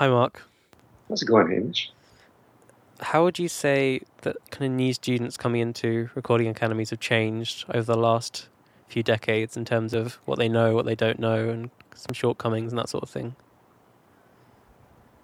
Hi, 0.00 0.08
Mark. 0.08 0.42
How's 1.10 1.20
it 1.20 1.26
going, 1.26 1.50
Hamish? 1.50 1.92
How 3.00 3.22
would 3.22 3.38
you 3.38 3.48
say 3.48 4.00
that 4.22 4.38
kind 4.50 4.72
of 4.72 4.74
new 4.74 4.94
students 4.94 5.36
coming 5.36 5.60
into 5.60 6.08
recording 6.14 6.48
academies 6.48 6.88
have 6.88 7.00
changed 7.00 7.66
over 7.68 7.92
the 7.92 7.98
last 7.98 8.48
few 8.88 9.02
decades 9.02 9.58
in 9.58 9.66
terms 9.66 9.92
of 9.92 10.14
what 10.24 10.38
they 10.38 10.48
know, 10.48 10.74
what 10.74 10.86
they 10.86 10.94
don't 10.94 11.18
know, 11.18 11.50
and 11.50 11.68
some 11.94 12.14
shortcomings 12.14 12.72
and 12.72 12.78
that 12.78 12.88
sort 12.88 13.02
of 13.02 13.10
thing? 13.10 13.36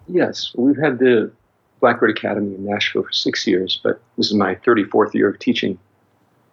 Yes, 0.07 0.51
we've 0.55 0.77
had 0.77 0.99
the 0.99 1.31
Blackbird 1.79 2.11
Academy 2.11 2.53
in 2.53 2.63
Nashville 2.63 3.01
for 3.01 3.11
six 3.11 3.47
years, 3.47 3.81
but 3.83 3.99
this 4.15 4.27
is 4.27 4.35
my 4.35 4.53
34th 4.53 5.15
year 5.15 5.27
of 5.27 5.39
teaching. 5.39 5.79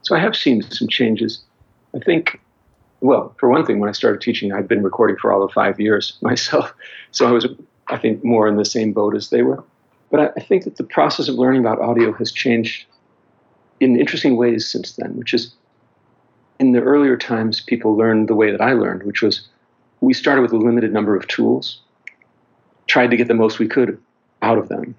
So 0.01 0.17
I 0.17 0.19
have 0.19 0.35
seen 0.35 0.63
some 0.63 0.89
changes. 0.89 1.45
I 1.95 1.99
think, 1.99 2.41
well, 3.03 3.35
for 3.39 3.51
one 3.51 3.67
thing, 3.67 3.81
when 3.81 3.91
I 3.91 3.93
started 3.93 4.23
teaching, 4.23 4.51
I'd 4.51 4.67
been 4.67 4.83
recording 4.83 5.19
for 5.19 5.31
all 5.31 5.43
of 5.43 5.53
five 5.53 5.79
years 5.79 6.17
myself. 6.23 6.73
So 7.11 7.27
I 7.27 7.31
was, 7.31 7.47
I 7.89 7.99
think, 7.99 8.25
more 8.25 8.49
in 8.49 8.57
the 8.57 8.65
same 8.65 8.93
boat 8.93 9.15
as 9.15 9.31
they 9.31 9.43
were. 9.43 9.63
But 10.11 10.21
I, 10.21 10.31
I 10.37 10.41
think 10.41 10.65
that 10.65 10.77
the 10.77 10.85
process 10.85 11.29
of 11.29 11.37
learning 11.37 11.61
about 11.61 11.81
audio 11.81 12.13
has 12.13 12.33
changed 12.33 12.87
in 13.81 13.99
interesting 13.99 14.37
ways 14.37 14.71
since 14.71 14.93
then, 14.93 15.17
which 15.17 15.35
is 15.35 15.55
in 16.61 16.73
the 16.73 16.81
earlier 16.81 17.17
times, 17.17 17.61
people 17.61 17.97
learned 17.97 18.29
the 18.29 18.35
way 18.35 18.51
that 18.51 18.61
I 18.61 18.73
learned, 18.73 19.03
which 19.03 19.23
was 19.23 19.49
we 20.01 20.15
started 20.15 20.43
with 20.43 20.53
a 20.53 20.57
limited 20.57 20.93
number 20.93 21.17
of 21.17 21.27
tools, 21.29 21.81
tried 22.87 23.11
to 23.11 23.17
get 23.17 23.29
the 23.29 23.35
most 23.35 23.59
we 23.59 23.69
could 23.69 24.01
out 24.43 24.59
of 24.59 24.69
them. 24.69 24.95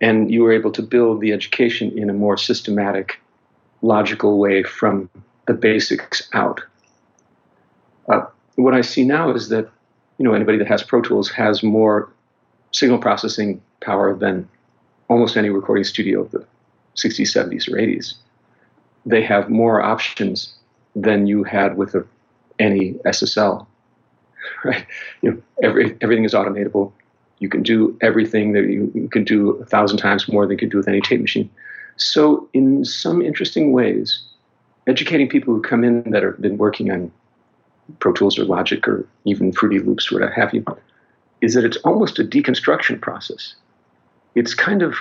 And 0.00 0.30
you 0.30 0.42
were 0.42 0.52
able 0.52 0.72
to 0.72 0.82
build 0.82 1.20
the 1.20 1.32
education 1.32 1.96
in 1.96 2.10
a 2.10 2.14
more 2.14 2.36
systematic, 2.36 3.20
logical 3.82 4.38
way 4.38 4.62
from 4.62 5.08
the 5.46 5.54
basics 5.54 6.28
out. 6.32 6.62
Uh, 8.08 8.22
what 8.56 8.74
I 8.74 8.80
see 8.80 9.04
now 9.04 9.30
is 9.32 9.48
that 9.50 9.68
you 10.18 10.24
know 10.24 10.34
anybody 10.34 10.58
that 10.58 10.68
has 10.68 10.82
Pro 10.82 11.00
Tools 11.00 11.30
has 11.30 11.62
more 11.62 12.10
signal 12.72 12.98
processing 12.98 13.60
power 13.80 14.14
than 14.14 14.48
almost 15.08 15.36
any 15.36 15.50
recording 15.50 15.84
studio 15.84 16.22
of 16.22 16.30
the 16.30 16.44
60s, 16.96 17.26
70s, 17.26 17.68
or 17.68 17.76
80s. 17.76 18.14
They 19.06 19.22
have 19.22 19.50
more 19.50 19.82
options 19.82 20.54
than 20.94 21.26
you 21.26 21.44
had 21.44 21.76
with 21.76 21.94
a, 21.94 22.04
any 22.58 22.94
SSL. 23.06 23.66
Right? 24.64 24.86
You 25.22 25.30
know, 25.30 25.42
every, 25.62 25.96
everything 26.00 26.24
is 26.24 26.34
automatable. 26.34 26.92
You 27.38 27.48
can 27.48 27.62
do 27.62 27.96
everything 28.00 28.52
that 28.52 28.64
you, 28.64 28.90
you 28.94 29.08
can 29.08 29.22
do 29.22 29.52
a 29.52 29.64
thousand 29.64 29.98
times 29.98 30.28
more 30.28 30.44
than 30.44 30.52
you 30.52 30.58
can 30.58 30.68
do 30.70 30.78
with 30.78 30.88
any 30.88 31.00
tape 31.00 31.20
machine. 31.20 31.48
So, 31.96 32.48
in 32.52 32.84
some 32.84 33.22
interesting 33.22 33.72
ways, 33.72 34.22
educating 34.86 35.28
people 35.28 35.54
who 35.54 35.62
come 35.62 35.84
in 35.84 36.10
that 36.10 36.22
have 36.22 36.40
been 36.40 36.58
working 36.58 36.90
on 36.90 37.12
Pro 37.98 38.12
Tools 38.12 38.38
or 38.38 38.44
Logic 38.44 38.86
or 38.88 39.06
even 39.24 39.52
Fruity 39.52 39.78
Loops 39.78 40.10
or 40.10 40.20
what 40.20 40.32
have 40.32 40.52
you, 40.52 40.64
is 41.40 41.54
that 41.54 41.64
it's 41.64 41.76
almost 41.78 42.18
a 42.18 42.24
deconstruction 42.24 43.00
process. 43.00 43.54
It's 44.34 44.54
kind 44.54 44.82
of 44.82 44.96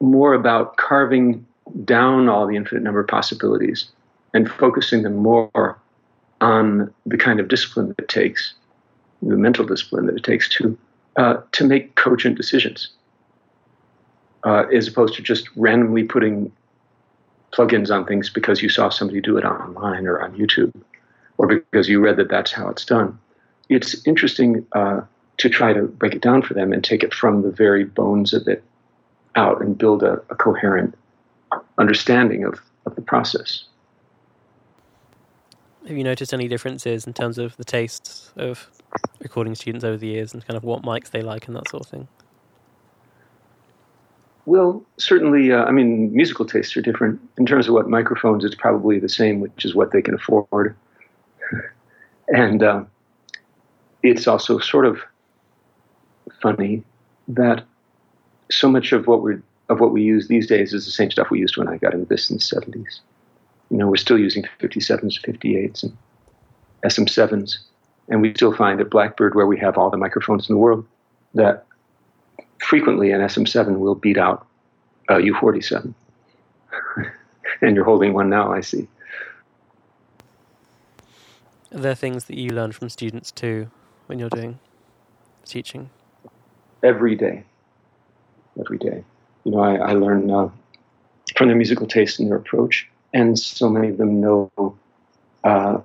more 0.00 0.34
about 0.34 0.76
carving 0.76 1.46
down 1.84 2.28
all 2.28 2.46
the 2.46 2.56
infinite 2.56 2.82
number 2.82 3.00
of 3.00 3.08
possibilities 3.08 3.88
and 4.34 4.50
focusing 4.50 5.02
them 5.02 5.16
more 5.16 5.78
on 6.40 6.92
the 7.06 7.16
kind 7.16 7.38
of 7.38 7.48
discipline 7.48 7.88
that 7.88 7.98
it 8.00 8.08
takes, 8.08 8.54
the 9.22 9.36
mental 9.36 9.64
discipline 9.64 10.06
that 10.06 10.16
it 10.16 10.24
takes 10.24 10.48
to 10.48 10.76
uh, 11.16 11.36
to 11.52 11.64
make 11.64 11.94
cogent 11.94 12.36
decisions, 12.36 12.88
uh, 14.44 14.64
as 14.74 14.88
opposed 14.88 15.14
to 15.14 15.22
just 15.22 15.48
randomly 15.56 16.02
putting 16.02 16.50
plugins 17.52 17.94
on 17.94 18.06
things 18.06 18.30
because 18.30 18.62
you 18.62 18.68
saw 18.70 18.88
somebody 18.88 19.20
do 19.20 19.36
it 19.36 19.44
online 19.44 20.06
or 20.06 20.20
on 20.22 20.34
YouTube, 20.34 20.72
or 21.36 21.46
because 21.46 21.88
you 21.88 22.00
read 22.00 22.16
that 22.16 22.30
that's 22.30 22.50
how 22.50 22.68
it's 22.68 22.84
done. 22.84 23.18
It's 23.68 24.06
interesting 24.06 24.66
uh, 24.72 25.02
to 25.38 25.48
try 25.48 25.72
to 25.72 25.82
break 25.82 26.14
it 26.14 26.22
down 26.22 26.42
for 26.42 26.54
them 26.54 26.72
and 26.72 26.84
take 26.84 27.02
it 27.02 27.12
from 27.12 27.42
the 27.42 27.50
very 27.50 27.84
bones 27.84 28.32
of 28.32 28.46
it 28.46 28.62
out 29.34 29.60
and 29.60 29.78
build 29.78 30.02
a, 30.02 30.14
a 30.30 30.34
coherent 30.34 30.94
understanding 31.78 32.44
of, 32.44 32.60
of 32.86 32.94
the 32.94 33.02
process. 33.02 33.64
Have 35.88 35.96
you 35.96 36.04
noticed 36.04 36.32
any 36.32 36.46
differences 36.46 37.06
in 37.06 37.12
terms 37.12 37.38
of 37.38 37.56
the 37.56 37.64
tastes 37.64 38.32
of 38.36 38.70
recording 39.20 39.54
students 39.54 39.84
over 39.84 39.96
the 39.96 40.06
years 40.06 40.32
and 40.32 40.46
kind 40.46 40.56
of 40.56 40.62
what 40.62 40.82
mics 40.82 41.10
they 41.10 41.22
like 41.22 41.48
and 41.48 41.56
that 41.56 41.68
sort 41.68 41.82
of 41.84 41.88
thing? 41.88 42.08
Well, 44.44 44.84
certainly, 44.98 45.52
uh, 45.52 45.64
I 45.64 45.70
mean, 45.70 46.12
musical 46.14 46.44
tastes 46.44 46.76
are 46.76 46.82
different. 46.82 47.20
In 47.38 47.46
terms 47.46 47.68
of 47.68 47.74
what 47.74 47.88
microphones, 47.88 48.44
it's 48.44 48.56
probably 48.56 48.98
the 48.98 49.08
same, 49.08 49.40
which 49.40 49.64
is 49.64 49.74
what 49.74 49.92
they 49.92 50.02
can 50.02 50.14
afford. 50.14 50.76
and 52.28 52.62
uh, 52.62 52.84
it's 54.02 54.26
also 54.26 54.58
sort 54.58 54.84
of 54.84 55.00
funny 56.42 56.82
that 57.28 57.64
so 58.50 58.68
much 58.68 58.92
of 58.92 59.06
what 59.06 59.22
we 59.22 59.36
of 59.68 59.80
what 59.80 59.92
we 59.92 60.02
use 60.02 60.28
these 60.28 60.46
days 60.46 60.74
is 60.74 60.84
the 60.84 60.90
same 60.90 61.10
stuff 61.10 61.30
we 61.30 61.38
used 61.38 61.56
when 61.56 61.68
I 61.68 61.78
got 61.78 61.94
into 61.94 62.04
this 62.04 62.28
in 62.28 62.36
the 62.36 62.42
70s. 62.42 63.00
You 63.70 63.78
know, 63.78 63.86
we're 63.86 63.96
still 63.96 64.18
using 64.18 64.44
57s, 64.60 65.24
58s, 65.24 65.84
and 65.84 65.96
SM7s, 66.84 67.58
and 68.08 68.20
we 68.20 68.34
still 68.34 68.54
find 68.54 68.80
at 68.80 68.90
Blackbird, 68.90 69.34
where 69.34 69.46
we 69.46 69.58
have 69.60 69.78
all 69.78 69.88
the 69.88 69.96
microphones 69.96 70.48
in 70.48 70.54
the 70.54 70.58
world, 70.58 70.84
that 71.34 71.64
frequently 72.58 73.12
an 73.12 73.20
SM7 73.22 73.78
will 73.78 73.94
beat 73.94 74.18
out 74.18 74.46
a 75.08 75.14
U47. 75.14 75.94
and 77.62 77.76
you're 77.76 77.84
holding 77.84 78.12
one 78.12 78.28
now, 78.28 78.52
I 78.52 78.60
see. 78.60 78.88
Are 81.72 81.80
there 81.80 81.94
things 81.94 82.24
that 82.24 82.36
you 82.36 82.50
learn 82.50 82.72
from 82.72 82.90
students 82.90 83.30
too 83.30 83.70
when 84.06 84.18
you're 84.18 84.28
doing 84.28 84.58
teaching? 85.46 85.88
Every 86.82 87.14
day. 87.14 87.44
Every 88.58 88.78
day. 88.78 89.04
You 89.44 89.52
know, 89.52 89.60
I, 89.60 89.76
I 89.76 89.92
learn 89.92 90.30
uh, 90.30 90.50
from 91.36 91.48
their 91.48 91.56
musical 91.56 91.86
taste 91.86 92.18
and 92.20 92.28
their 92.28 92.36
approach 92.36 92.88
and 93.12 93.38
so 93.38 93.68
many 93.68 93.88
of 93.88 93.98
them 93.98 94.20
know 94.20 94.50
uh, 95.44 95.78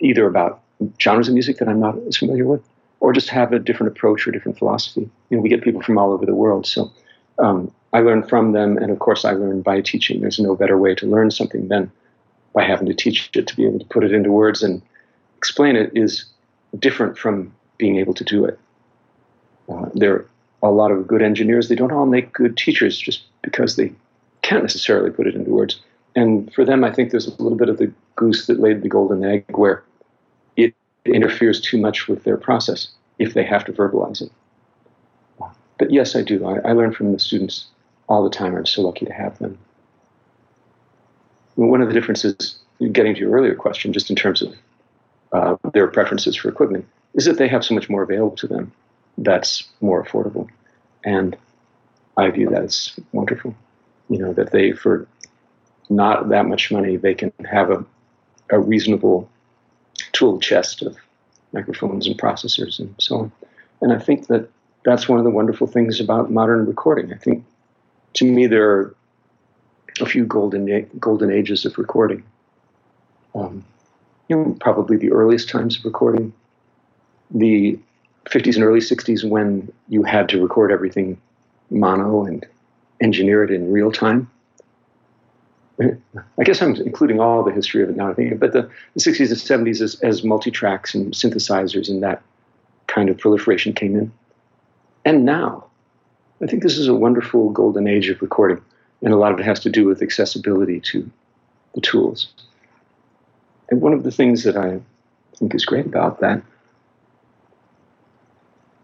either 0.00 0.26
about 0.26 0.60
genres 1.00 1.28
of 1.28 1.34
music 1.34 1.58
that 1.58 1.68
I'm 1.68 1.80
not 1.80 1.96
as 2.08 2.16
familiar 2.16 2.46
with, 2.46 2.62
or 3.00 3.12
just 3.12 3.28
have 3.28 3.52
a 3.52 3.58
different 3.58 3.96
approach 3.96 4.26
or 4.26 4.30
different 4.30 4.58
philosophy. 4.58 5.08
You 5.30 5.36
know, 5.36 5.42
we 5.42 5.48
get 5.48 5.62
people 5.62 5.82
from 5.82 5.98
all 5.98 6.12
over 6.12 6.26
the 6.26 6.34
world, 6.34 6.66
so 6.66 6.90
um, 7.38 7.72
I 7.92 8.00
learn 8.00 8.26
from 8.26 8.52
them, 8.52 8.78
and 8.78 8.90
of 8.90 8.98
course, 8.98 9.24
I 9.24 9.32
learn 9.32 9.62
by 9.62 9.80
teaching. 9.80 10.20
There's 10.20 10.38
no 10.38 10.56
better 10.56 10.78
way 10.78 10.94
to 10.96 11.06
learn 11.06 11.30
something 11.30 11.68
than 11.68 11.90
by 12.54 12.64
having 12.64 12.86
to 12.86 12.94
teach 12.94 13.30
it 13.34 13.46
to 13.46 13.56
be 13.56 13.66
able 13.66 13.78
to 13.78 13.84
put 13.86 14.04
it 14.04 14.12
into 14.12 14.30
words 14.30 14.62
and 14.62 14.82
explain 15.36 15.76
it 15.76 15.90
is 15.94 16.26
different 16.78 17.18
from 17.18 17.54
being 17.78 17.96
able 17.96 18.14
to 18.14 18.24
do 18.24 18.44
it. 18.44 18.58
Uh, 19.72 19.88
there 19.94 20.14
are 20.14 20.70
a 20.70 20.70
lot 20.70 20.90
of 20.90 21.06
good 21.06 21.22
engineers. 21.22 21.68
They 21.68 21.74
don't 21.74 21.92
all 21.92 22.06
make 22.06 22.32
good 22.32 22.56
teachers 22.56 22.98
just 22.98 23.22
because 23.42 23.76
they 23.76 23.92
can't 24.42 24.62
necessarily 24.62 25.10
put 25.10 25.26
it 25.26 25.34
into 25.34 25.50
words. 25.50 25.80
And 26.14 26.52
for 26.52 26.64
them, 26.64 26.84
I 26.84 26.92
think 26.92 27.10
there's 27.10 27.26
a 27.26 27.42
little 27.42 27.56
bit 27.56 27.68
of 27.68 27.78
the 27.78 27.92
goose 28.16 28.46
that 28.46 28.60
laid 28.60 28.82
the 28.82 28.88
golden 28.88 29.24
egg 29.24 29.44
where 29.48 29.82
it 30.56 30.74
interferes 31.06 31.60
too 31.60 31.78
much 31.78 32.06
with 32.06 32.24
their 32.24 32.36
process 32.36 32.88
if 33.18 33.34
they 33.34 33.44
have 33.44 33.64
to 33.64 33.72
verbalize 33.72 34.20
it. 34.20 34.30
But 35.78 35.90
yes, 35.90 36.14
I 36.14 36.22
do. 36.22 36.44
I, 36.46 36.70
I 36.70 36.72
learn 36.72 36.92
from 36.92 37.12
the 37.12 37.18
students 37.18 37.66
all 38.08 38.22
the 38.22 38.30
time. 38.30 38.54
I'm 38.54 38.66
so 38.66 38.82
lucky 38.82 39.06
to 39.06 39.12
have 39.12 39.38
them. 39.38 39.58
One 41.54 41.80
of 41.80 41.88
the 41.88 41.94
differences, 41.94 42.58
getting 42.92 43.14
to 43.14 43.20
your 43.20 43.32
earlier 43.32 43.54
question, 43.54 43.92
just 43.92 44.10
in 44.10 44.16
terms 44.16 44.42
of 44.42 44.54
uh, 45.32 45.56
their 45.72 45.88
preferences 45.88 46.36
for 46.36 46.48
equipment, 46.48 46.86
is 47.14 47.24
that 47.24 47.38
they 47.38 47.48
have 47.48 47.64
so 47.64 47.74
much 47.74 47.88
more 47.88 48.02
available 48.02 48.36
to 48.36 48.46
them 48.46 48.72
that's 49.18 49.64
more 49.80 50.04
affordable. 50.04 50.48
And 51.04 51.36
I 52.16 52.30
view 52.30 52.48
that 52.50 52.62
as 52.62 52.98
wonderful 53.12 53.54
you 54.12 54.18
know 54.18 54.32
that 54.34 54.52
they 54.52 54.72
for 54.72 55.06
not 55.88 56.28
that 56.28 56.46
much 56.46 56.70
money 56.70 56.96
they 56.96 57.14
can 57.14 57.32
have 57.50 57.70
a, 57.70 57.84
a 58.50 58.60
reasonable 58.60 59.28
tool 60.12 60.38
chest 60.38 60.82
of 60.82 60.96
microphones 61.52 62.06
and 62.06 62.18
processors 62.18 62.78
and 62.78 62.94
so 62.98 63.16
on. 63.16 63.32
And 63.80 63.92
I 63.92 63.98
think 63.98 64.28
that 64.28 64.48
that's 64.84 65.08
one 65.08 65.18
of 65.18 65.24
the 65.24 65.30
wonderful 65.30 65.66
things 65.66 66.00
about 66.00 66.30
modern 66.30 66.66
recording. 66.66 67.12
I 67.12 67.16
think 67.16 67.44
to 68.14 68.24
me 68.24 68.46
there 68.46 68.70
are 68.70 68.94
a 70.00 70.06
few 70.06 70.24
golden 70.24 70.88
golden 70.98 71.30
ages 71.30 71.64
of 71.64 71.78
recording. 71.78 72.22
Um, 73.34 73.64
you 74.28 74.36
know, 74.36 74.56
probably 74.60 74.96
the 74.96 75.12
earliest 75.12 75.48
times 75.48 75.78
of 75.78 75.84
recording, 75.84 76.32
the 77.30 77.78
50s 78.26 78.54
and 78.54 78.64
early 78.64 78.80
60s 78.80 79.28
when 79.28 79.72
you 79.88 80.02
had 80.02 80.28
to 80.30 80.40
record 80.40 80.70
everything 80.70 81.20
mono 81.70 82.24
and 82.24 82.46
engineer 83.00 83.42
it 83.44 83.50
in 83.50 83.72
real 83.72 83.90
time. 83.90 84.30
I 85.80 86.44
guess 86.44 86.62
I'm 86.62 86.76
including 86.76 87.18
all 87.18 87.42
the 87.42 87.50
history 87.50 87.82
of 87.82 87.90
it 87.90 87.96
now. 87.96 88.12
But 88.12 88.52
the, 88.52 88.70
the 88.94 89.00
60s 89.00 89.30
and 89.30 89.66
70s, 89.66 89.80
as, 89.80 89.94
as 90.00 90.22
multi-tracks 90.22 90.94
and 90.94 91.12
synthesizers 91.12 91.88
and 91.88 92.02
that 92.02 92.22
kind 92.86 93.08
of 93.08 93.18
proliferation 93.18 93.72
came 93.72 93.96
in, 93.96 94.12
and 95.04 95.24
now, 95.24 95.64
I 96.40 96.46
think 96.46 96.62
this 96.62 96.78
is 96.78 96.86
a 96.86 96.94
wonderful 96.94 97.50
golden 97.50 97.88
age 97.88 98.08
of 98.08 98.22
recording, 98.22 98.62
and 99.00 99.12
a 99.12 99.16
lot 99.16 99.32
of 99.32 99.40
it 99.40 99.44
has 99.44 99.60
to 99.60 99.70
do 99.70 99.86
with 99.86 100.02
accessibility 100.02 100.78
to 100.80 101.10
the 101.74 101.80
tools. 101.80 102.28
And 103.70 103.80
one 103.80 103.94
of 103.94 104.04
the 104.04 104.12
things 104.12 104.44
that 104.44 104.56
I 104.56 104.80
think 105.36 105.54
is 105.54 105.64
great 105.64 105.86
about 105.86 106.20
that 106.20 106.42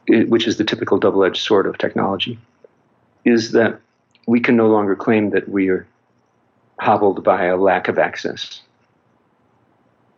which 0.09 0.47
is 0.47 0.57
the 0.57 0.65
typical 0.65 0.99
double 0.99 1.25
edged 1.25 1.43
sword 1.43 1.67
of 1.67 1.79
technology, 1.79 2.39
is 3.25 3.53
that 3.53 3.81
we 4.27 4.41
can 4.41 4.57
no 4.57 4.69
longer 4.69 4.97
claim 4.97 5.31
that 5.31 5.49
we 5.49 5.69
are 5.69 5.87
hobbled 6.79 7.25
by 7.25 7.45
a 7.45 7.57
lack 7.57 7.89
of 7.89 7.99
access. 7.99 8.61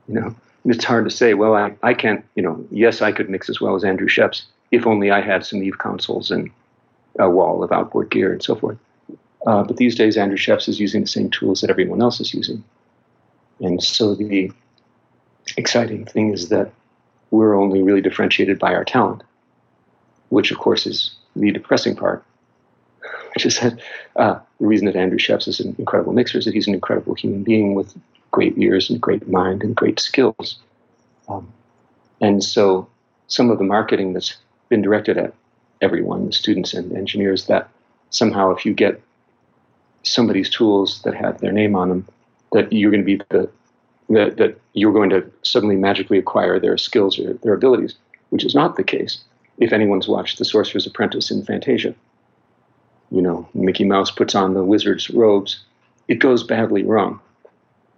You 0.09 0.15
know, 0.15 0.35
it's 0.65 0.85
hard 0.85 1.05
to 1.05 1.11
say, 1.11 1.35
well, 1.35 1.55
I, 1.55 1.75
I 1.83 1.95
can't, 1.95 2.25
you 2.35 2.43
know, 2.43 2.65
yes, 2.71 3.03
I 3.03 3.13
could 3.13 3.31
mix 3.31 3.49
as 3.49 3.61
well 3.61 3.75
as 3.75 3.85
Andrew 3.85 4.09
Scheps 4.09 4.43
if 4.71 4.87
only 4.87 5.11
I 5.11 5.21
had 5.21 5.45
some 5.45 5.61
Neve 5.61 5.79
consoles 5.79 6.31
and 6.31 6.51
a 7.19 7.29
wall 7.29 7.63
of 7.63 7.73
outboard 7.73 8.11
gear 8.11 8.33
and 8.33 8.43
so 8.43 8.55
forth. 8.55 8.79
Uh, 9.47 9.65
but 9.65 9.79
these 9.79 9.97
days, 9.97 10.17
Andrew 10.17 10.37
Scheps 10.37 10.69
is 10.69 10.79
using 10.79 11.03
the 11.03 11.07
same 11.09 11.31
tools 11.31 11.61
that 11.61 11.71
everyone 11.71 12.03
else 12.03 12.21
is 12.21 12.35
using. 12.35 12.63
And 13.61 13.83
so 13.83 14.15
the 14.15 14.53
exciting 15.57 16.05
thing 16.05 16.33
is 16.33 16.51
that 16.51 16.71
we're 17.31 17.55
only 17.55 17.83
really 17.83 18.01
differentiated 18.01 18.59
by 18.59 18.75
our 18.75 18.85
talent, 18.85 19.23
which, 20.31 20.51
of 20.51 20.59
course, 20.59 20.87
is 20.87 21.15
the 21.37 21.51
depressing 21.51 21.95
part, 21.95 22.25
which 23.35 23.45
is 23.45 23.61
that 23.61 23.79
uh, 24.17 24.39
the 24.59 24.67
reason 24.67 24.87
that 24.87 24.97
Andrew 24.97 25.19
Scheps 25.19 25.47
is 25.47 25.61
an 25.61 25.77
incredible 25.79 26.13
mixer 26.13 26.39
is 26.39 26.45
that 26.47 26.55
he's 26.55 26.67
an 26.67 26.75
incredible 26.75 27.15
human 27.15 27.43
being 27.43 27.75
with 27.75 27.97
great 28.31 28.57
ears 28.57 28.89
and 28.89 29.01
great 29.01 29.29
mind 29.29 29.63
and 29.63 29.77
great 29.77 30.01
skills. 30.01 30.59
Um, 31.29 31.53
and 32.21 32.43
so 32.43 32.89
some 33.27 33.51
of 33.51 33.59
the 33.59 33.65
marketing 33.65 34.13
that's 34.13 34.37
been 34.69 34.83
directed 34.83 35.19
at 35.19 35.35
everyone, 35.81 36.27
the 36.27 36.33
students 36.33 36.75
and 36.75 36.93
engineers, 36.97 37.47
that 37.47 37.69
somehow 38.11 38.51
if 38.51 38.65
you 38.65 38.73
get 38.73 39.01
somebody's 40.03 40.51
tools 40.51 41.03
that 41.03 41.15
have 41.15 41.41
their 41.41 41.53
name 41.53 41.75
on 41.75 41.89
them, 41.89 42.07
that 42.53 42.73
you're 42.73 42.91
going 42.91 43.05
to 43.05 43.17
be 43.17 43.23
the 43.29 43.51
that, 44.11 44.39
that 44.39 44.59
you're 44.73 44.93
going 44.93 45.11
to 45.11 45.25
suddenly 45.43 45.77
magically 45.77 46.19
acquire 46.19 46.59
their 46.59 46.77
skills 46.77 47.17
or 47.17 47.35
their 47.35 47.55
abilities, 47.55 47.95
which 48.31 48.45
is 48.45 48.57
not 48.57 48.77
the 48.77 48.83
case 48.83 49.21
if 49.61 49.73
anyone's 49.73 50.09
watched 50.09 50.39
The 50.39 50.45
Sorcerer's 50.45 50.87
Apprentice 50.87 51.31
in 51.31 51.45
Fantasia. 51.45 51.95
You 53.11 53.23
know, 53.23 53.49
Mickey 53.55 53.85
Mouse 53.85 54.11
puts 54.11 54.35
on 54.35 54.55
the 54.55 54.65
wizard's 54.65 55.11
robes. 55.11 55.63
It 56.09 56.19
goes 56.19 56.43
badly 56.43 56.83
wrong. 56.83 57.21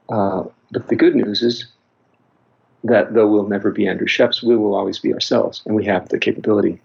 Uh, 0.08 0.44
but 0.70 0.88
the 0.88 0.96
good 0.96 1.14
news 1.14 1.42
is 1.42 1.66
that 2.84 3.14
though 3.14 3.28
we'll 3.28 3.48
never 3.48 3.70
be 3.70 3.86
Andrew 3.86 4.08
Scheps, 4.08 4.42
we 4.42 4.56
will 4.56 4.74
always 4.74 4.98
be 4.98 5.14
ourselves, 5.14 5.62
and 5.64 5.76
we 5.76 5.84
have 5.84 6.08
the 6.08 6.18
capability 6.18 6.80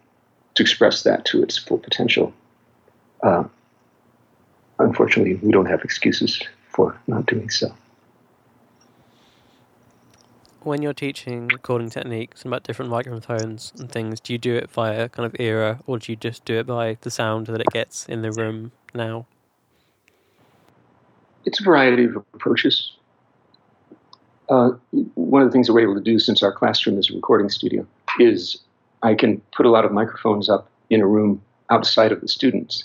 to 0.53 0.63
express 0.63 1.03
that 1.03 1.25
to 1.25 1.41
its 1.41 1.57
full 1.57 1.79
potential. 1.79 2.33
Uh, 3.24 3.45
unfortunately, 4.77 5.35
we 5.35 5.51
don't 5.51 5.65
have 5.65 5.81
excuses 5.83 6.41
for 6.69 6.95
not 7.07 7.25
doing 7.25 7.50
so. 7.50 7.74
When 10.68 10.81
you're 10.81 10.92
teaching 10.92 11.48
recording 11.48 11.90
techniques 11.90 12.42
and 12.42 12.52
about 12.52 12.64
different 12.64 12.92
microphones 12.92 13.72
and 13.80 13.90
things, 13.90 14.19
do 14.19 14.34
you 14.34 14.38
do 14.38 14.54
it 14.58 14.69
via 14.69 15.08
kind 15.08 15.25
of 15.25 15.34
era, 15.40 15.80
or 15.88 15.98
do 15.98 16.12
you 16.12 16.18
just 16.18 16.44
do 16.44 16.60
it 16.60 16.68
by 16.68 16.98
the 17.00 17.10
sound 17.10 17.48
that 17.48 17.62
it 17.62 17.68
gets 17.68 18.06
in 18.06 18.22
the 18.22 18.34
room 18.34 18.74
now? 18.94 19.28
It's 21.46 21.62
a 21.62 21.64
variety 21.64 22.04
of 22.04 22.18
approaches. 22.34 22.92
Uh, 24.50 24.72
one 25.16 25.42
of 25.42 25.48
the 25.48 25.54
things 25.54 25.68
that 25.68 25.74
we're 25.74 25.84
able 25.84 25.96
to 25.96 26.02
do 26.02 26.19
since 26.19 26.44
our 26.44 26.52
classroom 26.52 27.00
is 27.00 27.10
a 27.10 27.13
recording 27.13 27.48
studio 27.48 27.88
is 28.20 28.60
I 29.04 29.16
can 29.16 29.42
put 29.56 29.66
a 29.66 29.70
lot 29.70 29.86
of 29.86 29.94
microphones 29.94 30.50
up 30.50 30.70
in 30.90 31.00
a 31.00 31.08
room 31.08 31.42
outside 31.70 32.12
of 32.12 32.20
the 32.20 32.28
students 32.28 32.84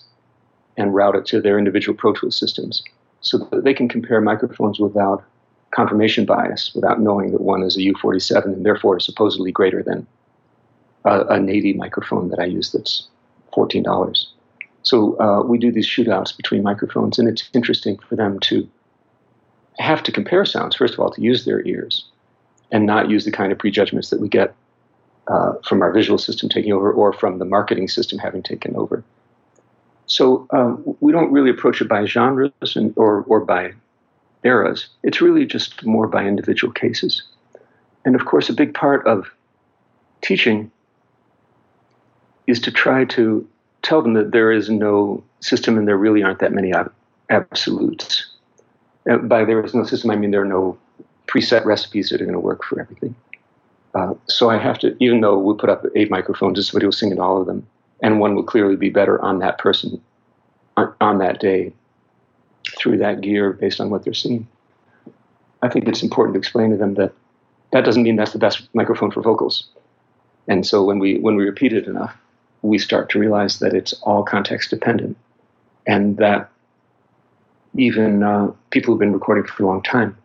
and 0.77 0.95
route 0.95 1.17
it 1.17 1.27
to 1.27 1.41
their 1.41 1.59
individual 1.59 1.99
Pro 1.99 2.13
Tools 2.13 2.37
systems 2.37 2.85
so 3.23 3.39
that 3.39 3.65
they 3.65 3.75
can 3.75 3.89
compare 3.89 4.21
microphones 4.21 4.79
without 4.79 5.25
confirmation 5.73 6.25
bias, 6.25 6.73
without 6.75 7.01
knowing 7.01 7.33
that 7.33 7.41
one 7.41 7.63
is 7.63 7.77
a 7.77 7.81
U47 7.81 8.45
and 8.45 8.65
therefore 8.65 8.99
is 8.99 9.05
supposedly 9.05 9.51
greater 9.51 9.83
than 9.83 10.07
a, 11.05 11.21
a 11.21 11.39
Nady 11.39 11.75
microphone 11.75 12.29
that 12.29 12.39
I 12.39 12.45
use 12.45 12.73
that's 12.73 13.09
$14. 13.55 14.27
So 14.83 15.19
uh, 15.21 15.43
we 15.43 15.59
do 15.59 15.73
these 15.73 15.89
shootouts 15.89 16.37
between 16.37 16.63
microphones, 16.63 17.19
and 17.19 17.29
it's 17.29 17.49
interesting 17.55 17.99
for 17.99 18.17
them 18.17 18.39
to 18.41 18.69
have 19.79 20.03
to 20.03 20.13
compare 20.13 20.45
sounds, 20.45 20.77
first 20.77 20.95
of 20.95 21.01
all, 21.01 21.11
to 21.11 21.23
use 21.23 21.45
their 21.45 21.67
ears 21.67 22.05
and 22.71 22.87
not 22.87 23.11
use 23.11 23.25
the 23.25 23.33
kind 23.33 23.53
of 23.53 23.59
prejudgments 23.59 24.11
that 24.11 24.21
we 24.21 24.29
get 24.29 24.55
uh, 25.29 25.53
from 25.67 25.83
our 25.83 25.93
visual 25.93 26.19
system 26.19 26.49
taking 26.49 26.73
over 26.73 26.93
or 26.93 27.13
from 27.13 27.39
the 27.39 27.45
marketing 27.45 27.89
system 27.89 28.19
having 28.19 28.43
taken 28.43 28.75
over. 28.77 29.05
So 30.07 30.47
um, 30.51 30.97
we 31.01 31.13
don't 31.13 31.31
really 31.31 31.51
approach 31.51 31.81
it 31.81 31.89
by 31.89 32.05
genres 32.05 32.53
and, 32.75 32.93
or, 32.97 33.23
or 33.29 33.41
by 33.41 33.73
eras. 34.45 34.89
It's 35.03 35.21
really 35.21 35.47
just 35.47 35.85
more 35.85 36.07
by 36.07 36.25
individual 36.25 36.73
cases. 36.73 37.23
And 38.05 38.15
of 38.15 38.25
course, 38.25 38.49
a 38.49 38.53
big 38.53 38.75
part 38.75 39.07
of 39.07 39.31
teaching 40.23 40.71
is 42.47 42.61
to 42.61 42.73
try 42.73 43.05
to 43.05 43.47
tell 43.83 44.03
them 44.03 44.15
that 44.15 44.33
there 44.33 44.51
is 44.51 44.69
no 44.69 45.23
system 45.41 45.79
and 45.79 45.87
there 45.87 45.97
really 45.97 46.23
aren't 46.23 46.41
that 46.41 46.53
many 46.53 46.73
absolutes. 47.31 48.29
Uh, 49.11 49.19
by 49.19 49.45
there 49.45 49.65
is 49.65 49.75
no 49.75 49.85
system, 49.85 50.11
I 50.11 50.17
mean 50.17 50.31
there 50.31 50.43
are 50.43 50.45
no 50.45 50.79
preset 51.27 51.65
recipes 51.65 52.11
that 52.11 52.21
are 52.21 52.25
going 52.25 52.35
to 52.35 52.41
work 52.41 52.65
for 52.65 52.81
everything. 52.81 53.15
Uh, 53.95 54.15
so 54.27 54.51
I 54.51 54.59
have 54.59 54.79
to, 54.81 54.97
even 55.01 55.21
though 55.21 55.39
we 55.39 55.55
put 55.55 55.69
up 55.69 55.85
eight 55.95 56.11
microphones, 56.11 56.59
and 56.59 56.65
somebody 56.65 56.87
will 56.87 56.93
sing 56.93 57.13
in 57.13 57.19
all 57.19 57.41
of 57.41 57.47
them, 57.47 57.67
and 58.03 58.21
one 58.21 58.35
will 58.35 58.43
clearly 58.43 58.77
be 58.77 58.91
better 58.91 59.21
on 59.21 59.39
that 59.41 59.59
person 59.59 60.01
on, 60.77 60.95
on 61.01 61.19
that 61.19 61.41
day 61.41 61.73
through 62.79 62.99
that 62.99 63.21
gear 63.21 63.53
based 63.53 63.81
on 63.81 63.91
what 63.91 64.05
they're 64.05 64.15
seeing. 64.15 64.47
I 65.63 65.69
think 65.69 65.89
it's 65.89 66.03
important 66.03 66.35
to 66.35 66.39
explain 66.39 66.71
to 66.71 66.77
them 66.77 66.95
that 66.95 67.13
that 67.73 67.85
doesn't 67.85 68.03
mean 68.03 68.17
that's 68.17 68.33
the 68.33 68.39
best 68.39 68.69
microphone 68.75 69.11
for 69.11 69.23
vocals. 69.23 69.69
And 70.49 70.67
so 70.67 70.83
when 70.85 70.99
we 70.99 71.19
when 71.19 71.37
we 71.37 71.45
repeat 71.45 71.73
it 71.73 71.87
enough, 71.87 72.15
we 72.63 72.79
start 72.79 73.11
to 73.11 73.19
realize 73.19 73.59
that 73.61 73.75
it's 73.75 73.93
all 74.03 74.23
context 74.23 74.71
dependent, 74.71 75.17
and 75.87 76.17
that 76.17 76.51
even 77.77 78.23
uh, 78.23 78.53
people 78.71 78.93
who've 78.93 79.01
been 79.01 79.13
recording 79.13 79.45
for 79.45 79.63
a 79.63 79.67
long 79.67 79.83
time 79.83 80.17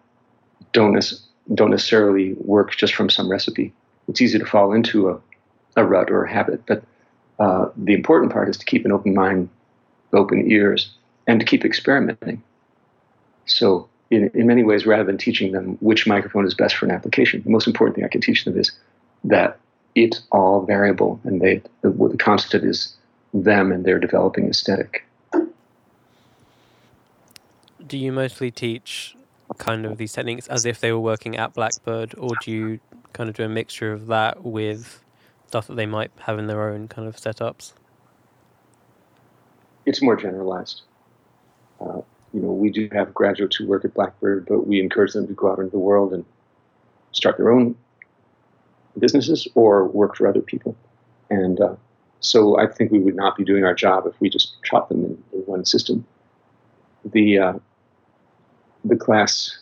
don't 0.73 0.99
don't 1.53 1.71
necessarily 1.71 2.33
work 2.33 2.75
just 2.75 2.95
from 2.95 3.09
some 3.09 3.29
recipe. 3.29 3.73
It's 4.07 4.21
easy 4.21 4.39
to 4.39 4.45
fall 4.45 4.73
into 4.73 5.09
a, 5.09 5.19
a 5.75 5.85
rut 5.85 6.09
or 6.09 6.23
a 6.23 6.31
habit, 6.31 6.65
but 6.65 6.83
uh, 7.39 7.69
the 7.77 7.93
important 7.93 8.31
part 8.31 8.49
is 8.49 8.57
to 8.57 8.65
keep 8.65 8.85
an 8.85 8.91
open 8.91 9.13
mind, 9.13 9.49
open 10.13 10.49
ears, 10.49 10.91
and 11.27 11.39
to 11.39 11.45
keep 11.45 11.65
experimenting. 11.65 12.41
So, 13.45 13.87
in, 14.09 14.31
in 14.33 14.47
many 14.47 14.63
ways, 14.63 14.85
rather 14.85 15.03
than 15.03 15.17
teaching 15.17 15.51
them 15.51 15.77
which 15.81 16.07
microphone 16.07 16.45
is 16.45 16.53
best 16.53 16.75
for 16.75 16.85
an 16.85 16.91
application, 16.91 17.43
the 17.43 17.49
most 17.49 17.67
important 17.67 17.95
thing 17.95 18.05
I 18.05 18.07
can 18.07 18.21
teach 18.21 18.45
them 18.45 18.57
is 18.57 18.71
that 19.25 19.59
it's 19.95 20.21
all 20.31 20.61
variable, 20.65 21.19
and 21.23 21.41
they 21.41 21.61
the, 21.81 21.89
the 21.89 22.17
constant 22.17 22.63
is 22.63 22.95
them 23.33 23.71
and 23.71 23.83
their 23.83 23.99
developing 23.99 24.47
aesthetic. 24.47 25.03
Do 27.85 27.97
you 27.97 28.11
mostly 28.11 28.51
teach 28.51 29.15
kind 29.57 29.85
of 29.85 29.97
these 29.97 30.13
techniques 30.13 30.47
as 30.47 30.65
if 30.65 30.79
they 30.79 30.91
were 30.91 30.99
working 30.99 31.37
at 31.37 31.53
Blackbird, 31.53 32.15
or 32.17 32.31
do 32.41 32.51
you 32.51 32.79
kind 33.13 33.29
of 33.29 33.35
do 33.35 33.43
a 33.43 33.49
mixture 33.49 33.91
of 33.91 34.07
that 34.07 34.43
with 34.43 35.03
stuff 35.47 35.67
that 35.67 35.75
they 35.75 35.85
might 35.85 36.11
have 36.19 36.37
in 36.37 36.47
their 36.47 36.69
own 36.69 36.87
kind 36.87 37.07
of 37.07 37.15
setups? 37.17 37.73
It's 39.85 40.01
more 40.01 40.17
generalized. 40.17 40.81
Uh, 41.79 42.01
you 42.33 42.41
know, 42.41 42.51
we 42.51 42.69
do 42.69 42.89
have 42.91 43.13
graduates 43.13 43.55
who 43.55 43.65
work 43.65 43.85
at 43.85 43.93
Blackbird, 43.93 44.47
but 44.47 44.67
we 44.67 44.79
encourage 44.79 45.13
them 45.13 45.27
to 45.27 45.33
go 45.33 45.51
out 45.51 45.59
into 45.59 45.71
the 45.71 45.79
world 45.79 46.13
and 46.13 46.25
start 47.11 47.37
their 47.37 47.51
own 47.51 47.75
businesses 48.99 49.47
or 49.55 49.87
work 49.87 50.15
for 50.15 50.27
other 50.27 50.41
people. 50.41 50.75
And 51.29 51.59
uh, 51.59 51.75
so 52.19 52.59
I 52.59 52.67
think 52.67 52.91
we 52.91 52.99
would 52.99 53.15
not 53.15 53.37
be 53.37 53.43
doing 53.43 53.63
our 53.63 53.73
job 53.73 54.05
if 54.07 54.19
we 54.19 54.29
just 54.29 54.57
taught 54.65 54.89
them 54.89 55.03
in, 55.05 55.23
in 55.33 55.39
one 55.45 55.65
system. 55.65 56.05
The 57.05 57.37
uh, 57.37 57.53
the 58.83 58.95
class, 58.95 59.57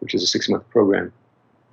which 0.00 0.14
is 0.14 0.22
a 0.22 0.26
six 0.26 0.48
month 0.48 0.68
program, 0.70 1.12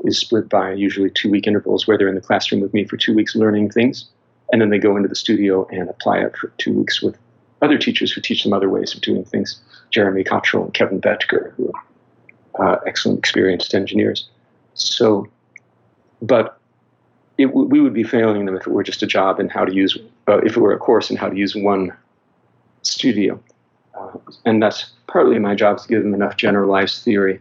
is 0.03 0.19
split 0.19 0.49
by 0.49 0.73
usually 0.73 1.09
two 1.09 1.29
week 1.29 1.47
intervals 1.47 1.87
where 1.87 1.97
they're 1.97 2.07
in 2.07 2.15
the 2.15 2.21
classroom 2.21 2.61
with 2.61 2.73
me 2.73 2.85
for 2.85 2.97
two 2.97 3.13
weeks 3.13 3.35
learning 3.35 3.71
things, 3.71 4.05
and 4.51 4.61
then 4.61 4.69
they 4.69 4.77
go 4.77 4.95
into 4.95 5.09
the 5.09 5.15
studio 5.15 5.67
and 5.71 5.89
apply 5.89 6.19
it 6.19 6.35
for 6.37 6.49
two 6.57 6.73
weeks 6.73 7.01
with 7.01 7.17
other 7.63 7.77
teachers 7.77 8.11
who 8.11 8.21
teach 8.21 8.43
them 8.43 8.53
other 8.53 8.69
ways 8.69 8.93
of 8.93 9.01
doing 9.01 9.23
things. 9.23 9.59
Jeremy 9.89 10.23
Cottrell 10.23 10.65
and 10.65 10.73
Kevin 10.73 10.99
Betker, 10.99 11.53
who 11.53 11.71
are 12.55 12.75
uh, 12.75 12.79
excellent, 12.85 13.19
experienced 13.19 13.73
engineers. 13.73 14.27
So, 14.73 15.27
but 16.21 16.59
it, 17.37 17.47
we 17.47 17.79
would 17.79 17.93
be 17.93 18.03
failing 18.03 18.45
them 18.45 18.55
if 18.55 18.67
it 18.67 18.71
were 18.71 18.83
just 18.83 19.01
a 19.01 19.07
job 19.07 19.39
in 19.39 19.49
how 19.49 19.65
to 19.65 19.73
use, 19.73 19.97
uh, 20.27 20.39
if 20.39 20.57
it 20.57 20.59
were 20.59 20.73
a 20.73 20.77
course 20.77 21.09
in 21.09 21.17
how 21.17 21.29
to 21.29 21.35
use 21.35 21.55
one 21.55 21.93
studio. 22.81 23.39
Uh, 23.97 24.17
and 24.45 24.61
that's 24.61 24.91
partly 25.07 25.39
my 25.39 25.55
job 25.55 25.77
is 25.77 25.83
to 25.83 25.89
give 25.89 26.03
them 26.03 26.13
enough 26.13 26.37
generalized 26.37 27.03
theory 27.03 27.39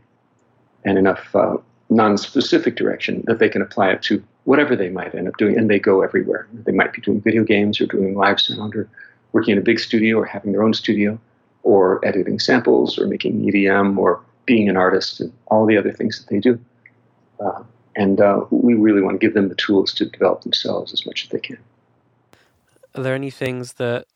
and 0.84 0.98
enough 0.98 1.34
uh, 1.34 1.56
non-specific 1.90 2.76
direction 2.76 3.22
that 3.26 3.38
they 3.38 3.48
can 3.48 3.62
apply 3.62 3.90
it 3.90 4.02
to 4.02 4.22
whatever 4.44 4.74
they 4.74 4.88
might 4.88 5.14
end 5.14 5.28
up 5.28 5.36
doing, 5.36 5.56
and 5.56 5.70
they 5.70 5.78
go 5.78 6.02
everywhere. 6.02 6.48
They 6.52 6.72
might 6.72 6.92
be 6.92 7.00
doing 7.00 7.20
video 7.20 7.44
games 7.44 7.80
or 7.80 7.86
doing 7.86 8.14
live 8.14 8.40
sound 8.40 8.74
or 8.74 8.88
working 9.32 9.52
in 9.52 9.58
a 9.58 9.62
big 9.62 9.80
studio 9.80 10.18
or 10.18 10.24
having 10.24 10.52
their 10.52 10.62
own 10.62 10.74
studio 10.74 11.18
or 11.62 12.04
editing 12.04 12.38
samples 12.38 12.98
or 12.98 13.06
making 13.06 13.42
EDM 13.42 13.96
or 13.96 14.22
being 14.46 14.68
an 14.68 14.76
artist 14.76 15.20
and 15.20 15.32
all 15.46 15.66
the 15.66 15.76
other 15.76 15.92
things 15.92 16.18
that 16.18 16.28
they 16.28 16.40
do. 16.40 16.58
Uh, 17.40 17.62
and 17.96 18.20
uh, 18.20 18.44
we 18.50 18.74
really 18.74 19.02
want 19.02 19.20
to 19.20 19.26
give 19.26 19.34
them 19.34 19.48
the 19.48 19.54
tools 19.54 19.92
to 19.94 20.06
develop 20.06 20.42
themselves 20.42 20.92
as 20.92 21.04
much 21.06 21.24
as 21.24 21.30
they 21.30 21.38
can. 21.38 21.58
Are 22.94 23.02
there 23.02 23.14
any 23.14 23.30
things 23.30 23.74
that 23.74 24.06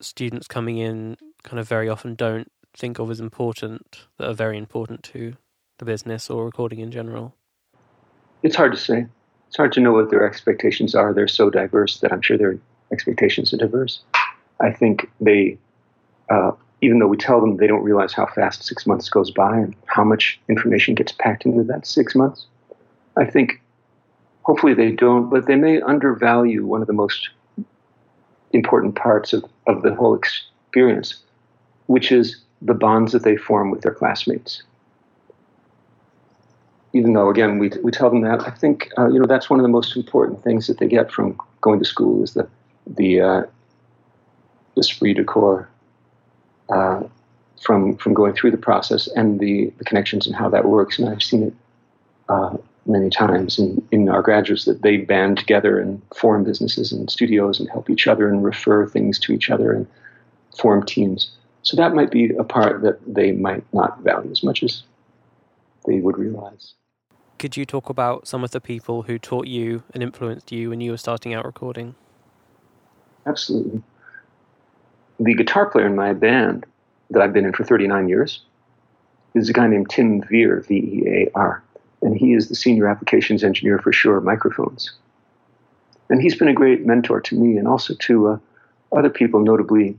students 0.00 0.46
coming 0.46 0.78
in 0.78 1.16
kind 1.42 1.58
of 1.58 1.68
very 1.68 1.88
often 1.88 2.14
don't 2.14 2.50
think 2.74 2.98
of 2.98 3.10
as 3.10 3.20
important 3.20 4.06
that 4.18 4.28
are 4.28 4.34
very 4.34 4.58
important 4.58 5.02
to 5.02 5.36
the 5.78 5.84
business 5.84 6.30
or 6.30 6.44
recording 6.44 6.80
in 6.80 6.90
general? 6.90 7.34
It's 8.42 8.56
hard 8.56 8.72
to 8.72 8.78
say. 8.78 9.06
It's 9.48 9.56
hard 9.56 9.72
to 9.72 9.80
know 9.80 9.92
what 9.92 10.10
their 10.10 10.26
expectations 10.26 10.94
are. 10.94 11.12
They're 11.12 11.28
so 11.28 11.50
diverse 11.50 12.00
that 12.00 12.12
I'm 12.12 12.22
sure 12.22 12.38
their 12.38 12.58
expectations 12.90 13.52
are 13.52 13.58
diverse. 13.58 14.02
I 14.62 14.70
think 14.70 15.10
they, 15.20 15.58
uh, 16.30 16.52
even 16.80 17.00
though 17.00 17.08
we 17.08 17.16
tell 17.16 17.40
them, 17.40 17.56
they 17.56 17.66
don't 17.66 17.82
realize 17.82 18.12
how 18.12 18.26
fast 18.26 18.64
six 18.64 18.86
months 18.86 19.08
goes 19.08 19.30
by 19.30 19.58
and 19.58 19.74
how 19.86 20.04
much 20.04 20.40
information 20.48 20.94
gets 20.94 21.12
packed 21.12 21.44
into 21.44 21.64
that 21.64 21.86
six 21.86 22.14
months. 22.14 22.46
I 23.16 23.24
think 23.24 23.60
hopefully 24.42 24.74
they 24.74 24.92
don't, 24.92 25.28
but 25.28 25.46
they 25.46 25.56
may 25.56 25.80
undervalue 25.82 26.64
one 26.64 26.80
of 26.80 26.86
the 26.86 26.92
most 26.92 27.28
important 28.52 28.94
parts 28.94 29.32
of, 29.32 29.44
of 29.66 29.82
the 29.82 29.94
whole 29.94 30.14
experience, 30.14 31.16
which 31.86 32.12
is 32.12 32.36
the 32.62 32.74
bonds 32.74 33.12
that 33.12 33.24
they 33.24 33.36
form 33.36 33.70
with 33.70 33.82
their 33.82 33.94
classmates. 33.94 34.62
Even 36.92 37.14
though, 37.14 37.30
again, 37.30 37.58
we, 37.58 37.70
we 37.82 37.90
tell 37.90 38.10
them 38.10 38.20
that, 38.20 38.46
I 38.46 38.50
think 38.50 38.92
uh, 38.98 39.08
you 39.08 39.18
know 39.18 39.26
that's 39.26 39.48
one 39.48 39.58
of 39.58 39.62
the 39.64 39.70
most 39.70 39.96
important 39.96 40.44
things 40.44 40.66
that 40.66 40.78
they 40.78 40.86
get 40.86 41.10
from 41.10 41.38
going 41.62 41.78
to 41.78 41.86
school 41.86 42.22
is 42.22 42.34
the 42.34 42.46
the 42.86 43.20
uh, 43.20 43.42
esprit 44.76 45.14
de 45.14 45.24
corps 45.24 45.68
uh, 46.70 47.02
from 47.60 47.96
from 47.96 48.14
going 48.14 48.34
through 48.34 48.50
the 48.50 48.56
process 48.56 49.08
and 49.08 49.40
the, 49.40 49.72
the 49.78 49.84
connections 49.84 50.26
and 50.26 50.34
how 50.34 50.48
that 50.48 50.64
works. 50.64 50.98
And 50.98 51.08
I've 51.08 51.22
seen 51.22 51.44
it 51.44 51.54
uh, 52.28 52.56
many 52.86 53.10
times 53.10 53.58
in, 53.58 53.86
in 53.92 54.08
our 54.08 54.22
graduates 54.22 54.64
that 54.64 54.82
they 54.82 54.96
band 54.96 55.38
together 55.38 55.78
and 55.78 56.00
form 56.16 56.44
businesses 56.44 56.92
and 56.92 57.10
studios 57.10 57.60
and 57.60 57.68
help 57.70 57.88
each 57.90 58.06
other 58.06 58.28
and 58.28 58.42
refer 58.42 58.86
things 58.86 59.18
to 59.20 59.32
each 59.32 59.50
other 59.50 59.72
and 59.72 59.86
form 60.58 60.84
teams. 60.84 61.30
So 61.62 61.76
that 61.76 61.94
might 61.94 62.10
be 62.10 62.30
a 62.36 62.44
part 62.44 62.82
that 62.82 62.98
they 63.06 63.32
might 63.32 63.64
not 63.72 64.00
value 64.00 64.30
as 64.30 64.42
much 64.42 64.62
as 64.62 64.82
they 65.86 66.00
would 66.00 66.18
realize. 66.18 66.74
Could 67.38 67.56
you 67.56 67.64
talk 67.64 67.88
about 67.88 68.26
some 68.26 68.44
of 68.44 68.50
the 68.50 68.60
people 68.60 69.02
who 69.02 69.18
taught 69.18 69.46
you 69.46 69.84
and 69.94 70.02
influenced 70.02 70.52
you 70.52 70.70
when 70.70 70.80
you 70.80 70.90
were 70.92 70.96
starting 70.96 71.34
out 71.34 71.44
recording? 71.44 71.94
Absolutely. 73.26 73.82
The 75.22 75.34
guitar 75.34 75.66
player 75.66 75.86
in 75.86 75.94
my 75.94 76.14
band 76.14 76.66
that 77.10 77.22
I've 77.22 77.32
been 77.32 77.44
in 77.44 77.52
for 77.52 77.62
39 77.62 78.08
years 78.08 78.40
is 79.34 79.48
a 79.48 79.52
guy 79.52 79.68
named 79.68 79.88
Tim 79.88 80.20
Vear, 80.22 80.66
V 80.66 80.74
E 80.74 81.02
A 81.06 81.30
R, 81.38 81.62
and 82.02 82.16
he 82.16 82.32
is 82.32 82.48
the 82.48 82.56
senior 82.56 82.88
applications 82.88 83.44
engineer 83.44 83.78
for 83.78 83.92
Shure 83.92 84.20
Microphones. 84.20 84.90
And 86.10 86.20
he's 86.20 86.34
been 86.34 86.48
a 86.48 86.52
great 86.52 86.84
mentor 86.84 87.20
to 87.20 87.36
me 87.36 87.56
and 87.56 87.68
also 87.68 87.94
to 88.00 88.28
uh, 88.30 88.38
other 88.90 89.10
people, 89.10 89.38
notably 89.38 89.96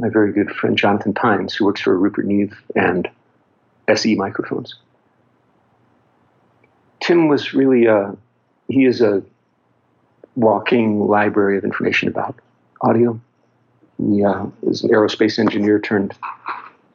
my 0.00 0.08
very 0.08 0.32
good 0.32 0.50
friend 0.50 0.76
Jonathan 0.76 1.14
Pines, 1.14 1.54
who 1.54 1.66
works 1.66 1.80
for 1.80 1.96
Rupert 1.96 2.26
Neve 2.26 2.60
and 2.74 3.08
SE 3.86 4.16
Microphones. 4.16 4.74
Tim 7.00 7.28
was 7.28 7.54
really 7.54 7.86
a, 7.86 7.96
uh, 7.96 8.14
he 8.66 8.86
is 8.86 9.00
a 9.00 9.22
walking 10.34 11.06
library 11.06 11.58
of 11.58 11.64
information 11.64 12.08
about 12.08 12.34
audio. 12.80 13.20
He 13.98 14.24
uh, 14.24 14.46
is 14.62 14.82
an 14.82 14.90
aerospace 14.90 15.38
engineer 15.38 15.78
turned 15.78 16.14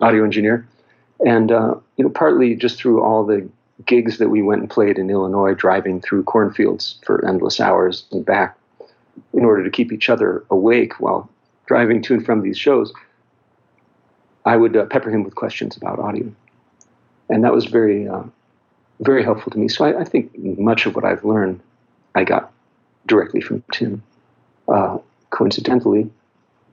audio 0.01 0.23
engineer. 0.23 0.67
And, 1.25 1.51
uh, 1.51 1.75
you 1.97 2.03
know, 2.03 2.09
partly 2.09 2.55
just 2.55 2.77
through 2.77 3.01
all 3.01 3.25
the 3.25 3.47
gigs 3.85 4.17
that 4.17 4.29
we 4.29 4.41
went 4.41 4.61
and 4.61 4.69
played 4.69 4.97
in 4.97 5.09
Illinois, 5.09 5.53
driving 5.53 6.01
through 6.01 6.23
cornfields 6.23 6.99
for 7.05 7.25
endless 7.27 7.59
hours 7.59 8.05
and 8.11 8.25
back 8.25 8.57
in 9.33 9.45
order 9.45 9.63
to 9.63 9.69
keep 9.69 9.91
each 9.91 10.09
other 10.09 10.43
awake 10.49 10.99
while 10.99 11.29
driving 11.65 12.01
to 12.01 12.13
and 12.13 12.25
from 12.25 12.41
these 12.41 12.57
shows, 12.57 12.93
I 14.45 14.55
would 14.55 14.75
uh, 14.75 14.85
pepper 14.85 15.09
him 15.09 15.23
with 15.23 15.35
questions 15.35 15.77
about 15.77 15.99
audio. 15.99 16.31
And 17.29 17.43
that 17.43 17.53
was 17.53 17.65
very, 17.65 18.07
uh, 18.07 18.23
very 19.01 19.23
helpful 19.23 19.51
to 19.51 19.57
me. 19.57 19.67
So 19.67 19.85
I, 19.85 20.01
I, 20.01 20.03
think 20.03 20.35
much 20.37 20.85
of 20.85 20.95
what 20.95 21.05
I've 21.05 21.23
learned, 21.23 21.61
I 22.15 22.23
got 22.23 22.51
directly 23.05 23.41
from 23.41 23.63
Tim. 23.71 24.01
Uh, 24.67 24.97
coincidentally, 25.29 26.09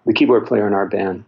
the 0.06 0.12
keyboard 0.12 0.46
player 0.46 0.66
in 0.66 0.72
our 0.72 0.86
band 0.86 1.24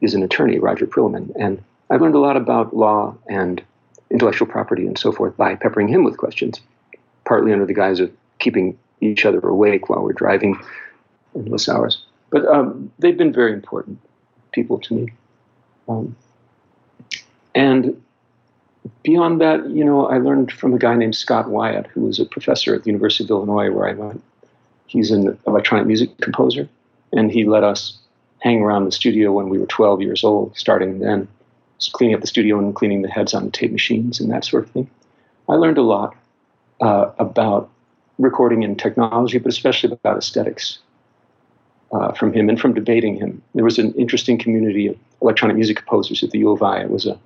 is 0.00 0.14
an 0.14 0.22
attorney, 0.22 0.58
Roger 0.58 0.86
Prilliman, 0.86 1.32
and 1.38 1.62
I've 1.90 2.00
learned 2.00 2.14
a 2.14 2.20
lot 2.20 2.36
about 2.36 2.74
law 2.74 3.14
and 3.28 3.62
intellectual 4.10 4.48
property 4.48 4.86
and 4.86 4.98
so 4.98 5.12
forth 5.12 5.36
by 5.36 5.54
peppering 5.54 5.88
him 5.88 6.04
with 6.04 6.16
questions, 6.16 6.60
partly 7.24 7.52
under 7.52 7.66
the 7.66 7.74
guise 7.74 8.00
of 8.00 8.10
keeping 8.38 8.78
each 9.00 9.24
other 9.24 9.40
awake 9.40 9.88
while 9.88 10.02
we're 10.02 10.12
driving 10.12 10.58
endless 11.34 11.68
hours. 11.68 12.04
But 12.30 12.46
um, 12.46 12.90
they've 12.98 13.16
been 13.16 13.32
very 13.32 13.52
important 13.52 13.98
people 14.52 14.78
to 14.80 14.94
me. 14.94 15.12
Um, 15.88 16.16
and 17.54 18.00
beyond 19.02 19.40
that, 19.40 19.68
you 19.68 19.84
know, 19.84 20.06
I 20.06 20.18
learned 20.18 20.52
from 20.52 20.74
a 20.74 20.78
guy 20.78 20.94
named 20.94 21.16
Scott 21.16 21.48
Wyatt, 21.48 21.86
who 21.88 22.02
was 22.02 22.18
a 22.18 22.24
professor 22.24 22.74
at 22.74 22.84
the 22.84 22.90
University 22.90 23.24
of 23.24 23.30
Illinois, 23.30 23.70
where 23.70 23.88
I 23.88 23.92
went. 23.92 24.22
He's 24.86 25.10
an 25.10 25.38
electronic 25.46 25.86
music 25.86 26.16
composer, 26.18 26.68
and 27.16 27.30
he 27.30 27.44
let 27.44 27.64
us 27.64 27.98
hang 28.40 28.60
around 28.60 28.84
the 28.84 28.92
studio 28.92 29.32
when 29.32 29.48
we 29.48 29.58
were 29.58 29.66
12 29.66 30.02
years 30.02 30.22
old, 30.22 30.56
starting 30.56 30.98
then, 30.98 31.26
cleaning 31.92 32.14
up 32.14 32.20
the 32.20 32.26
studio 32.26 32.58
and 32.58 32.74
cleaning 32.74 33.02
the 33.02 33.08
heads 33.08 33.34
on 33.34 33.46
the 33.46 33.50
tape 33.50 33.72
machines 33.72 34.20
and 34.20 34.30
that 34.30 34.44
sort 34.44 34.64
of 34.64 34.70
thing. 34.70 34.88
I 35.48 35.54
learned 35.54 35.78
a 35.78 35.82
lot 35.82 36.14
uh, 36.80 37.10
about 37.18 37.70
recording 38.18 38.64
and 38.64 38.78
technology, 38.78 39.38
but 39.38 39.50
especially 39.50 39.92
about 39.92 40.18
aesthetics 40.18 40.78
uh, 41.92 42.12
from 42.12 42.32
him 42.32 42.48
and 42.48 42.60
from 42.60 42.74
debating 42.74 43.16
him. 43.16 43.42
There 43.54 43.64
was 43.64 43.78
an 43.78 43.92
interesting 43.94 44.38
community 44.38 44.88
of 44.88 44.96
electronic 45.22 45.56
music 45.56 45.78
composers 45.78 46.22
at 46.22 46.30
the 46.30 46.38
U 46.40 46.50
of 46.50 46.62
I. 46.62 46.80
It 46.80 46.90
was 46.90 47.06
a 47.06 47.18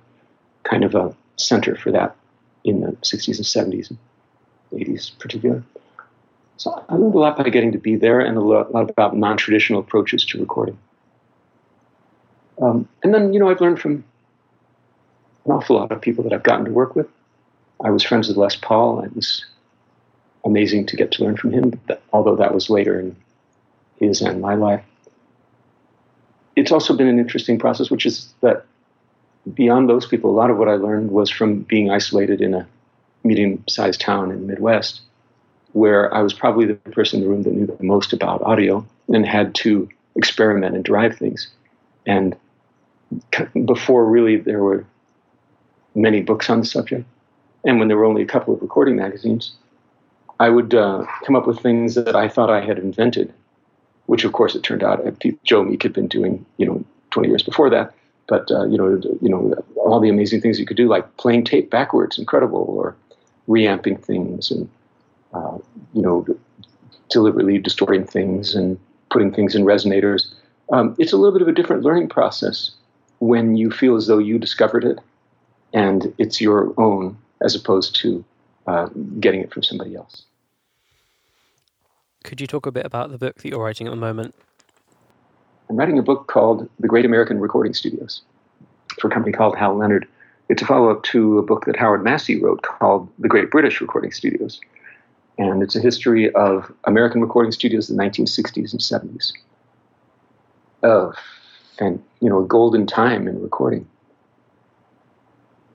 kind 0.63 0.83
of 0.83 0.95
a 0.95 1.15
center 1.37 1.75
for 1.75 1.91
that 1.91 2.15
in 2.63 2.81
the 2.81 2.91
60s 2.91 3.37
and 3.37 3.73
70s 3.73 3.89
and 3.89 3.99
80s, 4.73 5.17
particularly. 5.17 5.63
So 6.59 6.83
I 6.89 6.95
learned 6.95 7.15
a 7.15 7.19
lot 7.19 7.37
by 7.37 7.47
getting 7.49 7.71
to 7.71 7.77
be 7.77 7.95
there 7.95 8.19
and 8.19 8.37
a 8.37 8.41
lot, 8.41 8.69
about 8.73 9.15
non-traditional 9.15 9.79
approaches 9.79 10.25
to 10.25 10.39
recording. 10.39 10.77
Um, 12.61 12.87
and 13.01 13.13
then, 13.13 13.31
you 13.31 13.39
know, 13.39 13.49
I've 13.49 13.61
learned 13.61 13.79
from 13.79 14.03
an 15.45 15.51
awful 15.53 15.77
lot 15.77 15.93
of 15.93 16.01
people 16.01 16.21
that 16.25 16.33
I've 16.33 16.43
gotten 16.43 16.65
to 16.65 16.71
work 16.71 16.97
with. 16.97 17.07
I 17.81 17.91
was 17.91 18.03
friends 18.03 18.27
with 18.27 18.35
Les 18.35 18.57
Paul. 18.57 19.01
It 19.05 19.15
was 19.15 19.45
amazing 20.43 20.85
to 20.87 20.97
get 20.97 21.13
to 21.13 21.23
learn 21.23 21.37
from 21.37 21.53
him, 21.53 21.79
that, 21.87 22.01
although 22.11 22.35
that 22.35 22.53
was 22.53 22.69
later 22.69 22.99
in 22.99 23.15
his 23.95 24.21
and 24.21 24.41
my 24.41 24.55
life. 24.55 24.83
It's 26.57 26.73
also 26.73 26.93
been 26.93 27.07
an 27.07 27.19
interesting 27.19 27.57
process, 27.57 27.89
which 27.89 28.05
is 28.05 28.33
that 28.41 28.65
beyond 29.53 29.87
those 29.87 30.05
people, 30.05 30.29
a 30.29 30.35
lot 30.35 30.49
of 30.49 30.57
what 30.57 30.67
I 30.67 30.73
learned 30.73 31.11
was 31.11 31.29
from 31.29 31.61
being 31.61 31.89
isolated 31.89 32.41
in 32.41 32.53
a 32.53 32.67
medium 33.23 33.63
sized 33.69 34.01
town 34.01 34.29
in 34.29 34.41
the 34.41 34.47
Midwest, 34.47 35.03
where 35.73 36.13
I 36.13 36.21
was 36.21 36.33
probably 36.33 36.65
the 36.65 36.75
person 36.75 37.19
in 37.19 37.23
the 37.23 37.29
room 37.29 37.43
that 37.43 37.53
knew 37.53 37.65
the 37.65 37.83
most 37.83 38.13
about 38.13 38.41
audio 38.41 38.85
and 39.09 39.25
had 39.25 39.53
to 39.55 39.87
experiment 40.15 40.75
and 40.75 40.83
drive 40.83 41.17
things. 41.17 41.47
And 42.05 42.35
before 43.65 44.05
really 44.05 44.37
there 44.37 44.63
were 44.63 44.85
many 45.95 46.21
books 46.21 46.49
on 46.49 46.59
the 46.59 46.65
subject, 46.65 47.05
and 47.65 47.79
when 47.79 47.87
there 47.87 47.97
were 47.97 48.05
only 48.05 48.21
a 48.21 48.27
couple 48.27 48.53
of 48.53 48.61
recording 48.61 48.95
magazines, 48.95 49.53
I 50.39 50.49
would 50.49 50.73
uh, 50.73 51.05
come 51.25 51.35
up 51.35 51.45
with 51.45 51.59
things 51.59 51.95
that 51.95 52.15
I 52.15 52.29
thought 52.29 52.49
I 52.49 52.61
had 52.61 52.79
invented, 52.79 53.33
which 54.05 54.23
of 54.23 54.31
course 54.31 54.55
it 54.55 54.63
turned 54.63 54.83
out 54.83 55.03
Joe 55.43 55.63
Meek 55.63 55.83
had 55.83 55.93
been 55.93 56.07
doing, 56.07 56.45
you 56.57 56.65
know, 56.65 56.83
20 57.11 57.27
years 57.27 57.43
before 57.43 57.69
that. 57.69 57.93
But 58.27 58.49
uh, 58.51 58.65
you 58.65 58.77
know, 58.77 59.01
you 59.21 59.29
know, 59.29 59.55
all 59.75 59.99
the 59.99 60.09
amazing 60.09 60.39
things 60.41 60.59
you 60.59 60.65
could 60.65 60.77
do, 60.77 60.87
like 60.87 61.17
playing 61.17 61.45
tape 61.45 61.71
backwards, 61.71 62.19
incredible, 62.19 62.63
or 62.69 62.95
reamping 63.47 63.97
things, 63.97 64.51
and 64.51 64.69
uh, 65.33 65.57
you 65.93 66.01
know, 66.01 66.25
deliberately 67.09 67.57
distorting 67.57 68.05
things 68.05 68.55
and 68.55 68.79
putting 69.09 69.33
things 69.33 69.55
in 69.55 69.63
resonators. 69.63 70.33
Um, 70.71 70.95
it's 70.99 71.13
a 71.13 71.17
little 71.17 71.33
bit 71.33 71.41
of 71.41 71.47
a 71.47 71.51
different 71.51 71.83
learning 71.83 72.09
process 72.09 72.71
when 73.19 73.57
you 73.57 73.71
feel 73.71 73.95
as 73.95 74.07
though 74.07 74.19
you 74.19 74.37
discovered 74.37 74.83
it 74.83 74.99
and 75.73 76.13
it's 76.17 76.39
your 76.39 76.73
own 76.77 77.17
as 77.41 77.55
opposed 77.55 77.95
to 77.97 78.23
uh, 78.67 78.87
getting 79.19 79.41
it 79.41 79.51
from 79.51 79.63
somebody 79.63 79.95
else. 79.95 80.23
Could 82.23 82.41
you 82.41 82.47
talk 82.47 82.65
a 82.65 82.71
bit 82.71 82.85
about 82.85 83.11
the 83.11 83.17
book 83.17 83.35
that 83.35 83.49
you're 83.49 83.63
writing 83.63 83.87
at 83.87 83.91
the 83.91 83.95
moment? 83.95 84.35
I'm 85.69 85.77
writing 85.77 85.99
a 85.99 86.03
book 86.03 86.27
called 86.27 86.67
The 86.79 86.87
Great 86.87 87.05
American 87.05 87.39
Recording 87.39 87.73
Studios 87.73 88.21
for 88.99 89.07
a 89.07 89.11
company 89.11 89.35
called 89.35 89.55
Hal 89.55 89.75
Leonard. 89.75 90.07
It's 90.49 90.61
a 90.61 90.65
follow 90.65 90.89
up 90.89 91.03
to 91.03 91.37
a 91.37 91.43
book 91.43 91.65
that 91.65 91.75
Howard 91.75 92.03
Massey 92.03 92.41
wrote 92.41 92.63
called 92.63 93.07
The 93.19 93.27
Great 93.27 93.51
British 93.51 93.79
Recording 93.79 94.11
Studios. 94.11 94.59
And 95.39 95.63
it's 95.63 95.75
a 95.75 95.79
history 95.79 96.31
of 96.35 96.71
American 96.83 97.21
recording 97.21 97.51
studios 97.51 97.89
in 97.89 97.97
the 97.97 98.03
1960s 98.03 98.71
and 98.71 98.79
70s. 98.79 99.33
Of, 100.83 101.15
and, 101.79 102.01
you 102.19 102.29
know, 102.29 102.43
a 102.43 102.47
golden 102.47 102.85
time 102.85 103.27
in 103.27 103.41
recording 103.41 103.87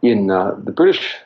in 0.02 0.30
uh, 0.30 0.54
the 0.62 0.70
British 0.70 1.16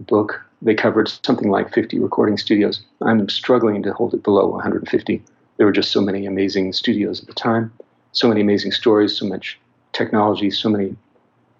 book, 0.00 0.44
they 0.60 0.74
covered 0.74 1.08
something 1.24 1.50
like 1.50 1.72
50 1.72 1.98
recording 1.98 2.36
studios. 2.36 2.82
I'm 3.00 3.28
struggling 3.28 3.82
to 3.84 3.92
hold 3.92 4.12
it 4.12 4.22
below 4.22 4.48
150 4.48 5.22
there 5.58 5.66
were 5.66 5.72
just 5.72 5.92
so 5.92 6.00
many 6.00 6.24
amazing 6.24 6.72
studios 6.72 7.20
at 7.20 7.26
the 7.26 7.34
time, 7.34 7.72
so 8.12 8.28
many 8.28 8.40
amazing 8.40 8.72
stories, 8.72 9.16
so 9.16 9.26
much 9.26 9.58
technology, 9.92 10.50
so 10.50 10.70
many 10.70 10.96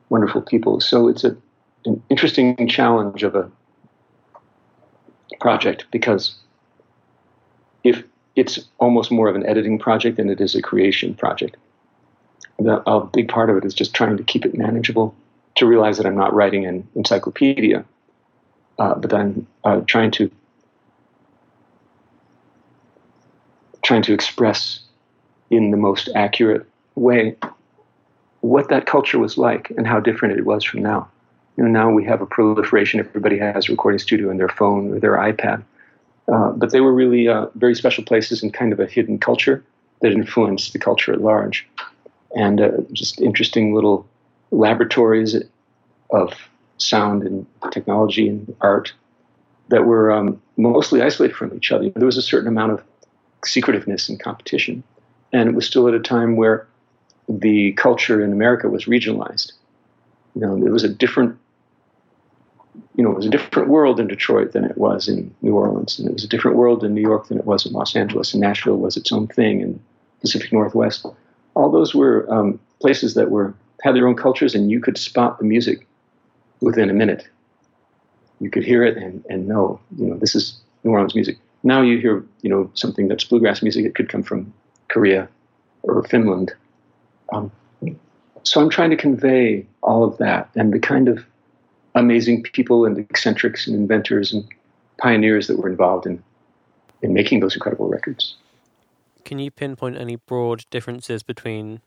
wonderful 0.08 0.40
people. 0.40 0.80
So 0.80 1.08
it's 1.08 1.24
a, 1.24 1.36
an 1.84 2.02
interesting 2.08 2.68
challenge 2.68 3.24
of 3.24 3.34
a 3.34 3.50
project 5.40 5.86
because 5.90 6.34
if 7.84 8.02
it's 8.38 8.60
almost 8.78 9.10
more 9.10 9.28
of 9.28 9.34
an 9.34 9.44
editing 9.46 9.80
project 9.80 10.16
than 10.16 10.30
it 10.30 10.40
is 10.40 10.54
a 10.54 10.62
creation 10.62 11.12
project. 11.12 11.56
The, 12.60 12.88
a 12.88 13.04
big 13.04 13.28
part 13.28 13.50
of 13.50 13.56
it 13.56 13.64
is 13.64 13.74
just 13.74 13.94
trying 13.94 14.16
to 14.16 14.22
keep 14.22 14.46
it 14.46 14.56
manageable, 14.56 15.12
to 15.56 15.66
realize 15.66 15.96
that 15.96 16.06
I'm 16.06 16.16
not 16.16 16.32
writing 16.32 16.64
an 16.64 16.86
encyclopedia, 16.94 17.84
uh, 18.78 18.94
but 18.94 19.12
I'm 19.12 19.46
uh, 19.64 19.80
trying 19.86 20.12
to 20.12 20.30
trying 23.82 24.02
to 24.02 24.12
express 24.12 24.80
in 25.50 25.70
the 25.72 25.76
most 25.76 26.08
accurate 26.14 26.64
way 26.94 27.34
what 28.40 28.68
that 28.68 28.86
culture 28.86 29.18
was 29.18 29.36
like 29.36 29.70
and 29.76 29.86
how 29.86 29.98
different 29.98 30.38
it 30.38 30.44
was 30.44 30.62
from 30.62 30.82
now. 30.82 31.08
You 31.58 31.64
know, 31.64 31.70
now 31.70 31.90
we 31.90 32.04
have 32.04 32.22
a 32.22 32.26
proliferation. 32.26 33.00
Everybody 33.00 33.36
has 33.36 33.68
a 33.68 33.72
recording 33.72 33.98
studio 33.98 34.30
in 34.30 34.36
their 34.36 34.48
phone 34.48 34.92
or 34.94 35.00
their 35.00 35.16
iPad. 35.16 35.64
Uh, 36.32 36.52
but 36.52 36.70
they 36.70 36.80
were 36.80 36.92
really 36.92 37.26
uh, 37.26 37.46
very 37.56 37.74
special 37.74 38.04
places 38.04 38.44
and 38.44 38.54
kind 38.54 38.72
of 38.72 38.78
a 38.78 38.86
hidden 38.86 39.18
culture 39.18 39.64
that 40.00 40.12
influenced 40.12 40.72
the 40.72 40.78
culture 40.78 41.12
at 41.12 41.20
large. 41.20 41.68
And 42.36 42.60
uh, 42.60 42.70
just 42.92 43.20
interesting 43.20 43.74
little 43.74 44.06
laboratories 44.52 45.36
of 46.10 46.32
sound 46.76 47.24
and 47.24 47.44
technology 47.72 48.28
and 48.28 48.54
art 48.60 48.92
that 49.68 49.84
were 49.84 50.12
um, 50.12 50.40
mostly 50.58 51.02
isolated 51.02 51.34
from 51.34 51.52
each 51.56 51.72
other. 51.72 51.90
There 51.90 52.06
was 52.06 52.16
a 52.16 52.22
certain 52.22 52.46
amount 52.46 52.70
of 52.70 52.84
secretiveness 53.44 54.08
and 54.08 54.20
competition. 54.20 54.84
And 55.32 55.48
it 55.48 55.56
was 55.56 55.66
still 55.66 55.88
at 55.88 55.94
a 55.94 55.98
time 55.98 56.36
where 56.36 56.68
the 57.28 57.72
culture 57.72 58.22
in 58.22 58.32
America 58.32 58.68
was 58.68 58.84
regionalized. 58.84 59.54
You 60.36 60.42
know, 60.42 60.56
it 60.56 60.70
was 60.70 60.84
a 60.84 60.88
different, 60.88 61.36
you 62.96 63.04
know, 63.04 63.10
it 63.10 63.16
was 63.16 63.26
a 63.26 63.30
different 63.30 63.68
world 63.68 64.00
in 64.00 64.06
Detroit 64.06 64.52
than 64.52 64.64
it 64.64 64.76
was 64.76 65.08
in 65.08 65.34
New 65.42 65.54
Orleans, 65.54 65.98
and 65.98 66.08
it 66.08 66.12
was 66.12 66.24
a 66.24 66.28
different 66.28 66.56
world 66.56 66.84
in 66.84 66.94
New 66.94 67.00
York 67.00 67.28
than 67.28 67.38
it 67.38 67.44
was 67.44 67.66
in 67.66 67.72
Los 67.72 67.94
Angeles, 67.94 68.32
and 68.32 68.40
Nashville 68.40 68.78
was 68.78 68.96
its 68.96 69.12
own 69.12 69.26
thing, 69.28 69.62
and 69.62 69.80
Pacific 70.20 70.52
Northwest. 70.52 71.06
All 71.54 71.70
those 71.70 71.94
were 71.94 72.30
um, 72.32 72.60
places 72.80 73.14
that 73.14 73.30
were 73.30 73.54
had 73.82 73.94
their 73.94 74.08
own 74.08 74.16
cultures, 74.16 74.54
and 74.54 74.70
you 74.70 74.80
could 74.80 74.98
spot 74.98 75.38
the 75.38 75.44
music 75.44 75.86
within 76.60 76.90
a 76.90 76.94
minute. 76.94 77.28
You 78.40 78.50
could 78.50 78.64
hear 78.64 78.84
it 78.84 78.96
and, 78.96 79.24
and 79.28 79.46
know, 79.46 79.80
you 79.96 80.06
know, 80.06 80.16
this 80.16 80.34
is 80.34 80.60
New 80.84 80.90
Orleans 80.90 81.14
music. 81.14 81.38
Now 81.62 81.82
you 81.82 81.98
hear, 81.98 82.24
you 82.42 82.50
know, 82.50 82.70
something 82.74 83.08
that's 83.08 83.24
bluegrass 83.24 83.62
music. 83.62 83.84
It 83.84 83.94
could 83.94 84.08
come 84.08 84.22
from 84.22 84.52
Korea 84.88 85.28
or 85.82 86.02
Finland. 86.04 86.52
Um, 87.32 87.50
so 88.42 88.60
I'm 88.60 88.70
trying 88.70 88.90
to 88.90 88.96
convey 88.96 89.66
all 89.82 90.04
of 90.04 90.18
that 90.18 90.48
and 90.54 90.72
the 90.72 90.78
kind 90.78 91.08
of 91.08 91.24
amazing 91.98 92.42
people 92.42 92.84
and 92.84 92.98
eccentrics 92.98 93.66
and 93.66 93.76
inventors 93.76 94.32
and 94.32 94.44
pioneers 94.98 95.46
that 95.48 95.58
were 95.58 95.68
involved 95.68 96.06
in 96.06 96.22
in 97.02 97.12
making 97.12 97.40
those 97.40 97.54
incredible 97.54 97.88
records. 97.88 98.36
Can 99.24 99.38
you 99.38 99.50
pinpoint 99.50 99.96
any 99.96 100.16
broad 100.16 100.64
differences 100.70 101.22
between 101.22 101.80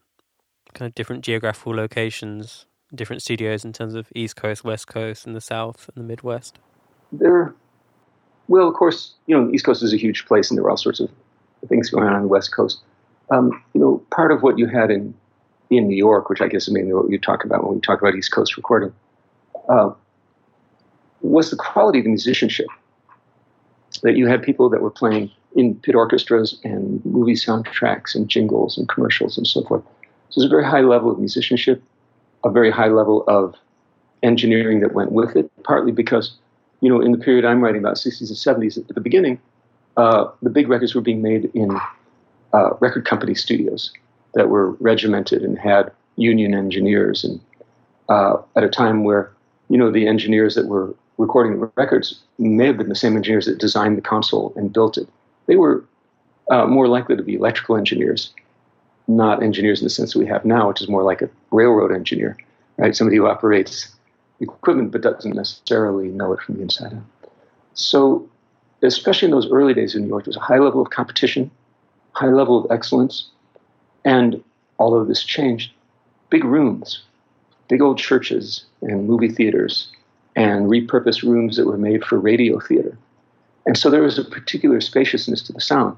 kind 0.73 0.87
of 0.87 0.95
different 0.95 1.23
geographical 1.23 1.75
locations, 1.75 2.65
different 2.95 3.21
studios 3.21 3.65
in 3.65 3.73
terms 3.73 3.93
of 3.93 4.07
East 4.15 4.37
Coast, 4.37 4.63
West 4.63 4.87
Coast, 4.87 5.25
and 5.25 5.35
the 5.35 5.41
South 5.41 5.89
and 5.93 6.03
the 6.03 6.07
Midwest? 6.07 6.59
There 7.11 7.53
well, 8.47 8.67
of 8.67 8.73
course, 8.73 9.13
you 9.27 9.37
know, 9.37 9.47
the 9.47 9.53
East 9.53 9.65
Coast 9.65 9.81
is 9.81 9.93
a 9.93 9.97
huge 9.97 10.25
place, 10.25 10.49
and 10.49 10.57
there 10.57 10.63
were 10.63 10.69
all 10.69 10.77
sorts 10.77 10.99
of 10.99 11.09
things 11.67 11.89
going 11.89 12.07
on 12.07 12.13
on 12.13 12.21
the 12.23 12.27
West 12.27 12.53
Coast. 12.53 12.81
Um, 13.29 13.63
you 13.73 13.79
know, 13.79 14.03
part 14.11 14.31
of 14.31 14.43
what 14.43 14.59
you 14.59 14.67
had 14.67 14.91
in 14.91 15.13
in 15.69 15.87
New 15.87 15.95
York, 15.95 16.29
which 16.29 16.41
I 16.41 16.49
guess 16.49 16.67
is 16.67 16.73
mainly 16.73 16.93
what 16.93 17.09
you 17.09 17.17
talk 17.17 17.45
about 17.45 17.63
when 17.63 17.75
we 17.75 17.81
talk 17.81 18.01
about 18.01 18.13
East 18.15 18.33
Coast 18.33 18.57
recording, 18.57 18.93
uh, 19.69 19.91
was 21.21 21.49
the 21.49 21.55
quality 21.55 21.99
of 21.99 22.05
the 22.05 22.09
musicianship. 22.09 22.67
That 24.03 24.15
you 24.15 24.27
had 24.27 24.41
people 24.41 24.69
that 24.69 24.81
were 24.81 24.89
playing 24.89 25.31
in 25.55 25.75
pit 25.75 25.95
orchestras 25.95 26.59
and 26.63 27.03
movie 27.05 27.33
soundtracks 27.33 28.15
and 28.15 28.29
jingles 28.29 28.77
and 28.77 28.87
commercials 28.87 29.37
and 29.37 29.45
so 29.45 29.63
forth. 29.63 29.83
So 30.29 30.39
there's 30.39 30.49
a 30.49 30.55
very 30.55 30.65
high 30.65 30.81
level 30.81 31.11
of 31.11 31.19
musicianship, 31.19 31.83
a 32.45 32.49
very 32.49 32.71
high 32.71 32.87
level 32.87 33.25
of 33.27 33.55
engineering 34.23 34.79
that 34.79 34.93
went 34.93 35.11
with 35.11 35.35
it, 35.35 35.51
partly 35.63 35.91
because 35.91 36.37
you 36.81 36.89
know, 36.89 36.99
in 36.99 37.11
the 37.11 37.17
period 37.17 37.45
I'm 37.45 37.61
writing 37.63 37.79
about, 37.79 37.95
60s 37.95 38.19
and 38.19 38.63
70s, 38.63 38.77
at 38.77 38.93
the 38.93 39.01
beginning, 39.01 39.39
uh, 39.97 40.25
the 40.41 40.49
big 40.49 40.67
records 40.67 40.93
were 40.93 41.01
being 41.01 41.21
made 41.21 41.49
in 41.53 41.79
uh, 42.53 42.71
record 42.79 43.05
company 43.05 43.35
studios 43.35 43.93
that 44.33 44.49
were 44.49 44.71
regimented 44.73 45.43
and 45.43 45.57
had 45.57 45.91
union 46.17 46.53
engineers, 46.53 47.23
and 47.23 47.39
uh, 48.09 48.37
at 48.55 48.63
a 48.63 48.69
time 48.69 49.03
where, 49.03 49.31
you 49.69 49.77
know, 49.77 49.91
the 49.91 50.07
engineers 50.07 50.55
that 50.55 50.67
were 50.67 50.93
recording 51.21 51.59
the 51.59 51.71
records 51.77 52.19
may 52.39 52.65
have 52.67 52.77
been 52.77 52.89
the 52.89 52.95
same 52.95 53.15
engineers 53.15 53.45
that 53.45 53.59
designed 53.59 53.97
the 53.97 54.01
console 54.01 54.51
and 54.55 54.73
built 54.73 54.97
it. 54.97 55.07
They 55.45 55.55
were 55.55 55.85
uh, 56.49 56.65
more 56.65 56.87
likely 56.87 57.15
to 57.15 57.23
be 57.23 57.35
electrical 57.35 57.77
engineers, 57.77 58.33
not 59.07 59.43
engineers 59.43 59.79
in 59.79 59.85
the 59.85 59.89
sense 59.89 60.13
that 60.13 60.19
we 60.19 60.25
have 60.25 60.45
now, 60.45 60.67
which 60.67 60.81
is 60.81 60.89
more 60.89 61.03
like 61.03 61.21
a 61.21 61.29
railroad 61.51 61.91
engineer, 61.91 62.35
right? 62.77 62.95
Somebody 62.95 63.17
who 63.17 63.27
operates 63.27 63.95
equipment 64.39 64.91
but 64.91 65.01
doesn't 65.01 65.35
necessarily 65.35 66.07
know 66.07 66.33
it 66.33 66.41
from 66.41 66.55
the 66.55 66.63
inside 66.63 66.93
out. 66.93 67.03
So, 67.75 68.27
especially 68.81 69.27
in 69.27 69.31
those 69.31 69.49
early 69.51 69.75
days 69.75 69.93
in 69.93 70.01
New 70.01 70.07
York, 70.07 70.25
there 70.25 70.31
was 70.31 70.37
a 70.37 70.39
high 70.39 70.57
level 70.57 70.81
of 70.81 70.89
competition, 70.89 71.51
high 72.13 72.27
level 72.27 72.65
of 72.65 72.71
excellence, 72.71 73.29
and 74.03 74.43
although 74.79 75.05
this 75.05 75.23
changed, 75.23 75.71
big 76.31 76.43
rooms, 76.43 77.03
big 77.67 77.81
old 77.81 77.99
churches 77.99 78.65
and 78.81 79.07
movie 79.07 79.29
theaters, 79.29 79.89
and 80.35 80.67
repurposed 80.67 81.23
rooms 81.23 81.57
that 81.57 81.67
were 81.67 81.77
made 81.77 82.03
for 82.03 82.19
radio 82.19 82.59
theater. 82.59 82.97
And 83.65 83.77
so 83.77 83.89
there 83.89 84.01
was 84.01 84.17
a 84.17 84.23
particular 84.23 84.81
spaciousness 84.81 85.41
to 85.43 85.53
the 85.53 85.61
sound 85.61 85.95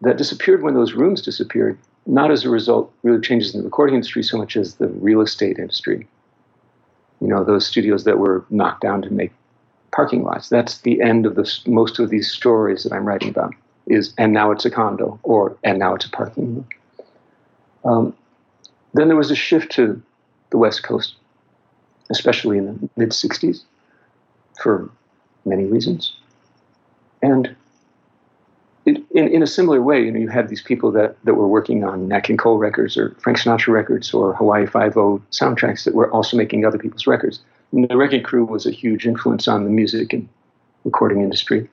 that 0.00 0.18
disappeared 0.18 0.62
when 0.62 0.74
those 0.74 0.92
rooms 0.92 1.22
disappeared, 1.22 1.78
not 2.06 2.30
as 2.30 2.44
a 2.44 2.50
result 2.50 2.92
really 3.02 3.20
changes 3.20 3.54
in 3.54 3.60
the 3.60 3.64
recording 3.64 3.94
industry 3.94 4.22
so 4.22 4.36
much 4.36 4.56
as 4.56 4.76
the 4.76 4.88
real 4.88 5.20
estate 5.20 5.58
industry 5.58 6.06
you 7.24 7.30
know, 7.30 7.42
those 7.42 7.66
studios 7.66 8.04
that 8.04 8.18
were 8.18 8.44
knocked 8.50 8.82
down 8.82 9.00
to 9.00 9.10
make 9.10 9.32
parking 9.92 10.24
lots. 10.24 10.50
That's 10.50 10.78
the 10.78 11.00
end 11.00 11.24
of 11.24 11.36
the 11.36 11.50
most 11.66 11.98
of 11.98 12.10
these 12.10 12.30
stories 12.30 12.82
that 12.82 12.92
I'm 12.92 13.06
writing 13.06 13.30
about. 13.30 13.54
Is 13.86 14.14
and 14.16 14.32
now 14.32 14.50
it's 14.50 14.64
a 14.64 14.70
condo, 14.70 15.18
or 15.22 15.56
and 15.62 15.78
now 15.78 15.94
it's 15.94 16.06
a 16.06 16.10
parking 16.10 16.56
lot. 16.56 16.66
Um, 17.84 18.16
then 18.94 19.08
there 19.08 19.16
was 19.16 19.30
a 19.30 19.34
shift 19.34 19.72
to 19.72 20.00
the 20.50 20.56
West 20.56 20.82
Coast, 20.82 21.16
especially 22.10 22.58
in 22.58 22.66
the 22.66 22.90
mid 22.96 23.10
'60s, 23.10 23.62
for 24.60 24.90
many 25.44 25.64
reasons, 25.64 26.16
and 27.22 27.54
in, 28.86 29.06
in 29.12 29.42
a 29.42 29.46
similar 29.46 29.80
way, 29.80 30.02
you 30.04 30.12
know, 30.12 30.18
you 30.18 30.28
had 30.28 30.48
these 30.48 30.60
people 30.60 30.90
that, 30.92 31.16
that 31.24 31.34
were 31.34 31.48
working 31.48 31.84
on 31.84 32.08
Nat 32.08 32.20
King 32.20 32.36
Cole 32.36 32.58
records 32.58 32.96
or 32.96 33.14
Frank 33.18 33.38
Sinatra 33.38 33.68
records 33.68 34.12
or 34.12 34.34
Hawaii 34.34 34.66
Five-O 34.66 35.22
soundtracks 35.30 35.84
that 35.84 35.94
were 35.94 36.10
also 36.10 36.36
making 36.36 36.64
other 36.64 36.78
people's 36.78 37.06
records. 37.06 37.40
And 37.72 37.88
the 37.88 37.96
Wrecking 37.96 38.22
Crew 38.22 38.44
was 38.44 38.66
a 38.66 38.70
huge 38.70 39.06
influence 39.06 39.48
on 39.48 39.64
the 39.64 39.70
music 39.70 40.12
and 40.12 40.28
recording 40.84 41.22
industry 41.22 41.68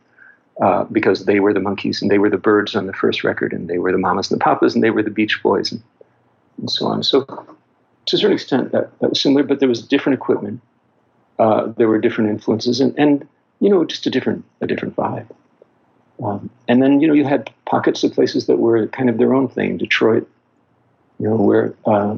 uh, 0.61 0.85
because 0.85 1.25
they 1.25 1.41
were 1.41 1.53
the 1.53 1.59
Monkees 1.59 2.01
and 2.01 2.09
they 2.09 2.17
were 2.17 2.29
the 2.29 2.37
Byrds 2.37 2.75
on 2.75 2.87
the 2.87 2.93
first 2.93 3.23
record 3.23 3.51
and 3.51 3.69
they 3.69 3.77
were 3.77 3.91
the 3.91 3.97
Mamas 3.97 4.31
and 4.31 4.39
the 4.39 4.43
Papas 4.43 4.73
and 4.73 4.83
they 4.83 4.91
were 4.91 5.03
the 5.03 5.09
Beach 5.09 5.41
Boys 5.43 5.71
and, 5.71 5.81
and 6.59 6.71
so 6.71 6.87
on. 6.87 7.03
So 7.03 7.25
to 8.07 8.15
a 8.15 8.19
certain 8.19 8.35
extent, 8.35 8.71
that, 8.71 8.97
that 8.99 9.09
was 9.09 9.21
similar, 9.21 9.43
but 9.43 9.59
there 9.59 9.69
was 9.69 9.81
different 9.81 10.17
equipment. 10.17 10.61
Uh, 11.39 11.67
there 11.77 11.87
were 11.87 11.99
different 11.99 12.29
influences 12.29 12.79
and, 12.79 12.97
and 12.97 13.27
you 13.59 13.69
know, 13.69 13.85
just 13.85 14.05
a 14.05 14.09
different 14.09 14.43
a 14.59 14.67
different 14.67 14.95
vibe. 14.95 15.27
Um, 16.23 16.49
and 16.67 16.81
then, 16.81 16.99
you 17.01 17.07
know, 17.07 17.13
you 17.13 17.25
had 17.25 17.49
pockets 17.65 18.03
of 18.03 18.13
places 18.13 18.47
that 18.47 18.57
were 18.57 18.87
kind 18.87 19.09
of 19.09 19.17
their 19.17 19.33
own 19.33 19.47
thing. 19.47 19.77
Detroit, 19.77 20.27
you 21.19 21.27
know, 21.27 21.35
where 21.35 21.73
uh, 21.85 22.17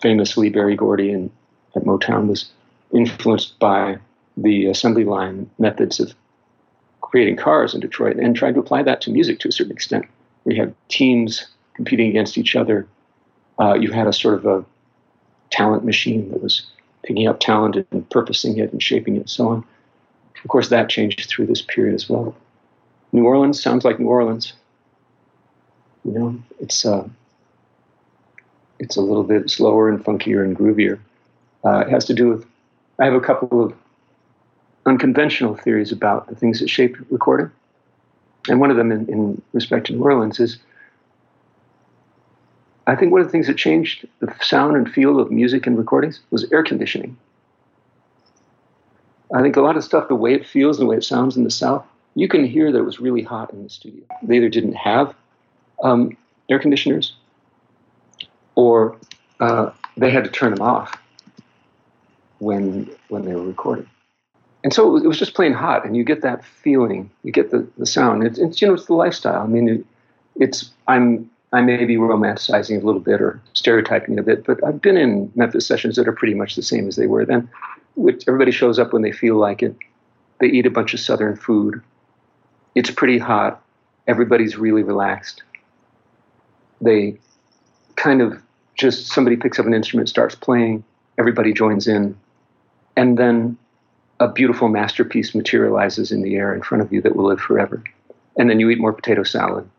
famously 0.00 0.50
Berry 0.50 0.76
Gordy 0.76 1.10
and 1.10 1.30
at 1.74 1.84
Motown 1.84 2.28
was 2.28 2.50
influenced 2.92 3.58
by 3.58 3.98
the 4.36 4.66
assembly 4.66 5.04
line 5.04 5.50
methods 5.58 5.98
of 5.98 6.14
creating 7.00 7.36
cars 7.36 7.74
in 7.74 7.80
Detroit 7.80 8.16
and 8.16 8.34
tried 8.34 8.54
to 8.54 8.60
apply 8.60 8.82
that 8.82 9.00
to 9.02 9.10
music 9.10 9.38
to 9.40 9.48
a 9.48 9.52
certain 9.52 9.72
extent. 9.72 10.06
We 10.44 10.56
had 10.56 10.74
teams 10.88 11.46
competing 11.74 12.10
against 12.10 12.38
each 12.38 12.56
other. 12.56 12.86
Uh, 13.60 13.74
you 13.74 13.92
had 13.92 14.06
a 14.06 14.12
sort 14.12 14.34
of 14.34 14.46
a 14.46 14.64
talent 15.50 15.84
machine 15.84 16.30
that 16.30 16.42
was 16.42 16.66
picking 17.04 17.28
up 17.28 17.38
talent 17.40 17.76
and 17.90 18.10
purposing 18.10 18.58
it 18.58 18.72
and 18.72 18.82
shaping 18.82 19.16
it 19.16 19.20
and 19.20 19.30
so 19.30 19.48
on. 19.48 19.64
Of 20.42 20.48
course, 20.48 20.68
that 20.68 20.88
changed 20.88 21.28
through 21.28 21.46
this 21.46 21.62
period 21.62 21.94
as 21.94 22.08
well. 22.08 22.34
New 23.12 23.24
Orleans 23.24 23.62
sounds 23.62 23.84
like 23.84 24.00
New 24.00 24.08
Orleans. 24.08 24.52
You 26.04 26.12
know, 26.12 26.42
it's 26.60 26.84
uh, 26.84 27.08
it's 28.78 28.96
a 28.96 29.00
little 29.00 29.22
bit 29.22 29.48
slower 29.48 29.88
and 29.88 30.04
funkier 30.04 30.44
and 30.44 30.56
groovier. 30.56 30.98
Uh, 31.64 31.78
it 31.78 31.88
has 31.88 32.04
to 32.06 32.14
do 32.14 32.28
with 32.28 32.46
I 32.98 33.04
have 33.04 33.14
a 33.14 33.20
couple 33.20 33.64
of 33.64 33.74
unconventional 34.86 35.54
theories 35.56 35.92
about 35.92 36.28
the 36.28 36.34
things 36.34 36.60
that 36.60 36.68
shape 36.68 36.96
recording. 37.10 37.50
and 38.48 38.60
one 38.60 38.70
of 38.70 38.76
them 38.76 38.92
in, 38.92 39.08
in 39.08 39.42
respect 39.52 39.86
to 39.86 39.94
New 39.94 40.02
Orleans 40.02 40.40
is 40.40 40.58
I 42.86 42.96
think 42.96 43.12
one 43.12 43.20
of 43.20 43.26
the 43.26 43.32
things 43.32 43.46
that 43.46 43.56
changed 43.56 44.06
the 44.20 44.34
sound 44.42 44.76
and 44.76 44.90
feel 44.90 45.18
of 45.18 45.30
music 45.30 45.66
and 45.66 45.78
recordings 45.78 46.20
was 46.30 46.50
air 46.52 46.62
conditioning. 46.62 47.16
I 49.34 49.40
think 49.42 49.56
a 49.56 49.62
lot 49.62 49.76
of 49.76 49.84
stuff, 49.84 50.08
the 50.08 50.14
way 50.14 50.34
it 50.34 50.46
feels, 50.46 50.78
the 50.78 50.86
way 50.86 50.96
it 50.96 51.04
sounds 51.04 51.36
in 51.36 51.44
the 51.44 51.50
South, 51.50 51.84
you 52.14 52.28
can 52.28 52.44
hear 52.46 52.70
that 52.70 52.78
it 52.78 52.84
was 52.84 53.00
really 53.00 53.22
hot 53.22 53.52
in 53.52 53.62
the 53.62 53.70
studio. 53.70 54.04
They 54.22 54.36
either 54.36 54.48
didn't 54.48 54.74
have 54.74 55.14
um, 55.82 56.16
air 56.48 56.58
conditioners 56.58 57.14
or 58.54 58.96
uh, 59.40 59.70
they 59.96 60.10
had 60.10 60.24
to 60.24 60.30
turn 60.30 60.54
them 60.54 60.62
off 60.62 60.96
when 62.38 62.90
when 63.08 63.24
they 63.24 63.34
were 63.34 63.42
recording. 63.42 63.88
And 64.62 64.72
so 64.72 64.96
it 64.96 65.04
was, 65.04 65.18
just 65.18 65.34
plain 65.34 65.52
hot, 65.52 65.84
and 65.84 65.94
you 65.94 66.04
get 66.04 66.22
that 66.22 66.42
feeling, 66.42 67.10
you 67.22 67.32
get 67.32 67.50
the, 67.50 67.66
the 67.76 67.84
sound. 67.84 68.24
It's, 68.24 68.38
it's 68.38 68.62
you 68.62 68.68
know 68.68 68.74
it's 68.74 68.86
the 68.86 68.94
lifestyle. 68.94 69.42
I 69.42 69.46
mean, 69.46 69.68
it, 69.68 69.86
it's 70.36 70.70
I'm 70.88 71.28
I 71.54 71.62
may 71.62 71.84
be 71.84 71.94
romanticizing 71.94 72.82
a 72.82 72.84
little 72.84 73.00
bit 73.00 73.20
or 73.20 73.40
stereotyping 73.52 74.18
a 74.18 74.24
bit, 74.24 74.44
but 74.44 74.62
I've 74.64 74.82
been 74.82 74.96
in 74.96 75.30
Memphis 75.36 75.64
sessions 75.64 75.94
that 75.94 76.08
are 76.08 76.12
pretty 76.12 76.34
much 76.34 76.56
the 76.56 76.62
same 76.62 76.88
as 76.88 76.96
they 76.96 77.06
were 77.06 77.24
then. 77.24 77.48
Which 77.94 78.24
everybody 78.26 78.50
shows 78.50 78.80
up 78.80 78.92
when 78.92 79.02
they 79.02 79.12
feel 79.12 79.36
like 79.36 79.62
it. 79.62 79.76
They 80.40 80.48
eat 80.48 80.66
a 80.66 80.70
bunch 80.70 80.94
of 80.94 81.00
Southern 81.00 81.36
food. 81.36 81.80
It's 82.74 82.90
pretty 82.90 83.18
hot. 83.18 83.62
Everybody's 84.08 84.56
really 84.56 84.82
relaxed. 84.82 85.44
They 86.80 87.18
kind 87.94 88.20
of 88.20 88.42
just 88.74 89.06
somebody 89.12 89.36
picks 89.36 89.60
up 89.60 89.66
an 89.66 89.74
instrument, 89.74 90.08
starts 90.08 90.34
playing, 90.34 90.82
everybody 91.18 91.52
joins 91.52 91.86
in, 91.86 92.16
and 92.96 93.16
then 93.16 93.56
a 94.18 94.26
beautiful 94.26 94.68
masterpiece 94.68 95.36
materializes 95.36 96.10
in 96.10 96.22
the 96.22 96.34
air 96.34 96.52
in 96.52 96.62
front 96.62 96.82
of 96.82 96.92
you 96.92 97.00
that 97.02 97.14
will 97.14 97.26
live 97.26 97.40
forever. 97.40 97.80
And 98.36 98.50
then 98.50 98.58
you 98.58 98.70
eat 98.70 98.80
more 98.80 98.92
potato 98.92 99.22
salad 99.22 99.70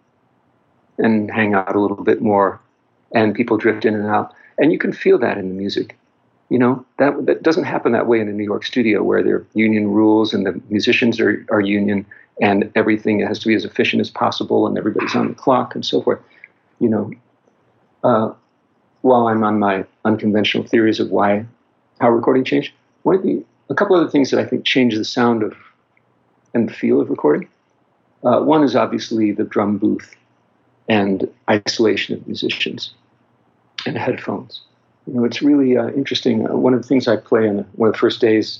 and 0.97 1.31
hang 1.31 1.53
out 1.53 1.75
a 1.75 1.79
little 1.79 2.03
bit 2.03 2.21
more, 2.21 2.59
and 3.13 3.35
people 3.35 3.57
drift 3.57 3.85
in 3.85 3.95
and 3.95 4.07
out. 4.07 4.33
And 4.57 4.71
you 4.71 4.79
can 4.79 4.93
feel 4.93 5.17
that 5.19 5.37
in 5.37 5.49
the 5.49 5.55
music. 5.55 5.97
You 6.49 6.59
know, 6.59 6.85
that, 6.99 7.25
that 7.25 7.43
doesn't 7.43 7.63
happen 7.63 7.91
that 7.93 8.07
way 8.07 8.19
in 8.19 8.29
a 8.29 8.31
New 8.31 8.43
York 8.43 8.65
studio 8.65 9.03
where 9.03 9.23
there 9.23 9.35
are 9.37 9.47
union 9.55 9.89
rules 9.89 10.33
and 10.33 10.45
the 10.45 10.61
musicians 10.69 11.19
are, 11.19 11.45
are 11.49 11.61
union 11.61 12.05
and 12.39 12.71
everything 12.75 13.19
has 13.21 13.39
to 13.39 13.47
be 13.47 13.55
as 13.55 13.65
efficient 13.65 13.99
as 13.99 14.11
possible 14.11 14.67
and 14.67 14.77
everybody's 14.77 15.15
on 15.15 15.29
the 15.29 15.33
clock 15.33 15.73
and 15.73 15.85
so 15.85 16.01
forth. 16.01 16.19
You 16.79 16.89
know, 16.89 17.11
uh, 18.03 18.33
while 19.01 19.27
I'm 19.27 19.43
on 19.43 19.59
my 19.59 19.85
unconventional 20.03 20.67
theories 20.67 20.99
of 20.99 21.09
why, 21.09 21.45
how 21.99 22.09
recording 22.09 22.43
changed, 22.43 22.73
one 23.03 23.15
of 23.15 23.23
the, 23.23 23.43
a 23.69 23.75
couple 23.75 23.95
other 23.95 24.09
things 24.09 24.29
that 24.31 24.39
I 24.39 24.45
think 24.45 24.65
change 24.65 24.95
the 24.95 25.05
sound 25.05 25.41
of 25.41 25.55
and 26.53 26.69
the 26.69 26.73
feel 26.73 27.01
of 27.01 27.09
recording. 27.09 27.47
Uh, 28.23 28.39
one 28.39 28.63
is 28.63 28.75
obviously 28.75 29.31
the 29.31 29.43
drum 29.43 29.77
booth 29.77 30.15
and 30.87 31.29
isolation 31.49 32.15
of 32.15 32.27
musicians 32.27 32.93
and 33.85 33.97
headphones. 33.97 34.61
You 35.07 35.13
know, 35.13 35.25
it's 35.25 35.41
really 35.41 35.77
uh, 35.77 35.89
interesting. 35.89 36.47
Uh, 36.49 36.55
one 36.55 36.73
of 36.73 36.81
the 36.81 36.87
things 36.87 37.07
I 37.07 37.17
play 37.17 37.47
on 37.47 37.59
one 37.73 37.89
of 37.89 37.93
the 37.93 37.99
first 37.99 38.21
days 38.21 38.59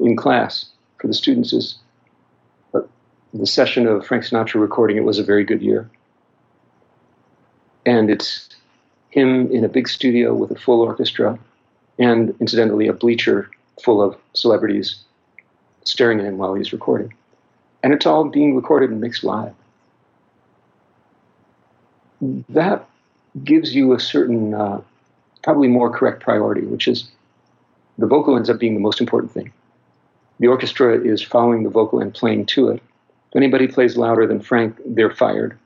in 0.00 0.16
class 0.16 0.66
for 1.00 1.06
the 1.06 1.14
students 1.14 1.52
is 1.52 1.76
uh, 2.74 2.80
the 3.32 3.46
session 3.46 3.86
of 3.86 4.06
Frank 4.06 4.24
Sinatra 4.24 4.60
recording. 4.60 4.96
It 4.96 5.04
was 5.04 5.18
a 5.18 5.24
very 5.24 5.44
good 5.44 5.62
year, 5.62 5.88
and 7.86 8.10
it's 8.10 8.48
him 9.10 9.50
in 9.52 9.64
a 9.64 9.68
big 9.68 9.88
studio 9.88 10.34
with 10.34 10.50
a 10.50 10.58
full 10.58 10.80
orchestra, 10.80 11.38
and 11.98 12.34
incidentally, 12.40 12.88
a 12.88 12.92
bleacher 12.92 13.50
full 13.82 14.02
of 14.02 14.16
celebrities 14.32 14.96
staring 15.84 16.18
at 16.18 16.26
him 16.26 16.38
while 16.38 16.54
he's 16.54 16.72
recording, 16.72 17.14
and 17.84 17.92
it's 17.92 18.06
all 18.06 18.24
being 18.24 18.56
recorded 18.56 18.90
and 18.90 19.00
mixed 19.00 19.22
live 19.22 19.54
that 22.48 22.86
gives 23.42 23.74
you 23.74 23.92
a 23.92 24.00
certain, 24.00 24.54
uh, 24.54 24.80
probably 25.42 25.68
more 25.68 25.90
correct 25.90 26.22
priority, 26.22 26.62
which 26.62 26.86
is 26.88 27.10
the 27.98 28.06
vocal 28.06 28.36
ends 28.36 28.50
up 28.50 28.58
being 28.58 28.74
the 28.74 28.80
most 28.80 29.00
important 29.00 29.32
thing. 29.32 29.52
The 30.40 30.48
orchestra 30.48 30.98
is 30.98 31.22
following 31.22 31.62
the 31.62 31.70
vocal 31.70 32.00
and 32.00 32.12
playing 32.12 32.46
to 32.46 32.68
it. 32.68 32.82
If 33.30 33.36
anybody 33.36 33.66
plays 33.66 33.96
louder 33.96 34.26
than 34.26 34.40
Frank, 34.40 34.76
they're 34.84 35.10
fired. 35.10 35.58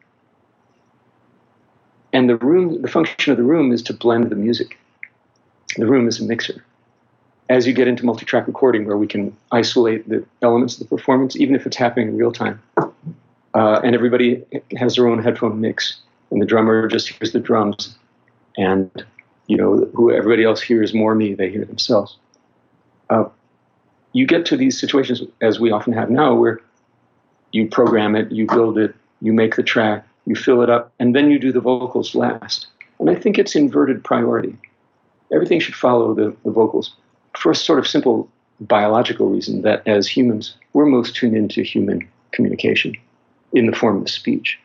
And 2.12 2.29
the 2.29 2.37
room, 2.37 2.81
the 2.81 2.88
function 2.88 3.33
of 3.33 3.38
the 3.38 3.44
room 3.44 3.73
is 3.73 3.83
to 3.85 3.92
blend 3.92 4.31
the 4.31 4.37
music. 4.37 4.79
The 5.77 5.87
room 5.87 6.09
is 6.09 6.21
a 6.21 6.25
mixer. 6.25 6.64
As 7.51 7.66
you 7.66 7.73
get 7.73 7.88
into 7.88 8.05
multi-track 8.05 8.47
recording, 8.47 8.87
where 8.87 8.97
we 8.97 9.07
can 9.07 9.35
isolate 9.53 10.09
the 10.09 10.25
elements 10.42 10.75
of 10.75 10.81
the 10.81 10.97
performance, 10.97 11.37
even 11.37 11.55
if 11.55 11.66
it's 11.66 11.77
happening 11.77 12.09
in 12.09 12.16
real 12.16 12.33
time, 12.33 12.61
uh, 13.55 13.81
and 13.85 13.94
everybody 13.94 14.44
has 14.77 14.97
their 14.97 15.07
own 15.07 15.23
headphone 15.23 15.61
mix, 15.61 16.01
and 16.31 16.43
the 16.43 16.47
drummer 16.47 16.88
just 16.88 17.09
hears 17.09 17.33
the 17.33 17.41
drums, 17.41 17.97
and 18.57 19.05
you 19.47 19.57
know 19.57 19.88
who 19.95 20.12
everybody 20.12 20.45
else 20.45 20.61
hears 20.61 20.95
more 20.95 21.14
me, 21.14 21.35
they 21.35 21.51
hear 21.51 21.64
themselves. 21.64 22.17
Uh, 23.11 23.25
you 24.12 24.27
get 24.27 24.45
to 24.47 24.57
these 24.57 24.79
situations 24.79 25.23
as 25.41 25.61
we 25.61 25.71
often 25.71 25.93
have 25.93 26.11
now, 26.11 26.35
where 26.35 26.61
you 27.53 27.69
program 27.69 28.14
it, 28.14 28.31
you 28.31 28.47
build 28.47 28.79
it, 28.79 28.95
you 29.21 29.33
make 29.33 29.57
the 29.57 29.62
track, 29.62 30.07
you 30.27 30.35
fill 30.35 30.62
it 30.62 30.71
up, 30.71 30.93
and 30.99 31.14
then 31.14 31.31
you 31.31 31.38
do 31.38 31.53
the 31.53 31.61
vocals 31.61 32.14
last. 32.14 32.67
And 32.99 33.11
I 33.11 33.14
think 33.14 33.38
it's 33.38 33.55
inverted 33.55 34.05
priority. 34.05 34.57
Everything 35.33 35.61
should 35.61 35.75
follow 35.75 36.14
the, 36.14 36.35
the 36.45 36.51
vocals 36.51 36.95
for 37.37 37.53
a 37.53 37.55
sort 37.55 37.79
of 37.79 37.87
simple 37.87 38.29
biological 38.61 39.29
reason 39.29 39.62
that 39.62 39.87
as 39.87 40.09
humans, 40.09 40.57
we're 40.73 40.87
most 40.87 41.14
tuned 41.14 41.37
into 41.37 41.62
human 41.62 42.09
communication 42.33 42.95
in 43.53 43.67
the 43.67 43.77
form 43.77 44.03
of 44.03 44.11
speech. 44.11 44.59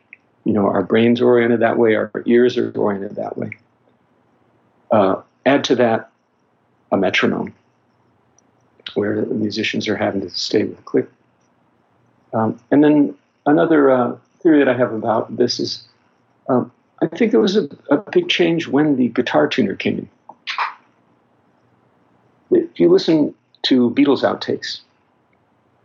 You 0.45 0.53
know, 0.53 0.67
our 0.67 0.83
brains 0.83 1.21
are 1.21 1.25
oriented 1.25 1.61
that 1.61 1.77
way, 1.77 1.95
our 1.95 2.11
ears 2.25 2.57
are 2.57 2.71
oriented 2.71 3.15
that 3.15 3.37
way. 3.37 3.51
Uh, 4.91 5.21
add 5.45 5.63
to 5.65 5.75
that 5.75 6.11
a 6.91 6.97
metronome, 6.97 7.53
where 8.93 9.21
the 9.21 9.33
musicians 9.33 9.87
are 9.87 9.95
having 9.95 10.21
to 10.21 10.29
stay 10.29 10.63
with 10.65 10.83
click. 10.85 11.09
Um, 12.33 12.59
and 12.71 12.83
then 12.83 13.15
another 13.45 13.89
uh, 13.89 14.17
theory 14.41 14.59
that 14.59 14.69
I 14.69 14.77
have 14.77 14.93
about 14.93 15.35
this 15.35 15.59
is 15.59 15.83
um, 16.49 16.71
I 17.01 17.07
think 17.07 17.31
there 17.31 17.39
was 17.39 17.55
a, 17.55 17.69
a, 17.89 17.97
big 18.11 18.29
change 18.29 18.67
when 18.67 18.97
the 18.97 19.07
guitar 19.09 19.47
tuner 19.47 19.75
came 19.75 20.09
in. 22.49 22.59
If 22.59 22.79
you 22.79 22.89
listen 22.89 23.33
to 23.63 23.89
Beatles 23.91 24.23
outtakes, 24.23 24.81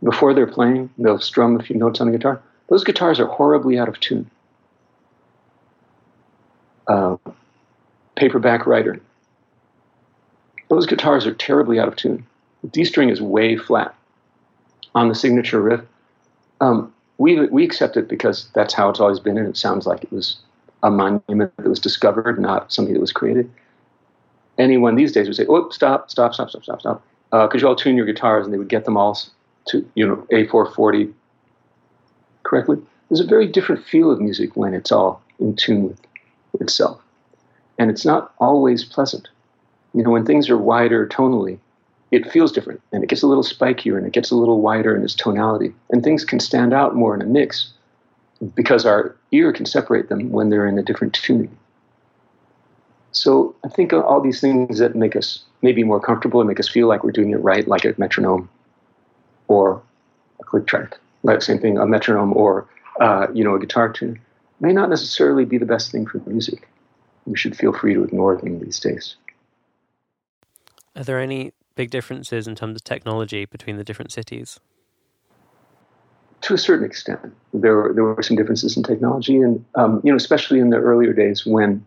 before 0.03 0.33
they're 0.33 0.47
playing, 0.47 0.89
they'll 0.97 1.19
strum 1.19 1.59
a 1.59 1.63
few 1.63 1.77
notes 1.77 2.01
on 2.01 2.11
the 2.11 2.17
guitar. 2.17 2.41
Those 2.67 2.83
guitars 2.83 3.19
are 3.19 3.25
horribly 3.25 3.79
out 3.79 3.89
of 3.89 3.99
tune 3.99 4.29
uh, 6.89 7.15
paperback 8.15 8.65
writer. 8.65 8.99
Those 10.67 10.85
guitars 10.85 11.25
are 11.25 11.33
terribly 11.33 11.79
out 11.79 11.87
of 11.87 11.95
tune. 11.95 12.25
The 12.63 12.69
D 12.69 12.83
string 12.83 13.09
is 13.09 13.21
way 13.21 13.55
flat 13.55 13.95
on 14.93 15.07
the 15.07 15.15
signature 15.15 15.61
riff. 15.61 15.81
Um, 16.61 16.93
we, 17.17 17.47
we 17.47 17.63
accept 17.63 17.95
it 17.95 18.07
because 18.07 18.49
that's 18.53 18.73
how 18.73 18.89
it's 18.89 18.99
always 18.99 19.19
been, 19.19 19.37
and 19.37 19.47
it 19.47 19.57
sounds 19.57 19.85
like 19.85 20.03
it 20.03 20.11
was 20.11 20.37
a 20.83 20.89
monument 20.89 21.55
that 21.57 21.69
was 21.69 21.79
discovered, 21.79 22.39
not 22.39 22.71
something 22.71 22.93
that 22.93 22.99
was 22.99 23.11
created. 23.11 23.49
Anyone 24.57 24.95
these 24.95 25.11
days 25.11 25.27
would 25.27 25.35
say, 25.35 25.45
"Oh, 25.47 25.69
stop, 25.69 26.11
stop, 26.11 26.33
stop, 26.33 26.49
stop, 26.49 26.63
stop, 26.63 26.79
stop," 26.81 27.03
uh, 27.31 27.47
you 27.53 27.67
all 27.67 27.75
tune 27.75 27.95
your 27.95 28.05
guitars, 28.05 28.45
and 28.45 28.53
they 28.53 28.57
would 28.57 28.67
get 28.67 28.85
them 28.85 28.97
all 28.97 29.17
to 29.67 29.89
you 29.95 30.05
know 30.05 30.27
A440 30.31 31.13
correctly. 32.43 32.77
There's 33.09 33.21
a 33.21 33.25
very 33.25 33.47
different 33.47 33.85
feel 33.85 34.11
of 34.11 34.19
music 34.19 34.55
when 34.55 34.73
it's 34.73 34.91
all 34.91 35.21
in 35.39 35.55
tune 35.55 35.83
with 35.87 36.01
itself. 36.59 37.01
And 37.77 37.89
it's 37.89 38.05
not 38.05 38.33
always 38.39 38.83
pleasant. 38.83 39.27
You 39.93 40.03
know, 40.03 40.11
when 40.11 40.25
things 40.25 40.49
are 40.49 40.57
wider 40.57 41.07
tonally, 41.07 41.59
it 42.11 42.29
feels 42.31 42.51
different 42.51 42.81
and 42.91 43.03
it 43.03 43.09
gets 43.09 43.21
a 43.21 43.27
little 43.27 43.43
spikier 43.43 43.97
and 43.97 44.05
it 44.05 44.13
gets 44.13 44.31
a 44.31 44.35
little 44.35 44.61
wider 44.61 44.95
in 44.95 45.03
its 45.03 45.15
tonality. 45.15 45.73
And 45.89 46.03
things 46.03 46.25
can 46.25 46.39
stand 46.39 46.73
out 46.73 46.95
more 46.95 47.15
in 47.15 47.21
a 47.21 47.25
mix 47.25 47.71
because 48.55 48.85
our 48.85 49.15
ear 49.31 49.51
can 49.53 49.65
separate 49.65 50.09
them 50.09 50.31
when 50.31 50.49
they're 50.49 50.67
in 50.67 50.77
a 50.77 50.83
different 50.83 51.13
tuning. 51.13 51.55
So 53.11 53.55
I 53.63 53.69
think 53.69 53.91
all 53.91 54.21
these 54.21 54.39
things 54.39 54.79
that 54.79 54.95
make 54.95 55.15
us 55.15 55.43
maybe 55.61 55.83
more 55.83 55.99
comfortable 55.99 56.39
and 56.41 56.47
make 56.47 56.59
us 56.59 56.69
feel 56.69 56.87
like 56.87 57.03
we're 57.03 57.11
doing 57.11 57.31
it 57.31 57.37
right, 57.37 57.67
like 57.67 57.85
a 57.85 57.93
metronome 57.97 58.49
or 59.47 59.81
a 60.39 60.43
click 60.43 60.67
track, 60.67 60.97
like 61.23 61.41
same 61.41 61.59
thing, 61.59 61.77
a 61.77 61.85
metronome 61.85 62.35
or 62.35 62.67
uh, 63.01 63.27
you 63.33 63.43
know 63.43 63.55
a 63.55 63.59
guitar 63.59 63.91
tune, 63.91 64.19
may 64.59 64.73
not 64.73 64.89
necessarily 64.89 65.45
be 65.45 65.57
the 65.57 65.65
best 65.65 65.91
thing 65.91 66.05
for 66.05 66.19
music. 66.25 66.67
We 67.25 67.37
should 67.37 67.55
feel 67.55 67.73
free 67.73 67.93
to 67.93 68.03
ignore 68.03 68.35
them 68.37 68.59
these 68.59 68.79
days. 68.79 69.15
Are 70.95 71.03
there 71.03 71.19
any 71.19 71.53
big 71.75 71.91
differences 71.91 72.47
in 72.47 72.55
terms 72.55 72.75
of 72.75 72.83
technology 72.83 73.45
between 73.45 73.77
the 73.77 73.83
different 73.83 74.11
cities? 74.11 74.59
To 76.41 76.53
a 76.53 76.57
certain 76.57 76.85
extent, 76.85 77.19
there 77.53 77.75
were, 77.75 77.93
there 77.93 78.03
were 78.03 78.23
some 78.23 78.37
differences 78.37 78.75
in 78.75 78.83
technology, 78.83 79.37
and 79.37 79.63
um, 79.75 80.01
you 80.03 80.11
know, 80.11 80.15
especially 80.15 80.59
in 80.59 80.69
the 80.69 80.77
earlier 80.77 81.13
days 81.13 81.45
when 81.45 81.85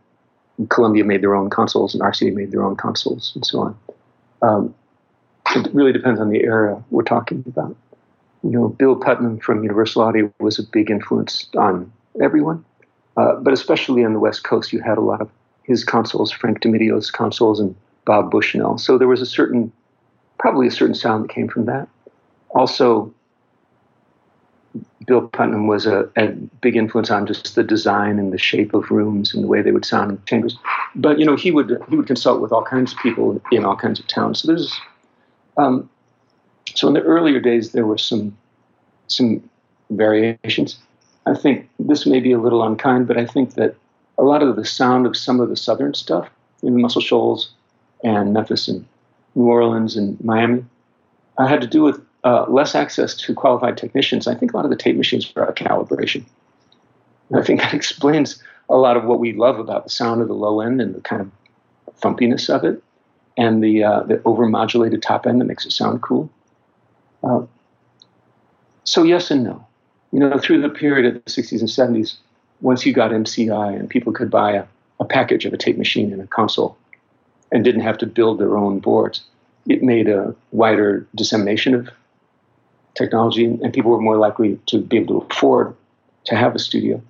Columbia 0.68 1.04
made 1.04 1.22
their 1.22 1.34
own 1.34 1.50
consoles 1.50 1.94
and 1.94 2.02
RCA 2.02 2.34
made 2.34 2.52
their 2.52 2.62
own 2.62 2.76
consoles, 2.76 3.32
and 3.34 3.44
so 3.44 3.60
on. 3.60 3.78
Um, 4.42 4.74
it 5.56 5.72
really 5.74 5.92
depends 5.92 6.20
on 6.20 6.30
the 6.30 6.42
era 6.44 6.82
we're 6.90 7.02
talking 7.02 7.44
about. 7.46 7.76
you 8.42 8.50
know, 8.50 8.68
Bill 8.68 8.96
Putnam 8.96 9.38
from 9.38 9.62
Universal 9.62 10.02
Audio 10.02 10.32
was 10.38 10.58
a 10.58 10.62
big 10.62 10.90
influence 10.90 11.48
on 11.56 11.92
everyone, 12.20 12.64
uh, 13.16 13.34
but 13.36 13.52
especially 13.52 14.04
on 14.04 14.12
the 14.12 14.20
West 14.20 14.44
Coast, 14.44 14.72
you 14.72 14.80
had 14.80 14.98
a 14.98 15.02
lot 15.02 15.20
of 15.20 15.30
his 15.64 15.84
consoles, 15.84 16.30
Frank 16.30 16.60
DeMedio's 16.60 17.10
consoles, 17.10 17.60
and 17.60 17.74
Bob 18.04 18.30
Bushnell. 18.30 18.78
So 18.78 18.98
there 18.98 19.08
was 19.08 19.20
a 19.20 19.26
certain, 19.26 19.72
probably 20.38 20.66
a 20.66 20.70
certain 20.70 20.94
sound 20.94 21.24
that 21.24 21.30
came 21.30 21.48
from 21.48 21.66
that. 21.66 21.88
Also, 22.50 23.12
Bill 25.06 25.28
Putnam 25.28 25.66
was 25.66 25.86
a, 25.86 26.08
a, 26.16 26.28
big 26.60 26.76
influence 26.76 27.10
on 27.10 27.26
just 27.26 27.54
the 27.54 27.62
design 27.62 28.18
and 28.18 28.32
the 28.32 28.38
shape 28.38 28.74
of 28.74 28.90
rooms 28.90 29.34
and 29.34 29.42
the 29.42 29.48
way 29.48 29.62
they 29.62 29.72
would 29.72 29.84
sound 29.84 30.12
in 30.12 30.22
chambers. 30.26 30.56
But 30.94 31.18
you 31.18 31.24
know, 31.24 31.36
he 31.36 31.50
would 31.50 31.82
he 31.88 31.96
would 31.96 32.06
consult 32.06 32.40
with 32.40 32.52
all 32.52 32.62
kinds 32.62 32.92
of 32.92 32.98
people 32.98 33.40
in 33.50 33.64
all 33.64 33.76
kinds 33.76 33.98
of 33.98 34.06
towns. 34.06 34.40
So 34.40 34.48
there's, 34.48 34.80
um, 35.56 35.88
so 36.74 36.88
in 36.88 36.94
the 36.94 37.02
earlier 37.02 37.40
days 37.40 37.72
there 37.72 37.86
were 37.86 37.98
some 37.98 38.36
some 39.08 39.48
variations. 39.90 40.78
I 41.26 41.34
think 41.34 41.68
this 41.78 42.06
may 42.06 42.20
be 42.20 42.32
a 42.32 42.38
little 42.38 42.62
unkind, 42.62 43.06
but 43.06 43.16
I 43.16 43.26
think 43.26 43.54
that 43.54 43.76
a 44.18 44.22
lot 44.22 44.42
of 44.42 44.56
the 44.56 44.64
sound 44.64 45.06
of 45.06 45.16
some 45.16 45.40
of 45.40 45.48
the 45.48 45.56
southern 45.56 45.94
stuff 45.94 46.28
in 46.62 46.74
the 46.74 46.80
Muscle 46.80 47.00
Shoals 47.00 47.50
and 48.02 48.32
Memphis 48.32 48.68
and 48.68 48.84
New 49.34 49.46
Orleans 49.46 49.96
and 49.96 50.22
Miami 50.22 50.64
I 51.38 51.48
had 51.48 51.60
to 51.60 51.66
do 51.66 51.82
with 51.82 52.00
uh, 52.24 52.46
less 52.48 52.74
access 52.74 53.14
to 53.14 53.34
qualified 53.34 53.76
technicians. 53.76 54.26
I 54.26 54.34
think 54.34 54.52
a 54.52 54.56
lot 54.56 54.64
of 54.64 54.70
the 54.70 54.76
tape 54.76 54.96
machines 54.96 55.32
were 55.34 55.42
out 55.42 55.48
of 55.48 55.54
calibration. 55.54 56.24
And 57.30 57.40
I 57.40 57.42
think 57.42 57.60
that 57.60 57.74
explains 57.82 58.42
a 58.68 58.76
lot 58.76 58.96
of 58.96 59.04
what 59.04 59.18
we 59.18 59.32
love 59.32 59.58
about 59.58 59.84
the 59.84 59.90
sound 59.90 60.20
of 60.20 60.28
the 60.28 60.34
low 60.34 60.60
end 60.60 60.80
and 60.80 60.94
the 60.94 61.00
kind 61.00 61.22
of 61.22 61.30
thumpiness 62.00 62.48
of 62.48 62.64
it, 62.64 62.82
and 63.36 63.62
the 63.62 63.82
uh, 63.82 64.02
the 64.04 64.16
overmodulated 64.18 65.02
top 65.02 65.26
end 65.26 65.40
that 65.40 65.46
makes 65.46 65.66
it 65.66 65.72
sound 65.72 66.02
cool. 66.02 66.30
Uh, 67.22 67.42
so 68.84 69.02
yes 69.02 69.30
and 69.30 69.44
no. 69.44 69.66
You 70.12 70.20
know, 70.20 70.38
through 70.38 70.60
the 70.60 70.68
period 70.68 71.06
of 71.06 71.24
the 71.24 71.30
60s 71.30 71.60
and 71.60 71.96
70s, 71.96 72.16
once 72.60 72.86
you 72.86 72.92
got 72.92 73.10
MCI 73.10 73.78
and 73.78 73.88
people 73.88 74.12
could 74.12 74.30
buy 74.30 74.52
a, 74.52 74.64
a 75.00 75.04
package 75.04 75.44
of 75.46 75.52
a 75.52 75.56
tape 75.56 75.78
machine 75.78 76.12
and 76.12 76.22
a 76.22 76.26
console 76.26 76.76
and 77.50 77.64
didn't 77.64 77.80
have 77.80 77.98
to 77.98 78.06
build 78.06 78.38
their 78.38 78.56
own 78.56 78.78
boards, 78.78 79.22
it 79.66 79.82
made 79.82 80.08
a 80.08 80.34
wider 80.52 81.06
dissemination 81.14 81.74
of 81.74 81.88
technology, 82.94 83.44
and 83.46 83.72
people 83.72 83.90
were 83.90 84.00
more 84.00 84.16
likely 84.16 84.58
to 84.66 84.78
be 84.78 84.98
able 84.98 85.20
to 85.20 85.26
afford 85.30 85.74
to 86.24 86.36
have 86.36 86.54
a 86.54 86.58
studio. 86.58 87.02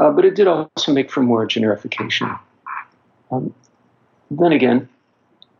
Uh, 0.00 0.10
but 0.10 0.24
it 0.24 0.34
did 0.34 0.48
also 0.48 0.92
make 0.92 1.10
for 1.10 1.22
more 1.22 1.46
generification. 1.46 2.38
Um, 3.30 3.54
then 4.30 4.52
again, 4.52 4.88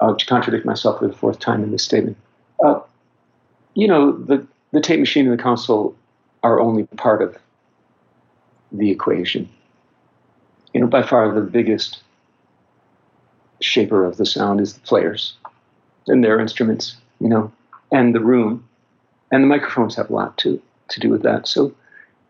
uh, 0.00 0.14
to 0.14 0.26
contradict 0.26 0.64
myself 0.64 0.98
for 0.98 1.06
the 1.06 1.12
fourth 1.12 1.38
time 1.38 1.62
in 1.62 1.70
this 1.70 1.84
statement, 1.84 2.16
uh, 2.64 2.80
you 3.74 3.86
know, 3.86 4.12
the, 4.12 4.44
the 4.72 4.80
tape 4.80 5.00
machine 5.00 5.28
and 5.28 5.38
the 5.38 5.42
console 5.42 5.94
are 6.42 6.60
only 6.60 6.84
part 6.96 7.22
of 7.22 7.36
the 8.72 8.90
equation. 8.90 9.48
You 10.72 10.80
know, 10.80 10.86
by 10.86 11.02
far 11.02 11.32
the 11.32 11.40
biggest 11.40 12.02
shaper 13.60 14.04
of 14.04 14.16
the 14.16 14.26
sound 14.26 14.60
is 14.60 14.74
the 14.74 14.80
players 14.80 15.34
and 16.06 16.24
their 16.24 16.40
instruments, 16.40 16.96
you 17.20 17.28
know, 17.28 17.52
and 17.92 18.14
the 18.14 18.20
room, 18.20 18.66
and 19.30 19.42
the 19.44 19.48
microphones 19.48 19.94
have 19.96 20.10
a 20.10 20.12
lot 20.12 20.36
to 20.38 20.60
to 20.88 21.00
do 21.00 21.08
with 21.08 21.22
that. 21.22 21.46
So 21.46 21.74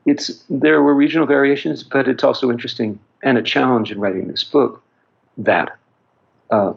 it's 0.06 0.44
there 0.50 0.82
were 0.82 0.94
regional 0.94 1.26
variations, 1.26 1.82
but 1.82 2.08
it's 2.08 2.24
also 2.24 2.50
interesting 2.50 2.98
and 3.22 3.38
a 3.38 3.42
challenge 3.42 3.92
in 3.92 4.00
writing 4.00 4.28
this 4.28 4.44
book 4.44 4.82
that 5.38 5.76
uh, 6.50 6.74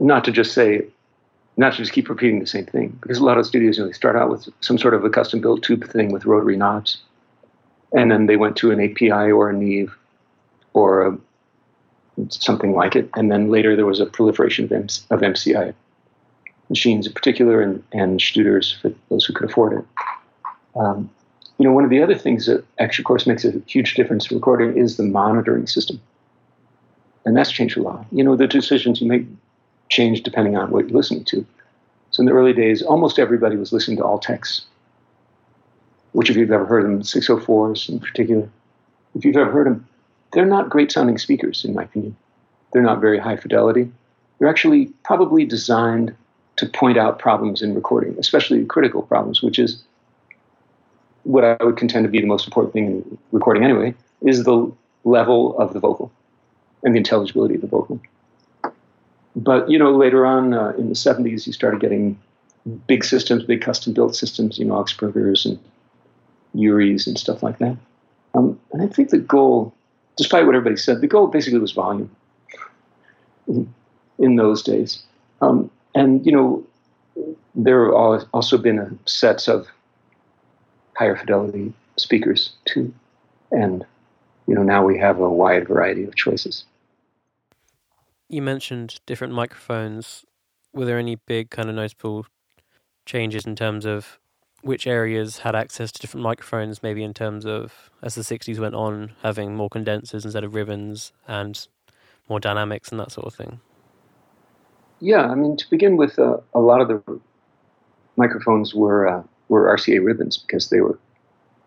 not 0.00 0.24
to 0.24 0.32
just 0.32 0.52
say 0.52 0.86
not 1.56 1.72
to 1.72 1.78
just 1.78 1.92
keep 1.92 2.08
repeating 2.08 2.40
the 2.40 2.46
same 2.46 2.66
thing 2.66 2.98
because 3.00 3.18
a 3.18 3.24
lot 3.24 3.38
of 3.38 3.46
studios 3.46 3.78
know, 3.78 3.86
they 3.86 3.92
start 3.92 4.16
out 4.16 4.30
with 4.30 4.48
some 4.60 4.78
sort 4.78 4.94
of 4.94 5.04
a 5.04 5.10
custom 5.10 5.40
built 5.40 5.62
tube 5.62 5.88
thing 5.90 6.12
with 6.12 6.26
rotary 6.26 6.56
knobs 6.56 6.98
and 7.96 8.10
then 8.10 8.26
they 8.26 8.36
went 8.36 8.56
to 8.56 8.70
an 8.70 8.80
api 8.80 9.10
or 9.30 9.50
a 9.50 9.52
neve 9.52 9.96
or 10.74 11.06
a 11.06 11.18
something 12.28 12.72
like 12.72 12.96
it. 12.96 13.10
And 13.16 13.30
then 13.30 13.50
later 13.50 13.76
there 13.76 13.86
was 13.86 14.00
a 14.00 14.06
proliferation 14.06 14.64
of, 14.64 14.72
of 15.10 15.20
MCI 15.20 15.74
machines 16.68 17.06
in 17.06 17.12
particular 17.12 17.60
and, 17.60 17.82
and 17.92 18.20
Studers 18.20 18.72
for 18.72 18.92
those 19.08 19.24
who 19.24 19.32
could 19.32 19.48
afford 19.48 19.74
it. 19.74 19.84
Um, 20.76 21.10
you 21.58 21.66
know, 21.66 21.72
one 21.72 21.84
of 21.84 21.90
the 21.90 22.02
other 22.02 22.14
things 22.14 22.46
that 22.46 22.64
actually, 22.78 23.02
of 23.02 23.06
course, 23.06 23.26
makes 23.26 23.44
a 23.44 23.52
huge 23.66 23.94
difference 23.94 24.30
in 24.30 24.36
recording 24.36 24.76
is 24.76 24.96
the 24.96 25.04
monitoring 25.04 25.66
system. 25.66 26.00
And 27.24 27.36
that's 27.36 27.50
changed 27.50 27.76
a 27.76 27.82
lot. 27.82 28.06
You 28.12 28.22
know, 28.22 28.36
the 28.36 28.46
decisions 28.46 29.00
you 29.00 29.08
make 29.08 29.26
change 29.88 30.22
depending 30.22 30.56
on 30.56 30.70
what 30.70 30.88
you're 30.88 30.96
listening 30.96 31.24
to. 31.24 31.44
So 32.10 32.20
in 32.22 32.26
the 32.26 32.32
early 32.32 32.52
days, 32.52 32.82
almost 32.82 33.18
everybody 33.18 33.56
was 33.56 33.72
listening 33.72 33.96
to 33.98 34.02
Altecs. 34.02 34.62
which 36.16 36.30
if 36.30 36.36
you've 36.36 36.50
ever 36.50 36.64
heard 36.64 36.86
them, 36.86 37.02
604s 37.02 37.90
in 37.90 38.00
particular, 38.00 38.48
if 39.14 39.22
you've 39.22 39.36
ever 39.36 39.50
heard 39.50 39.66
them, 39.66 39.86
they're 40.32 40.46
not 40.46 40.70
great 40.70 40.90
sounding 40.90 41.18
speakers, 41.18 41.62
in 41.62 41.74
my 41.74 41.82
opinion. 41.82 42.16
They're 42.72 42.80
not 42.82 43.02
very 43.02 43.18
high 43.18 43.36
fidelity. 43.36 43.92
They're 44.38 44.48
actually 44.48 44.86
probably 45.04 45.44
designed 45.44 46.16
to 46.56 46.66
point 46.66 46.96
out 46.96 47.18
problems 47.18 47.60
in 47.60 47.74
recording, 47.74 48.16
especially 48.18 48.64
critical 48.64 49.02
problems, 49.02 49.42
which 49.42 49.58
is 49.58 49.82
what 51.24 51.44
I 51.44 51.62
would 51.62 51.76
contend 51.76 52.04
to 52.04 52.10
be 52.10 52.20
the 52.20 52.26
most 52.26 52.46
important 52.46 52.72
thing 52.72 52.86
in 52.86 53.18
recording 53.32 53.62
anyway, 53.62 53.94
is 54.22 54.44
the 54.44 54.72
level 55.04 55.58
of 55.58 55.74
the 55.74 55.80
vocal 55.80 56.10
and 56.82 56.94
the 56.94 56.98
intelligibility 56.98 57.56
of 57.56 57.60
the 57.60 57.66
vocal. 57.66 58.00
But 59.36 59.70
you 59.70 59.78
know, 59.78 59.94
later 59.94 60.26
on 60.26 60.54
uh, 60.54 60.70
in 60.78 60.88
the 60.88 60.94
70s, 60.94 61.46
you 61.46 61.52
started 61.52 61.80
getting 61.80 62.18
big 62.88 63.04
systems, 63.04 63.44
big 63.44 63.60
custom-built 63.60 64.16
systems, 64.16 64.58
you 64.58 64.64
know, 64.64 64.74
Augspurgers 64.74 65.44
and 65.44 65.58
UREIs 66.56 67.06
and 67.06 67.16
stuff 67.16 67.42
like 67.42 67.58
that. 67.58 67.76
Um, 68.34 68.58
and 68.72 68.82
I 68.82 68.86
think 68.88 69.10
the 69.10 69.18
goal 69.18 69.72
despite 70.16 70.46
what 70.46 70.54
everybody 70.54 70.76
said, 70.76 71.00
the 71.00 71.06
goal 71.06 71.26
basically 71.28 71.58
was 71.58 71.72
volume 71.72 72.10
in, 73.46 73.72
in 74.18 74.36
those 74.36 74.62
days. 74.62 75.02
Um, 75.40 75.70
and, 75.94 76.24
you 76.24 76.32
know, 76.32 76.66
there 77.54 77.84
have 77.84 78.26
also 78.32 78.58
been 78.58 78.98
sets 79.06 79.48
of 79.48 79.66
higher 80.94 81.16
fidelity 81.16 81.72
speakers 81.96 82.52
too. 82.64 82.92
And, 83.50 83.84
you 84.46 84.54
know, 84.54 84.62
now 84.62 84.84
we 84.84 84.98
have 84.98 85.20
a 85.20 85.30
wide 85.30 85.68
variety 85.68 86.04
of 86.04 86.14
choices. 86.16 86.64
You 88.28 88.42
mentioned 88.42 89.00
different 89.06 89.32
microphones. 89.32 90.24
Were 90.72 90.84
there 90.84 90.98
any 90.98 91.16
big 91.16 91.50
kind 91.50 91.68
of 91.68 91.76
noticeable 91.76 92.26
changes 93.04 93.46
in 93.46 93.54
terms 93.54 93.84
of 93.84 94.18
which 94.62 94.86
areas 94.86 95.38
had 95.38 95.54
access 95.54 95.92
to 95.92 96.00
different 96.00 96.24
microphones, 96.24 96.82
maybe 96.82 97.04
in 97.04 97.14
terms 97.14 97.46
of 97.46 97.90
as 98.02 98.16
the 98.16 98.22
60s 98.22 98.58
went 98.58 98.74
on, 98.74 99.12
having 99.22 99.54
more 99.54 99.68
condensers 99.68 100.24
instead 100.24 100.42
of 100.42 100.54
ribbons 100.54 101.12
and 101.28 101.68
more 102.28 102.40
dynamics 102.40 102.90
and 102.90 102.98
that 102.98 103.12
sort 103.12 103.26
of 103.26 103.34
thing? 103.34 103.60
Yeah, 104.98 105.26
I 105.26 105.34
mean, 105.34 105.56
to 105.56 105.70
begin 105.70 105.96
with, 105.96 106.18
uh, 106.18 106.38
a 106.54 106.60
lot 106.60 106.80
of 106.80 106.88
the 106.88 107.20
microphones 108.16 108.74
were 108.74 109.06
uh, 109.06 109.22
were 109.48 109.64
RCA 109.76 110.04
ribbons 110.04 110.38
because 110.38 110.70
they 110.70 110.80
were 110.80 110.98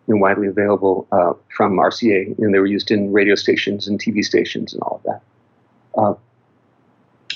you 0.08 0.16
know, 0.16 0.22
widely 0.22 0.48
available 0.48 1.08
uh, 1.12 1.34
from 1.56 1.78
RCA, 1.78 2.38
and 2.40 2.54
they 2.54 2.60
were 2.60 2.66
used 2.66 2.92
in 2.92 3.14
radio 3.14 3.36
stations 3.36 3.88
and 3.88 4.00
TV 4.00 4.26
stations 4.26 4.74
and 4.74 4.82
all 4.82 4.96
of 4.96 5.04
that. 5.04 5.22
Uh, 5.98 6.14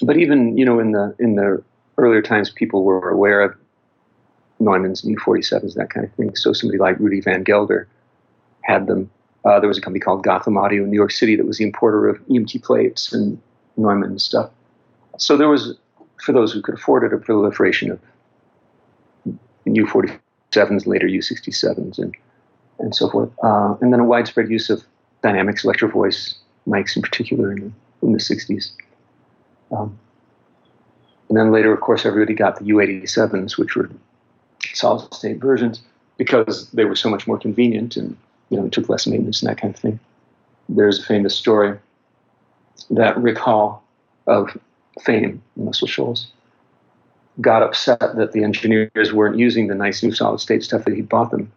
but 0.04 0.18
even 0.18 0.58
you 0.58 0.66
know, 0.66 0.80
in 0.80 0.92
the 0.92 1.16
in 1.20 1.36
the 1.36 1.64
earlier 1.98 2.22
times, 2.22 2.50
people 2.50 2.84
were 2.84 3.10
aware 3.10 3.42
of 3.42 3.56
Neumann's 4.60 5.04
and 5.04 5.20
U47s, 5.20 5.76
that 5.76 5.90
kind 5.90 6.06
of 6.06 6.14
thing. 6.14 6.36
So 6.36 6.54
somebody 6.54 6.80
like 6.80 7.00
Rudy 7.00 7.22
Van 7.22 7.44
Gelder 7.44 7.88
had 8.62 8.88
them. 8.88 9.10
Uh, 9.46 9.60
there 9.60 9.68
was 9.68 9.78
a 9.78 9.82
company 9.82 10.00
called 10.00 10.24
Gotham 10.24 10.58
Audio 10.58 10.84
in 10.84 10.90
New 10.90 10.96
York 10.96 11.12
City 11.12 11.36
that 11.36 11.46
was 11.46 11.58
the 11.58 11.66
importer 11.66 12.08
of 12.08 12.18
EMT 12.28 12.64
plates 12.64 13.12
and 13.12 13.40
Neumann 13.76 14.12
and 14.12 14.22
stuff. 14.22 14.50
So 15.18 15.36
there 15.36 15.50
was, 15.50 15.78
for 16.24 16.32
those 16.32 16.54
who 16.54 16.62
could 16.62 16.76
afford 16.76 17.04
it, 17.04 17.14
a 17.14 17.18
proliferation 17.18 17.92
of 17.92 18.00
U47s, 19.68 20.88
later 20.88 21.08
U67s, 21.08 21.98
and 21.98 22.16
and 22.80 22.96
so 22.96 23.10
forth. 23.10 23.30
Uh, 23.44 23.76
and 23.82 23.94
then 23.94 24.00
a 24.00 24.06
widespread 24.06 24.50
use 24.50 24.70
of 24.70 24.84
dynamics, 25.22 25.64
Electro-Voice 25.64 26.36
mics 26.68 26.96
in 26.96 27.02
particular 27.02 27.52
in 27.52 27.60
the, 27.60 28.08
in 28.08 28.12
the 28.14 28.20
60s. 28.20 28.72
Um, 29.76 29.98
and 31.30 31.38
then 31.38 31.52
later, 31.52 31.74
of 31.74 31.82
course, 31.82 32.06
everybody 32.06 32.34
got 32.34 32.60
the 32.60 32.66
U87s, 32.66 33.58
which 33.58 33.76
were 33.76 33.90
solid 34.74 35.14
state 35.14 35.38
versions 35.38 35.82
because 36.18 36.70
they 36.72 36.86
were 36.86 36.96
so 36.96 37.10
much 37.10 37.28
more 37.28 37.38
convenient 37.38 37.98
and 37.98 38.16
you 38.50 38.58
know 38.60 38.70
took 38.70 38.90
less 38.90 39.08
maintenance 39.08 39.42
and 39.42 39.50
that 39.50 39.60
kind 39.60 39.74
of 39.74 39.80
thing. 39.80 40.00
There's 40.70 41.00
a 41.00 41.04
famous 41.04 41.36
story 41.36 41.78
that 42.92 43.18
Rick 43.18 43.38
Hall 43.38 43.84
of 44.28 44.58
fame, 45.02 45.42
Muscle 45.56 45.88
Shoals, 45.88 46.32
got 47.42 47.64
upset 47.64 48.00
that 48.00 48.32
the 48.32 48.44
engineers 48.44 49.12
weren't 49.12 49.38
using 49.38 49.68
the 49.68 49.76
nice 49.76 50.04
new 50.04 50.12
solid 50.12 50.40
state 50.40 50.64
stuff 50.64 50.86
that 50.86 50.94
he 50.94 51.02
bought 51.02 51.32
them. 51.32 51.52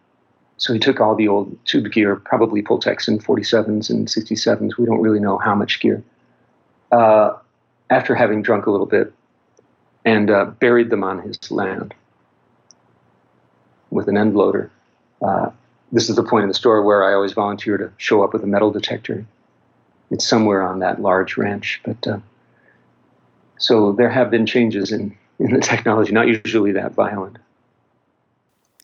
So 0.57 0.73
he 0.73 0.79
took 0.79 0.99
all 0.99 1.15
the 1.15 1.27
old 1.27 1.55
tube 1.65 1.91
gear, 1.91 2.15
probably 2.15 2.63
Pultecs 2.63 3.07
and 3.07 3.23
47s 3.23 3.91
and 3.91 4.07
67s. 4.07 4.77
We 4.77 4.85
don't 4.85 5.01
really 5.01 5.19
know 5.19 5.37
how 5.37 5.53
much 5.53 5.79
gear. 5.79 6.03
Uh, 6.91 7.33
after 7.89 8.15
having 8.15 8.41
drunk 8.41 8.65
a 8.65 8.71
little 8.71 8.85
bit, 8.85 9.13
and 10.05 10.29
uh, 10.29 10.45
buried 10.45 10.89
them 10.89 11.03
on 11.03 11.21
his 11.21 11.51
land 11.51 11.93
with 13.89 14.07
an 14.07 14.17
end 14.17 14.35
loader. 14.35 14.71
Uh, 15.21 15.49
this 15.91 16.09
is 16.09 16.15
the 16.15 16.23
point 16.23 16.43
in 16.43 16.49
the 16.49 16.53
story 16.53 16.83
where 16.83 17.03
I 17.03 17.13
always 17.13 17.33
volunteer 17.33 17.77
to 17.77 17.91
show 17.97 18.23
up 18.23 18.33
with 18.33 18.43
a 18.43 18.47
metal 18.47 18.71
detector. 18.71 19.25
It's 20.11 20.27
somewhere 20.27 20.61
on 20.61 20.79
that 20.79 21.01
large 21.01 21.37
ranch, 21.37 21.81
but 21.83 22.07
uh, 22.07 22.19
so 23.57 23.91
there 23.93 24.09
have 24.09 24.29
been 24.29 24.45
changes 24.45 24.91
in, 24.91 25.17
in 25.39 25.53
the 25.53 25.59
technology, 25.59 26.11
not 26.11 26.27
usually 26.27 26.71
that 26.73 26.93
violent. 26.93 27.37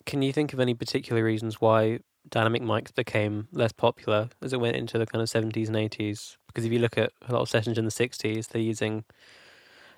Can 0.05 0.21
you 0.21 0.33
think 0.33 0.53
of 0.53 0.59
any 0.59 0.73
particular 0.73 1.23
reasons 1.23 1.61
why 1.61 1.99
dynamic 2.29 2.61
mics 2.61 2.93
became 2.93 3.47
less 3.51 3.71
popular 3.71 4.29
as 4.41 4.53
it 4.53 4.59
went 4.59 4.75
into 4.75 4.97
the 4.97 5.05
kind 5.05 5.21
of 5.21 5.29
70s 5.29 5.67
and 5.67 5.75
80s? 5.75 6.37
Because 6.53 6.65
if 6.65 6.71
you 6.71 6.79
look 6.79 6.97
at 6.97 7.11
a 7.27 7.33
lot 7.33 7.41
of 7.41 7.49
sessions 7.49 7.77
in 7.79 7.85
the 7.85 7.91
60s, 7.91 8.49
they're 8.49 8.61
using 8.61 9.03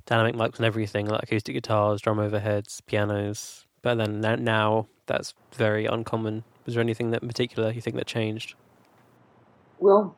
dynamic 0.05 0.35
mics 0.35 0.55
and 0.57 0.65
everything, 0.65 1.07
like 1.07 1.23
acoustic 1.23 1.53
guitars, 1.53 2.01
drum 2.01 2.17
overheads, 2.17 2.81
pianos. 2.85 3.65
But 3.81 3.95
then 3.95 4.21
now 4.21 4.87
that's 5.05 5.33
very 5.53 5.85
uncommon. 5.85 6.43
Was 6.65 6.75
there 6.75 6.81
anything 6.81 7.11
that 7.11 7.21
in 7.21 7.27
particular 7.27 7.71
you 7.71 7.81
think 7.81 7.95
that 7.97 8.07
changed? 8.07 8.55
Well, 9.79 10.15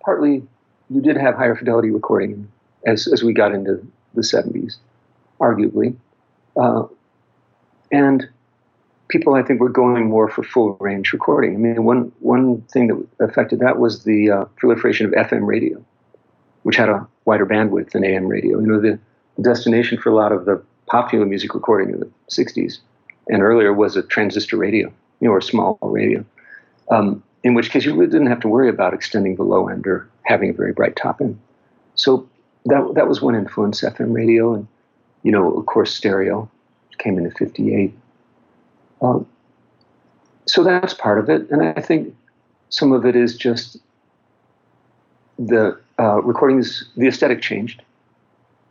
partly 0.00 0.42
you 0.88 1.00
did 1.02 1.16
have 1.16 1.34
higher 1.34 1.54
fidelity 1.54 1.90
recording 1.90 2.50
as, 2.86 3.06
as 3.06 3.22
we 3.22 3.32
got 3.32 3.52
into 3.52 3.86
the 4.14 4.22
70s, 4.22 4.76
arguably. 5.40 5.96
Uh, 6.56 6.84
and 7.92 8.28
people, 9.08 9.34
I 9.34 9.42
think, 9.42 9.60
were 9.60 9.68
going 9.68 10.06
more 10.06 10.28
for 10.28 10.42
full 10.42 10.76
range 10.80 11.12
recording. 11.12 11.54
I 11.54 11.58
mean, 11.58 11.84
one, 11.84 12.12
one 12.20 12.60
thing 12.62 12.88
that 12.88 13.06
affected 13.24 13.60
that 13.60 13.78
was 13.78 14.04
the 14.04 14.30
uh, 14.30 14.44
proliferation 14.56 15.06
of 15.06 15.12
FM 15.12 15.46
radio, 15.46 15.82
which 16.62 16.76
had 16.76 16.88
a 16.88 17.06
wider 17.24 17.46
bandwidth 17.46 17.90
than 17.90 18.04
AM 18.04 18.26
radio. 18.26 18.60
You 18.60 18.66
know, 18.66 18.80
the, 18.80 18.98
destination 19.42 19.98
for 19.98 20.08
a 20.08 20.14
lot 20.14 20.32
of 20.32 20.46
the 20.46 20.62
popular 20.86 21.26
music 21.26 21.54
recording 21.54 21.90
in 21.90 22.00
the 22.00 22.10
60s 22.30 22.78
and 23.28 23.42
earlier 23.42 23.72
was 23.72 23.96
a 23.96 24.02
transistor 24.02 24.56
radio, 24.56 24.90
you 25.20 25.28
know, 25.28 25.32
or 25.32 25.38
a 25.38 25.42
small 25.42 25.78
radio. 25.82 26.24
Um, 26.90 27.22
in 27.42 27.54
which 27.54 27.70
case 27.70 27.84
you 27.84 27.94
really 27.94 28.10
didn't 28.10 28.28
have 28.28 28.40
to 28.40 28.48
worry 28.48 28.68
about 28.68 28.94
extending 28.94 29.36
the 29.36 29.42
low 29.42 29.68
end 29.68 29.86
or 29.86 30.08
having 30.22 30.50
a 30.50 30.52
very 30.52 30.72
bright 30.72 30.96
top 30.96 31.20
end. 31.20 31.38
So 31.94 32.28
that 32.66 32.94
that 32.94 33.08
was 33.08 33.22
one 33.22 33.34
influence, 33.34 33.82
FM 33.82 34.12
radio, 34.12 34.54
and 34.54 34.66
you 35.22 35.32
know, 35.32 35.56
of 35.56 35.66
course, 35.66 35.94
stereo 35.94 36.50
came 36.98 37.18
in 37.18 37.30
'58. 37.30 37.96
Um, 39.06 39.26
so 40.46 40.62
that's 40.62 40.94
part 40.94 41.18
of 41.18 41.28
it, 41.28 41.50
and 41.50 41.62
I 41.62 41.80
think 41.80 42.14
some 42.68 42.92
of 42.92 43.04
it 43.04 43.16
is 43.16 43.36
just 43.36 43.78
the 45.38 45.78
uh, 45.98 46.22
recordings. 46.22 46.88
The 46.96 47.08
aesthetic 47.08 47.42
changed, 47.42 47.82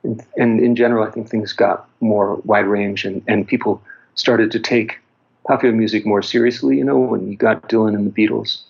and, 0.04 0.24
and, 0.38 0.60
in 0.60 0.76
general, 0.76 1.06
I 1.06 1.12
think 1.12 1.30
things 1.30 1.54
got 1.54 1.88
more 2.00 2.36
wide 2.46 2.66
range, 2.66 3.06
and, 3.06 3.22
and 3.28 3.48
people 3.48 3.82
started 4.16 4.52
to 4.52 4.60
take 4.60 5.00
popular 5.48 5.76
music 5.76 6.06
more 6.06 6.22
seriously. 6.22 6.78
You 6.78 6.86
know, 6.86 6.98
when 6.98 7.30
you 7.30 7.36
got 7.36 7.68
Dylan 7.70 7.94
and 7.94 8.12
the 8.12 8.28
Beatles 8.28 8.62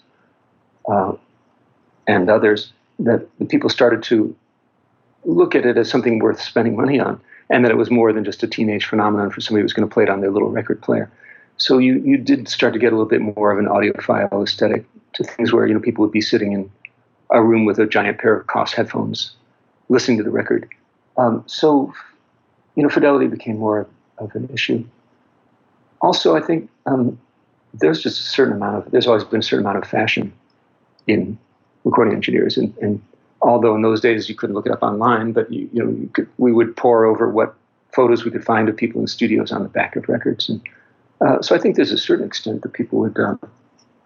uh, 0.90 1.14
and 2.08 2.30
others, 2.30 2.74
that 3.00 3.28
the 3.40 3.46
people 3.46 3.70
started 3.70 4.02
to 4.04 4.36
look 5.26 5.56
at 5.56 5.66
it 5.66 5.78
as 5.78 5.90
something 5.90 6.20
worth 6.20 6.42
spending 6.42 6.76
money 6.76 7.00
on, 7.00 7.22
and 7.50 7.64
that 7.64 7.72
it 7.72 7.78
was 7.78 7.92
more 7.92 8.12
than 8.12 8.24
just 8.24 8.42
a 8.42 8.48
teenage 8.48 8.86
phenomenon 8.86 9.30
for 9.30 9.42
somebody 9.42 9.62
who 9.62 9.66
was 9.66 9.74
going 9.74 9.88
to 9.88 9.94
play 9.94 10.04
it 10.04 10.10
on 10.10 10.22
their 10.22 10.32
little 10.32 10.50
record 10.50 10.82
player. 10.82 11.12
So 11.58 11.78
you 11.78 12.00
you 12.00 12.18
did 12.18 12.48
start 12.48 12.74
to 12.74 12.80
get 12.80 12.92
a 12.92 12.96
little 12.96 13.10
bit 13.10 13.22
more 13.22 13.52
of 13.52 13.60
an 13.60 13.66
audiophile 13.66 14.44
aesthetic 14.44 14.86
to 15.14 15.24
things 15.24 15.54
where 15.54 15.66
you 15.66 15.74
know 15.74 15.80
people 15.80 16.04
would 16.04 16.12
be 16.12 16.22
sitting 16.22 16.52
in 16.52 16.70
a 17.32 17.42
room 17.42 17.66
with 17.66 17.80
a 17.80 17.86
giant 17.86 18.20
pair 18.20 18.36
of 18.36 18.48
Koss 18.48 18.74
headphones, 18.74 19.36
listening 19.90 20.18
to 20.18 20.24
the 20.24 20.30
record. 20.30 20.70
Um, 21.18 21.44
so 21.48 21.94
you 22.76 22.84
know 22.84 22.90
fidelity 22.90 23.28
became 23.28 23.58
more 23.58 23.88
of 24.18 24.36
an 24.36 24.50
issue. 24.54 24.86
Also, 26.02 26.36
I 26.36 26.42
think 26.42 26.70
um, 26.86 27.18
there's 27.74 28.02
just 28.02 28.20
a 28.20 28.24
certain 28.24 28.54
amount 28.54 28.78
of 28.78 28.92
there's 28.92 29.08
always 29.08 29.24
been 29.24 29.40
a 29.40 29.44
certain 29.44 29.66
amount 29.66 29.78
of 29.84 29.90
fashion 29.90 30.34
in 31.08 31.38
recording 31.84 32.14
engineers, 32.14 32.58
and, 32.58 32.76
and 32.82 33.02
although 33.42 33.76
in 33.76 33.82
those 33.82 34.02
days 34.02 34.28
you 34.28 34.36
couldn't 34.36 34.56
look 34.56 34.66
it 34.66 34.72
up 34.72 34.84
online, 34.84 35.32
but 35.32 35.52
you, 35.52 35.70
you 35.72 35.84
know 35.84 35.90
you 35.90 36.10
could, 36.14 36.28
we 36.38 36.52
would 36.52 36.76
pour 36.76 37.06
over 37.06 37.30
what 37.30 37.56
photos 37.94 38.26
we 38.26 38.32
could 38.32 38.44
find 38.44 38.68
of 38.68 38.76
people 38.76 39.00
in 39.00 39.08
studios 39.08 39.54
on 39.54 39.64
the 39.64 39.70
back 39.70 39.96
of 39.96 40.10
records, 40.10 40.50
and 40.50 40.62
uh, 41.22 41.42
so 41.42 41.56
I 41.56 41.60
think 41.60 41.76
there's 41.76 41.92
a 41.92 41.98
certain 41.98 42.26
extent 42.26 42.62
that 42.64 42.74
people 42.74 43.00
would 43.00 43.18
uh, 43.20 43.36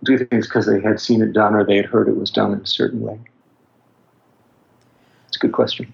do 0.04 0.18
things 0.18 0.48
because 0.48 0.66
they 0.66 0.80
had 0.80 1.00
seen 1.00 1.22
it 1.22 1.34
done 1.34 1.56
or 1.56 1.66
they 1.66 1.78
had 1.78 1.86
heard 1.86 2.08
it 2.08 2.18
was 2.18 2.30
done 2.30 2.54
in 2.54 2.60
a 2.60 2.68
certain 2.68 3.02
way. 3.02 3.20
It's 5.28 5.38
a 5.38 5.40
good 5.40 5.52
question. 5.52 5.94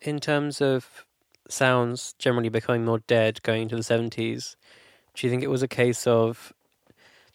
In 0.00 0.18
terms 0.18 0.60
of 0.60 1.04
sounds 1.48 2.14
generally 2.18 2.48
becoming 2.48 2.84
more 2.84 3.00
dead 3.00 3.42
going 3.42 3.62
into 3.62 3.76
the 3.76 3.82
70s, 3.82 4.56
do 5.14 5.26
you 5.26 5.30
think 5.30 5.42
it 5.42 5.50
was 5.50 5.62
a 5.62 5.68
case 5.68 6.06
of 6.06 6.52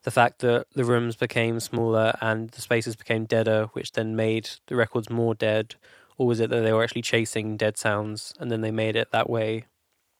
the 0.04 0.12
fact 0.12 0.39
that 0.39 0.67
the 0.74 0.86
rooms 0.86 1.15
became 1.15 1.60
smaller 1.60 2.13
and 2.22 2.50
the 2.52 2.62
spaces 2.62 2.96
became 2.96 3.26
deader, 3.26 3.67
which 3.74 3.91
then 3.91 4.15
made 4.15 4.50
the 4.67 4.76
records 4.76 5.10
more 5.10 5.36
dead, 5.36 5.76
or 6.17 6.26
was 6.26 6.39
it 6.39 6.50
that 6.50 6.62
they 6.62 6.74
were 6.74 6.84
actually 6.84 7.02
chasing 7.02 7.58
dead 7.58 7.78
sounds 7.78 8.34
and 8.39 8.50
then 8.50 8.62
they 8.62 8.72
made 8.72 8.96
it 8.96 9.12
that 9.12 9.30
way, 9.30 9.65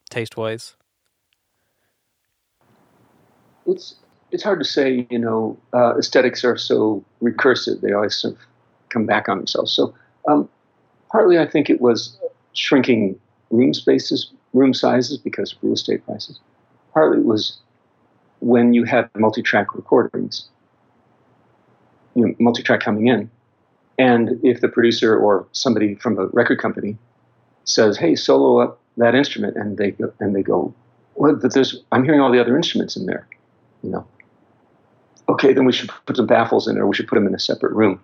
taste 0.10 0.38
wise? 0.38 0.76
It's 3.68 3.96
it's 4.32 4.44
hard 4.44 4.60
to 4.60 4.66
say. 4.66 5.06
You 5.10 5.20
know, 5.20 5.58
uh, 5.74 5.98
aesthetics 5.98 6.44
are 6.44 6.58
so 6.58 7.04
recursive; 7.22 7.82
they 7.82 7.94
always 7.94 8.16
sort 8.16 8.34
of 8.36 8.40
come 8.90 9.06
back 9.06 9.30
on 9.30 9.38
themselves. 9.38 9.74
So, 9.74 9.94
um, 10.28 10.50
partly, 11.12 11.38
I 11.38 11.46
think 11.46 11.70
it 11.70 11.82
was 11.82 12.18
shrinking 12.54 13.20
room 13.52 13.74
spaces, 13.74 14.32
room 14.54 14.74
sizes 14.74 15.18
because 15.18 15.54
of 15.54 15.60
real 15.62 15.74
estate 15.74 16.06
prices. 16.06 16.40
Partly, 16.94 17.20
it 17.20 17.26
was 17.26 17.58
when 18.40 18.74
you 18.74 18.84
had 18.84 19.10
multi-track 19.16 19.76
recordings, 19.76 20.48
you 22.16 22.28
know, 22.28 22.36
multi-track 22.40 22.80
coming 22.80 23.08
in, 23.08 23.30
and 23.98 24.40
if 24.44 24.62
the 24.62 24.68
producer 24.70 25.18
or 25.18 25.46
somebody 25.52 25.96
from 25.96 26.18
a 26.18 26.28
record 26.28 26.60
company 26.60 26.98
says, 27.66 27.98
"Hey, 27.98 28.16
solo 28.16 28.60
up 28.60 28.80
that 28.98 29.16
instrument," 29.16 29.58
and 29.58 29.78
they 29.78 29.92
go, 29.92 30.12
and 30.20 30.36
they 30.36 30.44
go, 30.44 30.74
"Well, 31.16 31.36
but 31.36 31.54
there's 31.54 31.82
I'm 31.92 32.04
hearing 32.04 32.22
all 32.22 32.32
the 32.32 32.40
other 32.40 32.56
instruments 32.56 32.96
in 32.96 33.06
there," 33.06 33.28
you 33.88 33.94
know. 33.94 34.08
Okay, 35.30 35.54
then 35.54 35.66
we 35.66 35.72
should 35.72 35.90
put 36.06 36.18
some 36.18 36.28
baffles 36.28 36.68
in 36.68 36.76
there. 36.76 36.86
We 36.86 36.96
should 36.96 37.08
put 37.08 37.16
them 37.16 37.28
in 37.28 37.34
a 37.34 37.40
separate 37.40 37.74
room. 37.74 38.02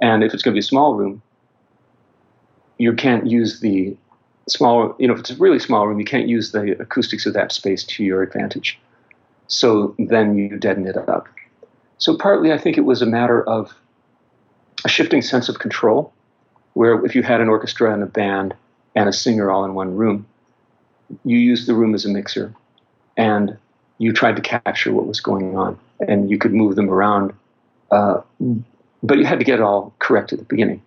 And 0.00 0.22
if 0.22 0.34
it's 0.34 0.42
going 0.42 0.52
to 0.52 0.56
be 0.56 0.64
a 0.64 0.68
small 0.74 0.94
room, 0.94 1.22
you 2.78 2.92
can't 2.94 3.26
use 3.26 3.60
the 3.60 3.96
small. 4.48 4.94
You 4.98 5.08
know, 5.08 5.14
if 5.14 5.20
it's 5.20 5.30
a 5.30 5.36
really 5.36 5.58
small 5.58 5.86
room, 5.86 5.98
you 5.98 6.04
can't 6.04 6.28
use 6.28 6.52
the 6.52 6.76
acoustics 6.80 7.26
of 7.26 7.34
that 7.34 7.52
space 7.52 7.84
to 7.84 8.04
your 8.04 8.22
advantage. 8.22 8.78
So 9.48 9.94
then 9.98 10.36
you 10.36 10.58
deaden 10.58 10.86
it 10.86 10.96
up. 10.96 11.28
So 11.98 12.16
partly, 12.16 12.52
I 12.52 12.58
think 12.58 12.76
it 12.78 12.82
was 12.82 13.02
a 13.02 13.06
matter 13.06 13.42
of 13.48 13.72
a 14.84 14.88
shifting 14.88 15.22
sense 15.22 15.48
of 15.48 15.58
control, 15.58 16.12
where 16.74 17.04
if 17.04 17.14
you 17.14 17.22
had 17.22 17.40
an 17.40 17.48
orchestra 17.48 17.92
and 17.92 18.02
a 18.02 18.06
band 18.06 18.54
and 18.94 19.08
a 19.08 19.12
singer 19.12 19.50
all 19.50 19.64
in 19.64 19.74
one 19.74 19.94
room, 19.94 20.26
you 21.24 21.38
used 21.38 21.68
the 21.68 21.74
room 21.74 21.94
as 21.94 22.04
a 22.04 22.08
mixer, 22.08 22.54
and 23.16 23.58
you 24.02 24.12
tried 24.12 24.34
to 24.34 24.42
capture 24.42 24.92
what 24.92 25.06
was 25.06 25.20
going 25.20 25.56
on, 25.56 25.78
and 26.08 26.28
you 26.28 26.36
could 26.36 26.52
move 26.52 26.74
them 26.74 26.90
around, 26.90 27.32
uh, 27.92 28.20
but 29.02 29.16
you 29.18 29.24
had 29.24 29.38
to 29.38 29.44
get 29.44 29.60
it 29.60 29.62
all 29.62 29.94
correct 30.00 30.32
at 30.32 30.40
the 30.40 30.44
beginning. 30.44 30.82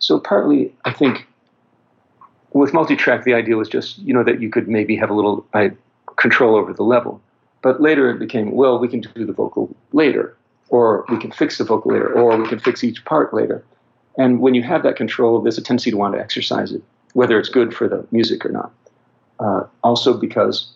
So 0.00 0.20
partly, 0.20 0.74
I 0.84 0.92
think 0.92 1.26
with 2.52 2.74
multi-track, 2.74 3.24
the 3.24 3.32
idea 3.32 3.56
was 3.56 3.68
just 3.68 3.98
you 3.98 4.12
know 4.12 4.22
that 4.22 4.42
you 4.42 4.50
could 4.50 4.68
maybe 4.68 4.96
have 4.96 5.08
a 5.08 5.14
little 5.14 5.46
uh, 5.54 5.70
control 6.16 6.56
over 6.56 6.74
the 6.74 6.82
level. 6.82 7.22
But 7.62 7.80
later 7.80 8.10
it 8.10 8.18
became, 8.18 8.52
well, 8.52 8.78
we 8.78 8.86
can 8.86 9.00
do 9.00 9.24
the 9.24 9.32
vocal 9.32 9.74
later, 9.92 10.36
or 10.68 11.06
we 11.08 11.18
can 11.18 11.32
fix 11.32 11.56
the 11.58 11.64
vocal 11.64 11.92
later, 11.92 12.12
or 12.12 12.36
we 12.36 12.46
can 12.48 12.58
fix 12.58 12.84
each 12.84 13.02
part 13.06 13.32
later. 13.32 13.64
And 14.18 14.40
when 14.40 14.54
you 14.54 14.62
have 14.62 14.82
that 14.82 14.96
control, 14.96 15.40
there's 15.40 15.58
a 15.58 15.62
tendency 15.62 15.90
to 15.90 15.96
want 15.96 16.14
to 16.14 16.20
exercise 16.20 16.70
it, 16.72 16.82
whether 17.14 17.38
it's 17.38 17.48
good 17.48 17.74
for 17.74 17.88
the 17.88 18.06
music 18.10 18.44
or 18.44 18.50
not. 18.50 18.72
Uh, 19.40 19.64
also, 19.82 20.16
because 20.16 20.72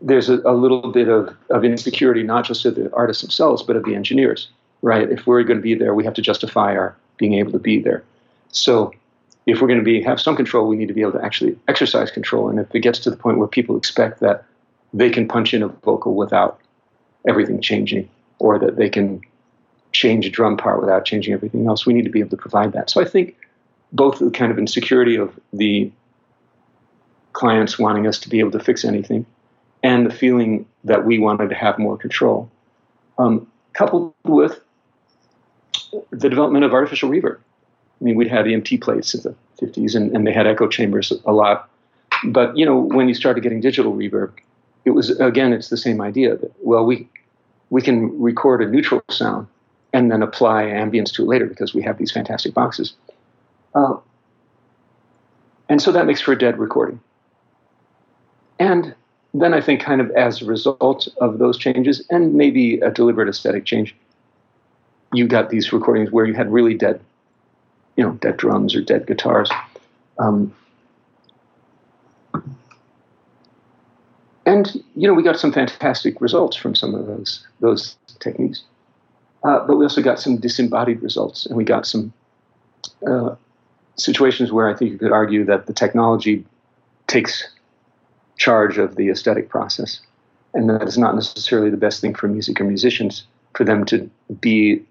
there's 0.00 0.28
a, 0.28 0.40
a, 0.44 0.52
little 0.52 0.92
bit 0.92 1.08
of, 1.08 1.34
of 1.50 1.64
insecurity, 1.64 2.22
not 2.22 2.44
just 2.44 2.64
of 2.64 2.74
the 2.74 2.92
artists 2.92 3.22
themselves, 3.22 3.62
but 3.62 3.76
of 3.76 3.84
the 3.84 3.94
engineers, 3.94 4.48
right? 4.82 5.10
If 5.10 5.26
we're 5.26 5.42
going 5.42 5.58
to 5.58 5.62
be 5.62 5.74
there, 5.74 5.94
we 5.94 6.04
have 6.04 6.14
to 6.14 6.22
justify 6.22 6.76
our 6.76 6.96
being 7.16 7.34
able 7.34 7.52
to 7.52 7.58
be 7.58 7.80
there. 7.80 8.04
So 8.48 8.92
if 9.46 9.60
we're 9.60 9.68
going 9.68 9.78
to 9.78 9.84
be 9.84 10.02
have 10.02 10.20
some 10.20 10.36
control, 10.36 10.68
we 10.68 10.76
need 10.76 10.88
to 10.88 10.94
be 10.94 11.00
able 11.00 11.12
to 11.12 11.24
actually 11.24 11.58
exercise 11.68 12.10
control. 12.10 12.48
And 12.48 12.58
if 12.58 12.74
it 12.74 12.80
gets 12.80 12.98
to 13.00 13.10
the 13.10 13.16
point 13.16 13.38
where 13.38 13.48
people 13.48 13.76
expect 13.76 14.20
that 14.20 14.44
they 14.92 15.10
can 15.10 15.26
punch 15.28 15.54
in 15.54 15.62
a 15.62 15.68
vocal 15.68 16.14
without 16.14 16.60
everything 17.26 17.60
changing, 17.60 18.08
or 18.38 18.58
that 18.58 18.76
they 18.76 18.88
can 18.88 19.20
change 19.92 20.26
a 20.26 20.30
drum 20.30 20.56
part 20.56 20.80
without 20.80 21.04
changing 21.04 21.32
everything 21.32 21.66
else, 21.66 21.86
we 21.86 21.92
need 21.92 22.04
to 22.04 22.10
be 22.10 22.20
able 22.20 22.30
to 22.30 22.36
provide 22.36 22.72
that. 22.72 22.90
So 22.90 23.00
I 23.00 23.04
think 23.04 23.36
both 23.92 24.18
the 24.18 24.30
kind 24.30 24.52
of 24.52 24.58
insecurity 24.58 25.16
of 25.16 25.38
the 25.52 25.90
clients 27.32 27.78
wanting 27.78 28.06
us 28.06 28.18
to 28.20 28.28
be 28.28 28.40
able 28.40 28.50
to 28.50 28.60
fix 28.60 28.84
anything, 28.84 29.24
and 29.86 30.04
the 30.04 30.12
feeling 30.12 30.66
that 30.82 31.06
we 31.06 31.16
wanted 31.20 31.48
to 31.48 31.54
have 31.54 31.78
more 31.78 31.96
control, 31.96 32.50
um, 33.18 33.46
coupled 33.72 34.12
with 34.24 34.60
the 36.10 36.28
development 36.28 36.64
of 36.64 36.72
artificial 36.72 37.08
reverb. 37.08 37.38
I 38.00 38.04
mean, 38.04 38.16
we'd 38.16 38.26
have 38.26 38.46
EMT 38.46 38.82
plates 38.82 39.14
in 39.14 39.22
the 39.22 39.34
50s, 39.64 39.94
and, 39.94 40.10
and 40.14 40.26
they 40.26 40.32
had 40.32 40.44
echo 40.44 40.66
chambers 40.66 41.12
a 41.24 41.32
lot. 41.32 41.70
But 42.24 42.56
you 42.56 42.66
know, 42.66 42.76
when 42.76 43.06
you 43.06 43.14
started 43.14 43.42
getting 43.42 43.60
digital 43.60 43.92
reverb, 43.94 44.32
it 44.84 44.90
was 44.90 45.20
again, 45.20 45.52
it's 45.52 45.68
the 45.68 45.76
same 45.76 46.00
idea 46.00 46.36
that 46.36 46.52
well, 46.60 46.84
we 46.84 47.08
we 47.70 47.80
can 47.80 48.20
record 48.20 48.62
a 48.62 48.66
neutral 48.66 49.02
sound 49.08 49.46
and 49.92 50.10
then 50.10 50.20
apply 50.20 50.64
ambience 50.64 51.12
to 51.14 51.22
it 51.22 51.28
later 51.28 51.46
because 51.46 51.74
we 51.74 51.82
have 51.82 51.96
these 51.96 52.10
fantastic 52.10 52.54
boxes. 52.54 52.94
Uh, 53.72 53.96
and 55.68 55.80
so 55.80 55.92
that 55.92 56.06
makes 56.06 56.20
for 56.20 56.32
a 56.32 56.38
dead 56.38 56.58
recording. 56.58 56.98
And 58.58 58.94
then 59.42 59.54
I 59.54 59.60
think, 59.60 59.80
kind 59.80 60.00
of 60.00 60.10
as 60.12 60.42
a 60.42 60.44
result 60.44 61.08
of 61.20 61.38
those 61.38 61.58
changes, 61.58 62.04
and 62.10 62.34
maybe 62.34 62.80
a 62.80 62.90
deliberate 62.90 63.28
aesthetic 63.28 63.64
change, 63.64 63.94
you 65.12 65.26
got 65.26 65.50
these 65.50 65.72
recordings 65.72 66.10
where 66.10 66.24
you 66.24 66.34
had 66.34 66.52
really 66.52 66.74
dead, 66.74 67.00
you 67.96 68.04
know, 68.04 68.12
dead 68.12 68.36
drums 68.36 68.74
or 68.74 68.80
dead 68.80 69.06
guitars. 69.06 69.50
Um, 70.18 70.54
and 74.44 74.82
you 74.94 75.08
know, 75.08 75.14
we 75.14 75.22
got 75.22 75.38
some 75.38 75.52
fantastic 75.52 76.20
results 76.20 76.56
from 76.56 76.74
some 76.74 76.94
of 76.94 77.06
those 77.06 77.46
those 77.60 77.96
techniques. 78.20 78.62
Uh, 79.44 79.64
but 79.66 79.76
we 79.76 79.84
also 79.84 80.02
got 80.02 80.18
some 80.18 80.38
disembodied 80.38 81.02
results, 81.02 81.46
and 81.46 81.56
we 81.56 81.64
got 81.64 81.86
some 81.86 82.12
uh, 83.06 83.34
situations 83.96 84.50
where 84.50 84.68
I 84.68 84.74
think 84.74 84.92
you 84.92 84.98
could 84.98 85.12
argue 85.12 85.44
that 85.44 85.66
the 85.66 85.72
technology 85.72 86.44
takes 87.06 87.48
charge 88.36 88.78
of 88.78 88.96
the 88.96 89.08
aesthetic 89.08 89.48
process, 89.48 90.00
and 90.54 90.68
that 90.70 90.82
is 90.82 90.98
not 90.98 91.14
necessarily 91.14 91.70
the 91.70 91.76
best 91.76 92.00
thing 92.00 92.14
for 92.14 92.28
music 92.28 92.60
or 92.60 92.64
musicians 92.64 93.26
for 93.54 93.64
them 93.64 93.84
to 93.86 94.10
be 94.40 94.82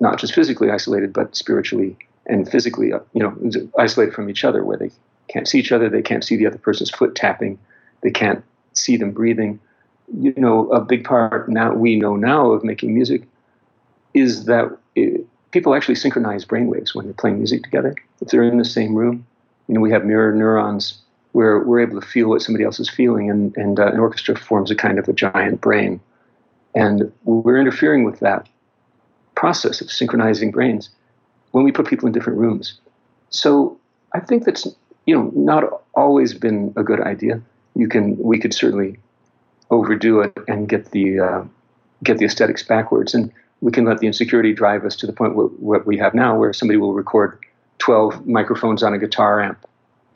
not 0.00 0.18
just 0.18 0.34
physically 0.34 0.70
isolated, 0.70 1.12
but 1.12 1.34
spiritually 1.34 1.96
and 2.26 2.50
physically, 2.50 2.92
uh, 2.92 2.98
you 3.12 3.22
know, 3.22 3.70
isolated 3.78 4.14
from 4.14 4.28
each 4.28 4.44
other, 4.44 4.64
where 4.64 4.76
they 4.76 4.90
can't 5.28 5.48
see 5.48 5.58
each 5.58 5.72
other, 5.72 5.88
they 5.88 6.02
can't 6.02 6.24
see 6.24 6.36
the 6.36 6.46
other 6.46 6.58
person's 6.58 6.90
foot 6.90 7.14
tapping, 7.14 7.58
they 8.02 8.10
can't 8.10 8.42
see 8.72 8.96
them 8.96 9.12
breathing. 9.12 9.58
You 10.20 10.34
know, 10.36 10.68
a 10.70 10.80
big 10.80 11.04
part 11.04 11.48
now 11.48 11.74
we 11.74 11.96
know 11.96 12.16
now 12.16 12.52
of 12.52 12.64
making 12.64 12.94
music 12.94 13.22
is 14.14 14.44
that 14.44 14.76
it, 14.94 15.26
people 15.50 15.74
actually 15.74 15.94
synchronize 15.94 16.44
brainwaves 16.44 16.94
when 16.94 17.06
they're 17.06 17.14
playing 17.14 17.38
music 17.38 17.62
together. 17.62 17.94
If 18.20 18.28
they're 18.28 18.42
in 18.42 18.58
the 18.58 18.64
same 18.64 18.94
room, 18.94 19.26
you 19.68 19.74
know, 19.74 19.80
we 19.80 19.90
have 19.90 20.04
mirror 20.04 20.32
neurons 20.32 20.98
where 21.36 21.58
we're 21.58 21.80
able 21.80 22.00
to 22.00 22.06
feel 22.06 22.30
what 22.30 22.40
somebody 22.40 22.64
else 22.64 22.80
is 22.80 22.88
feeling, 22.88 23.28
and, 23.30 23.54
and 23.58 23.78
uh, 23.78 23.88
an 23.88 23.98
orchestra 23.98 24.34
forms 24.34 24.70
a 24.70 24.74
kind 24.74 24.98
of 24.98 25.06
a 25.06 25.12
giant 25.12 25.60
brain. 25.60 26.00
And 26.74 27.12
we're 27.24 27.58
interfering 27.58 28.04
with 28.04 28.20
that 28.20 28.48
process 29.34 29.82
of 29.82 29.90
synchronizing 29.90 30.50
brains 30.50 30.88
when 31.50 31.62
we 31.62 31.72
put 31.72 31.88
people 31.88 32.06
in 32.06 32.14
different 32.14 32.38
rooms. 32.38 32.80
So 33.28 33.78
I 34.14 34.20
think 34.20 34.46
that's 34.46 34.66
you 35.04 35.14
know 35.14 35.30
not 35.34 35.64
always 35.94 36.32
been 36.32 36.72
a 36.74 36.82
good 36.82 37.02
idea. 37.02 37.42
You 37.74 37.86
can 37.86 38.16
we 38.16 38.38
could 38.38 38.54
certainly 38.54 38.98
overdo 39.70 40.22
it 40.22 40.32
and 40.48 40.70
get 40.70 40.92
the 40.92 41.20
uh, 41.20 41.44
get 42.02 42.16
the 42.16 42.24
aesthetics 42.24 42.62
backwards, 42.62 43.14
and 43.14 43.30
we 43.60 43.72
can 43.72 43.84
let 43.84 43.98
the 43.98 44.06
insecurity 44.06 44.54
drive 44.54 44.86
us 44.86 44.96
to 44.96 45.06
the 45.06 45.12
point 45.12 45.36
where, 45.36 45.48
what 45.48 45.86
we 45.86 45.98
have 45.98 46.14
now, 46.14 46.34
where 46.34 46.54
somebody 46.54 46.78
will 46.78 46.94
record 46.94 47.38
12 47.76 48.26
microphones 48.26 48.82
on 48.82 48.94
a 48.94 48.98
guitar 48.98 49.42
amp, 49.42 49.58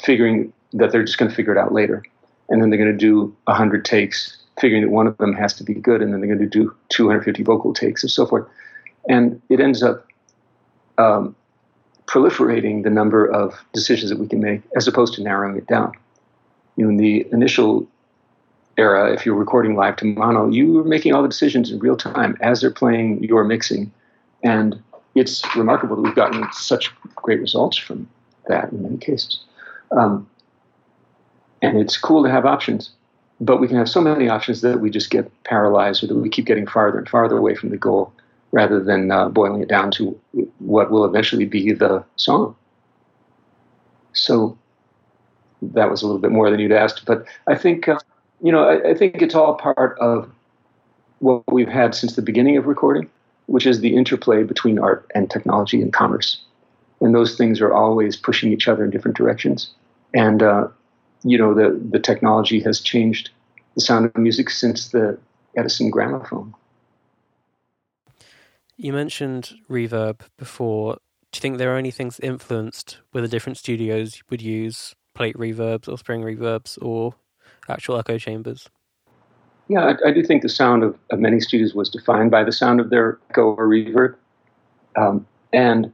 figuring 0.02 0.50
that 0.72 0.92
they're 0.92 1.04
just 1.04 1.18
going 1.18 1.28
to 1.30 1.34
figure 1.34 1.52
it 1.52 1.58
out 1.58 1.72
later, 1.72 2.02
and 2.48 2.62
then 2.62 2.70
they're 2.70 2.78
going 2.78 2.92
to 2.92 2.96
do 2.96 3.34
100 3.44 3.84
takes, 3.84 4.38
figuring 4.60 4.82
that 4.82 4.90
one 4.90 5.06
of 5.06 5.16
them 5.18 5.32
has 5.34 5.54
to 5.54 5.64
be 5.64 5.74
good, 5.74 6.02
and 6.02 6.12
then 6.12 6.20
they're 6.20 6.34
going 6.34 6.38
to 6.38 6.46
do 6.46 6.74
250 6.90 7.42
vocal 7.42 7.72
takes 7.72 8.02
and 8.02 8.10
so 8.10 8.26
forth, 8.26 8.46
and 9.08 9.40
it 9.48 9.60
ends 9.60 9.82
up 9.82 10.06
um, 10.98 11.34
proliferating 12.06 12.82
the 12.82 12.90
number 12.90 13.24
of 13.24 13.54
decisions 13.72 14.10
that 14.10 14.18
we 14.18 14.26
can 14.26 14.40
make 14.40 14.62
as 14.76 14.86
opposed 14.88 15.14
to 15.14 15.22
narrowing 15.22 15.56
it 15.56 15.66
down. 15.66 15.92
You 16.76 16.84
know, 16.84 16.90
in 16.90 16.96
the 16.96 17.26
initial 17.32 17.86
era, 18.76 19.12
if 19.12 19.26
you're 19.26 19.34
recording 19.34 19.76
live 19.76 19.96
to 19.96 20.04
mono, 20.04 20.48
you 20.48 20.72
were 20.72 20.84
making 20.84 21.14
all 21.14 21.22
the 21.22 21.28
decisions 21.28 21.70
in 21.70 21.78
real 21.78 21.96
time 21.96 22.36
as 22.40 22.60
they're 22.60 22.70
playing, 22.70 23.22
you're 23.22 23.44
mixing. 23.44 23.92
And 24.42 24.82
it's 25.14 25.44
remarkable 25.56 25.96
that 25.96 26.02
we've 26.02 26.14
gotten 26.14 26.46
such 26.52 26.90
great 27.16 27.40
results 27.40 27.76
from 27.76 28.08
that 28.48 28.72
in 28.72 28.82
many 28.82 28.96
cases. 28.96 29.40
Um, 29.90 30.28
and 31.62 31.78
it's 31.78 31.96
cool 31.96 32.22
to 32.22 32.30
have 32.30 32.46
options, 32.46 32.90
but 33.40 33.58
we 33.58 33.68
can 33.68 33.76
have 33.76 33.88
so 33.88 34.00
many 34.00 34.28
options 34.28 34.61
that 34.62 34.80
we 34.80 34.90
just 34.90 35.11
get 35.11 35.30
paralyzed 35.44 36.02
or 36.02 36.06
that 36.08 36.16
we 36.16 36.28
keep 36.28 36.46
getting 36.46 36.66
farther 36.66 36.98
and 36.98 37.08
farther 37.08 37.36
away 37.36 37.54
from 37.54 37.70
the 37.70 37.76
goal 37.76 38.12
rather 38.52 38.82
than 38.82 39.11
uh, 39.11 39.28
boiling 39.28 39.62
it 39.62 39.68
down 39.68 39.90
to 39.92 40.18
what 40.58 40.90
will 40.90 41.04
eventually 41.04 41.44
be 41.44 41.72
the 41.72 42.04
song. 42.16 42.56
So 44.12 44.58
that 45.62 45.90
was 45.90 46.02
a 46.02 46.06
little 46.06 46.20
bit 46.20 46.32
more 46.32 46.50
than 46.50 46.58
you'd 46.58 46.72
asked, 46.72 47.04
but 47.04 47.24
I 47.46 47.54
think 47.54 47.88
uh, 47.88 47.98
you 48.42 48.52
know, 48.52 48.64
I, 48.64 48.90
I, 48.90 48.94
think 48.94 49.20
it's 49.20 49.34
all 49.34 49.54
part 49.54 49.98
of 49.98 50.30
what 51.18 51.42
we've 51.52 51.68
had 51.68 51.94
since 51.94 52.16
the 52.16 52.22
beginning 52.22 52.56
of 52.56 52.66
recording, 52.66 53.08
which 53.46 53.66
is 53.66 53.80
the 53.80 53.94
interplay 53.94 54.42
between 54.42 54.78
art 54.78 55.11
and 55.14 55.30
technology 55.30 55.82
and 55.82 55.92
commerce. 55.92 56.42
And 57.00 57.14
those 57.14 57.36
things 57.36 57.61
are 57.61 57.72
always 57.72 58.16
pushing 58.16 58.52
each 58.52 58.68
other 58.68 58.84
in 58.84 58.90
different 58.90 59.16
directions. 59.16 59.70
And, 60.14 60.42
uh, 60.42 60.68
you 61.22 61.38
know, 61.38 61.54
the, 61.54 61.78
the 61.90 61.98
technology 61.98 62.60
has 62.60 62.80
changed 62.80 63.30
the 63.74 63.80
sound 63.80 64.06
of 64.06 64.16
music 64.16 64.50
since 64.50 64.88
the 64.88 65.18
Edison 65.56 65.90
gramophone. 65.90 66.54
You 68.76 68.92
mentioned 68.92 69.54
reverb 69.68 70.20
before. 70.38 70.94
Do 71.32 71.36
you 71.36 71.40
think 71.40 71.58
there 71.58 71.74
are 71.74 71.78
any 71.78 71.90
things 71.90 72.18
influenced 72.20 72.98
whether 73.12 73.28
different 73.28 73.58
studios 73.58 74.22
would 74.30 74.42
use 74.42 74.94
plate 75.14 75.36
reverbs 75.36 75.88
or 75.88 75.98
spring 75.98 76.22
reverbs 76.22 76.78
or 76.80 77.14
actual 77.68 77.98
echo 77.98 78.18
chambers? 78.18 78.68
Yeah, 79.68 79.92
I, 80.04 80.08
I 80.08 80.12
do 80.12 80.24
think 80.24 80.42
the 80.42 80.48
sound 80.48 80.82
of, 80.82 80.98
of, 81.10 81.20
many 81.20 81.38
studios 81.38 81.74
was 81.74 81.88
defined 81.88 82.30
by 82.30 82.42
the 82.42 82.52
sound 82.52 82.80
of 82.80 82.90
their 82.90 83.18
echo 83.30 83.54
or 83.54 83.68
reverb. 83.68 84.16
Um, 84.96 85.26
and 85.52 85.92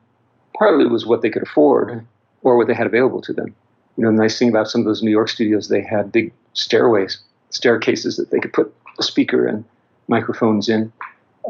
partly 0.57 0.87
it 0.87 0.91
was 0.91 1.05
what 1.05 1.23
they 1.23 1.29
could 1.29 1.43
afford 1.43 2.07
or 2.43 2.57
what 2.57 2.69
they 2.69 2.75
had 2.75 2.87
available 2.87 3.21
to 3.23 3.33
them. 3.33 3.55
You 3.97 4.05
know, 4.05 4.11
the 4.11 4.19
nice 4.19 4.39
thing 4.39 4.49
about 4.49 4.69
some 4.69 4.83
of 4.83 4.87
those 4.87 5.03
New 5.03 5.11
York 5.11 5.29
studios, 5.29 5.69
they 5.69 5.83
had 5.83 6.13
big 6.13 6.33
stairways, 6.53 7.19
staircases 7.51 8.17
that 8.17 8.31
they 8.31 8.39
could 8.39 8.53
put 8.53 8.75
a 8.99 9.03
speaker 9.03 9.47
and 9.47 9.65
microphones 10.09 10.69
in. 10.69 10.93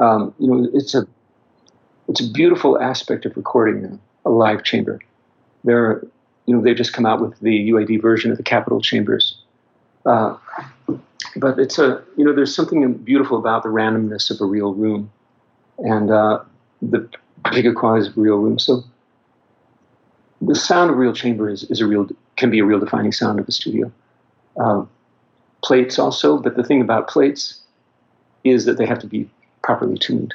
Um, 0.01 0.35
you 0.39 0.49
know, 0.49 0.69
it's 0.75 0.95
a 0.95 1.07
it's 2.09 2.21
a 2.21 2.31
beautiful 2.31 2.81
aspect 2.81 3.27
of 3.27 3.37
recording 3.37 3.85
a, 4.25 4.29
a 4.29 4.31
live 4.31 4.63
chamber. 4.63 5.01
There, 5.65 6.05
you 6.47 6.55
know, 6.55 6.63
they've 6.63 6.77
just 6.77 6.93
come 6.93 7.07
out 7.07 7.21
with 7.21 7.39
the 7.41 7.71
UAD 7.71 8.01
version 8.01 8.31
of 8.31 8.37
the 8.37 8.43
Capitol 8.43 8.81
Chambers, 8.81 9.39
uh, 10.05 10.37
but 11.37 11.59
it's 11.59 11.79
a 11.79 12.03
you 12.17 12.25
know 12.25 12.33
there's 12.33 12.55
something 12.55 12.93
beautiful 12.95 13.39
about 13.39 13.63
the 13.63 13.69
randomness 13.69 14.31
of 14.31 14.41
a 14.41 14.45
real 14.45 14.75
room, 14.75 15.11
and 15.79 16.11
uh, 16.11 16.41
the 16.83 17.09
particular 17.45 17.75
qualities 17.75 18.09
of 18.09 18.17
a 18.17 18.21
real 18.21 18.37
room. 18.37 18.59
So 18.59 18.85
the 20.41 20.55
sound 20.55 20.91
of 20.91 20.97
a 20.97 20.99
real 20.99 21.13
chamber 21.13 21.49
is, 21.49 21.65
is 21.65 21.81
a 21.81 21.87
real 21.87 22.09
can 22.37 22.51
be 22.51 22.59
a 22.59 22.65
real 22.65 22.79
defining 22.79 23.13
sound 23.13 23.41
of 23.41 23.47
the 23.47 23.53
studio. 23.53 23.91
Uh, 24.59 24.85
plates 25.63 25.99
also, 25.99 26.39
but 26.39 26.57
the 26.57 26.63
thing 26.63 26.81
about 26.81 27.09
plates 27.09 27.61
is 28.45 28.65
that 28.65 28.79
they 28.79 28.87
have 28.87 28.99
to 28.99 29.07
be 29.07 29.29
properly 29.63 29.99
tuned, 29.99 30.35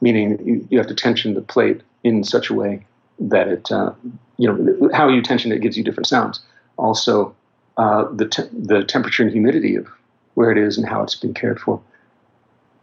meaning 0.00 0.38
you, 0.44 0.66
you 0.70 0.78
have 0.78 0.86
to 0.86 0.94
tension 0.94 1.34
the 1.34 1.42
plate 1.42 1.82
in 2.02 2.24
such 2.24 2.50
a 2.50 2.54
way 2.54 2.84
that 3.18 3.48
it, 3.48 3.70
uh, 3.70 3.92
you 4.38 4.50
know, 4.50 4.90
how 4.92 5.08
you 5.08 5.22
tension 5.22 5.52
it 5.52 5.60
gives 5.60 5.76
you 5.76 5.84
different 5.84 6.06
sounds. 6.06 6.40
Also, 6.76 7.34
uh, 7.76 8.04
the, 8.12 8.26
te- 8.26 8.48
the 8.52 8.84
temperature 8.84 9.22
and 9.22 9.32
humidity 9.32 9.76
of 9.76 9.86
where 10.34 10.50
it 10.50 10.58
is 10.58 10.76
and 10.78 10.88
how 10.88 11.02
it's 11.02 11.14
been 11.14 11.34
cared 11.34 11.60
for. 11.60 11.80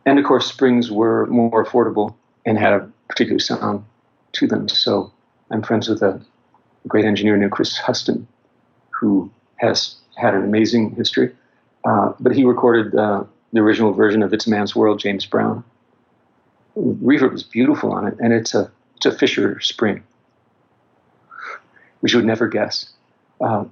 And 0.06 0.20
of 0.20 0.26
course, 0.26 0.48
springs 0.48 0.92
were 0.92 1.26
more 1.28 1.64
affordable 1.64 2.16
and 2.46 2.58
had 2.58 2.74
a 2.74 2.90
particular 3.08 3.40
sound 3.40 3.84
to 4.34 4.48
them. 4.48 4.68
So 4.70 5.12
I'm 5.50 5.62
friends 5.62 5.90
with 5.90 6.02
a 6.02 6.22
great 6.88 7.06
engineer 7.06 7.38
named 7.38 7.52
Chris 7.52 7.78
Huston, 7.78 8.28
who 8.90 9.32
has 9.58 9.96
had 10.16 10.34
an 10.34 10.44
amazing 10.44 10.96
history. 10.96 11.34
Uh, 11.86 12.14
but 12.20 12.36
he 12.36 12.44
recorded 12.44 12.96
uh, 12.96 13.24
the 13.54 13.60
original 13.60 13.94
version 13.94 14.22
of 14.22 14.34
It's 14.34 14.48
Man's 14.48 14.76
World, 14.76 15.00
James 15.00 15.26
Brown. 15.26 15.64
Reverb 16.78 17.34
is 17.34 17.44
beautiful 17.44 17.92
on 17.92 18.08
it, 18.08 18.16
and 18.20 18.34
it's 18.34 18.54
a, 18.54 18.72
it's 18.96 19.06
a 19.06 19.12
Fisher 19.12 19.60
spring, 19.60 20.04
which 22.00 22.14
you 22.14 22.20
would 22.20 22.26
never 22.26 22.48
guess. 22.48 22.90
Uh, 23.42 23.66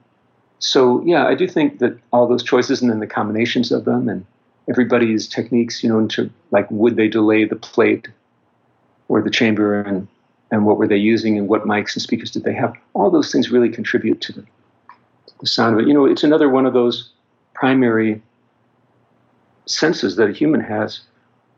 so 0.59 1.01
yeah, 1.05 1.25
I 1.25 1.35
do 1.35 1.47
think 1.47 1.79
that 1.79 1.97
all 2.11 2.27
those 2.27 2.43
choices 2.43 2.81
and 2.81 2.91
then 2.91 2.99
the 2.99 3.07
combinations 3.07 3.71
of 3.71 3.85
them 3.85 4.09
and 4.09 4.25
everybody's 4.69 5.27
techniques, 5.27 5.83
you 5.83 5.89
know, 5.89 5.99
into 5.99 6.29
like 6.51 6.69
would 6.69 6.95
they 6.95 7.07
delay 7.07 7.45
the 7.45 7.55
plate 7.55 8.07
or 9.07 9.21
the 9.21 9.31
chamber 9.31 9.81
and 9.81 10.07
and 10.51 10.65
what 10.65 10.77
were 10.77 10.87
they 10.87 10.97
using 10.97 11.37
and 11.37 11.47
what 11.47 11.65
mics 11.65 11.95
and 11.95 12.01
speakers 12.01 12.31
did 12.31 12.43
they 12.43 12.53
have? 12.53 12.75
All 12.93 13.11
those 13.11 13.31
things 13.31 13.51
really 13.51 13.69
contribute 13.69 14.21
to 14.21 14.33
the, 14.33 14.45
the 15.39 15.47
sound 15.47 15.75
of 15.75 15.81
it. 15.81 15.87
You 15.87 15.93
know, 15.93 16.05
it's 16.05 16.23
another 16.23 16.49
one 16.49 16.65
of 16.65 16.73
those 16.73 17.11
primary 17.53 18.21
senses 19.65 20.15
that 20.15 20.29
a 20.29 20.33
human 20.33 20.61
has 20.61 21.01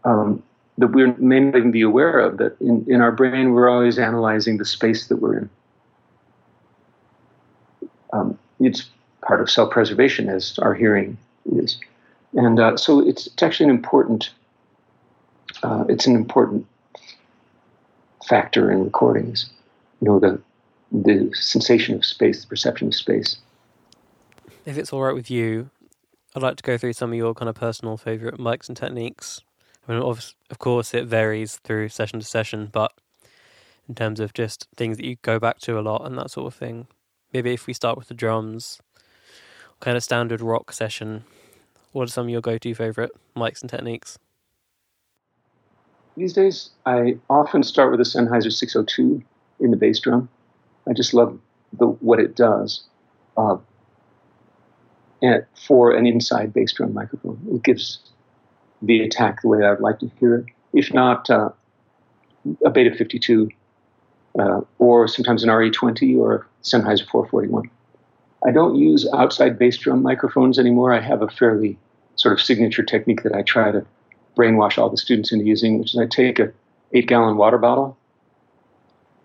um, 0.04 0.44
that 0.78 0.88
we 0.88 1.06
may 1.14 1.39
not 1.39 1.56
even 1.56 1.72
be 1.72 1.82
aware 1.82 2.20
of. 2.20 2.38
That 2.38 2.60
in, 2.60 2.86
in 2.88 3.02
our 3.02 3.12
brain, 3.12 3.54
we're 3.54 3.70
always 3.70 3.98
analyzing 3.98 4.58
the 4.58 4.66
space 4.66 5.08
that 5.08 5.18
we're 5.18 5.38
in. 5.38 5.50
Um, 8.14 8.38
it's 8.60 8.89
part 9.22 9.39
of 9.39 9.50
self-preservation 9.50 10.28
as 10.28 10.60
our 10.60 10.74
hearing 10.74 11.18
is. 11.54 11.80
And 12.34 12.60
uh, 12.60 12.78
so 12.78 13.08
it's, 13.08 13.28
it's 13.28 13.44
actually 13.44 13.70
an 13.70 13.76
important 13.76 14.32
uh, 15.64 15.86
it's 15.89 16.08
an 16.08 16.16
important 16.16 16.66
factor 18.32 18.71
in 18.71 18.82
recordings. 18.86 19.49
You 19.99 20.07
know 20.07 20.19
the 20.19 20.41
the 20.91 21.32
sensation 21.36 21.95
of 21.95 22.05
space, 22.05 22.41
the 22.41 22.47
perception 22.47 22.88
of 22.88 22.95
space. 22.95 23.38
If 24.65 24.77
it's 24.77 24.93
all 24.93 25.01
right 25.01 25.13
with 25.13 25.29
you, 25.29 25.69
I'd 26.34 26.41
like 26.41 26.55
to 26.57 26.63
go 26.63 26.77
through 26.77 26.93
some 26.93 27.11
of 27.11 27.17
your 27.17 27.34
kind 27.34 27.49
of 27.49 27.55
personal 27.55 27.97
favorite 27.97 28.39
mics 28.39 28.69
and 28.69 28.77
techniques. 28.77 29.41
I 29.88 29.91
mean, 29.91 30.01
of, 30.01 30.34
of 30.49 30.59
course, 30.59 30.93
it 30.93 31.05
varies 31.05 31.57
through 31.57 31.89
session 31.89 32.19
to 32.19 32.25
session, 32.25 32.69
but 32.71 32.93
in 33.89 33.95
terms 33.95 34.19
of 34.19 34.34
just 34.34 34.67
things 34.75 34.97
that 34.97 35.05
you 35.05 35.17
go 35.21 35.39
back 35.39 35.59
to 35.59 35.77
a 35.77 35.82
lot 35.82 36.05
and 36.05 36.17
that 36.17 36.32
sort 36.32 36.47
of 36.47 36.53
thing, 36.53 36.88
maybe 37.34 37.51
if 37.53 37.67
we 37.67 37.73
start 37.73 37.97
with 37.97 38.07
the 38.07 38.13
drums, 38.13 38.79
kind 39.79 39.97
of 39.97 40.03
standard 40.03 40.39
rock 40.39 40.71
session, 40.71 41.23
what 41.91 42.03
are 42.03 42.11
some 42.11 42.27
of 42.27 42.29
your 42.29 42.41
go-to 42.41 42.73
favorite 42.73 43.11
mics 43.36 43.61
and 43.61 43.69
techniques? 43.69 44.17
These 46.18 46.34
days, 46.34 46.70
I 46.86 47.18
often 47.30 47.64
start 47.64 47.91
with 47.91 48.01
a 48.01 48.03
Sennheiser 48.03 48.51
602 48.51 49.24
in 49.59 49.72
the 49.72 49.78
bass 49.78 49.99
drum. 49.99 50.30
I 50.88 50.93
just 50.93 51.14
love 51.14 51.39
the 51.74 51.88
what 51.88 52.20
it 52.20 52.36
does. 52.36 52.84
Uh, 53.38 53.57
and 55.22 55.45
for 55.55 55.91
an 55.91 56.05
inside 56.05 56.53
bass 56.53 56.74
drum 56.74 56.93
microphone, 56.93 57.39
it 57.53 57.64
gives 57.64 57.99
the 58.82 59.01
attack 59.01 59.41
the 59.41 59.47
way 59.47 59.66
I'd 59.66 59.80
like 59.80 59.99
to 59.99 60.12
hear 60.20 60.36
it. 60.36 60.45
If 60.74 60.93
not, 60.93 61.30
uh, 61.30 61.49
a 62.66 62.70
Beta 62.70 62.93
52, 62.95 63.49
uh, 64.39 64.62
or 64.80 65.07
sometimes 65.07 65.43
an 65.43 65.49
RE20 65.49 66.18
or 66.18 66.47
Sennheiser 66.64 67.07
441. 67.07 67.70
I 68.45 68.51
don't 68.51 68.76
use 68.76 69.07
outside 69.14 69.59
bass 69.59 69.78
drum 69.78 70.01
microphones 70.01 70.57
anymore. 70.57 70.93
I 70.93 70.99
have 70.99 71.22
a 71.22 71.30
fairly 71.30 71.78
sort 72.16 72.34
of 72.34 72.41
signature 72.41 72.84
technique 72.84 73.24
that 73.24 73.34
I 73.34 73.43
try 73.43 73.72
to 73.72 73.86
brainwash 74.36 74.77
all 74.77 74.89
the 74.89 74.97
students 74.97 75.32
into 75.32 75.45
using, 75.45 75.79
which 75.79 75.93
is 75.93 75.99
I 75.99 76.05
take 76.05 76.39
a 76.39 76.51
eight 76.93 77.07
gallon 77.07 77.38
water 77.38 77.57
bottle, 77.57 77.97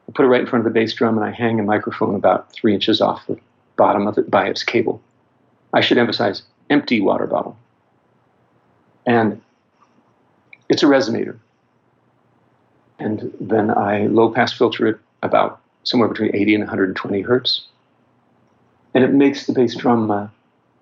I 0.08 0.12
put 0.12 0.24
it 0.24 0.28
right 0.28 0.40
in 0.40 0.46
front 0.46 0.66
of 0.66 0.72
the 0.72 0.78
bass 0.78 0.92
drum, 0.92 1.16
and 1.16 1.26
I 1.26 1.32
hang 1.32 1.58
a 1.58 1.64
microphone 1.64 2.14
about 2.14 2.52
three 2.52 2.74
inches 2.74 3.00
off 3.00 3.26
the 3.26 3.38
bottom 3.76 4.06
of 4.06 4.18
it 4.18 4.30
by 4.30 4.46
its 4.48 4.62
cable. 4.62 5.02
I 5.72 5.80
should 5.80 5.98
emphasize 5.98 6.42
empty 6.70 7.00
water 7.00 7.26
bottle. 7.26 7.56
And 9.04 9.40
it's 10.68 10.82
a 10.82 10.86
resonator. 10.86 11.38
And 12.98 13.32
then 13.40 13.70
I 13.70 14.06
low 14.06 14.32
pass 14.32 14.52
filter 14.52 14.86
it 14.86 14.98
about 15.22 15.60
somewhere 15.84 16.08
between 16.08 16.34
80 16.34 16.54
and 16.54 16.64
120 16.64 17.20
hertz. 17.22 17.66
And 18.94 19.04
it 19.04 19.12
makes 19.12 19.46
the 19.46 19.52
bass 19.52 19.74
drum 19.74 20.10
uh, 20.10 20.28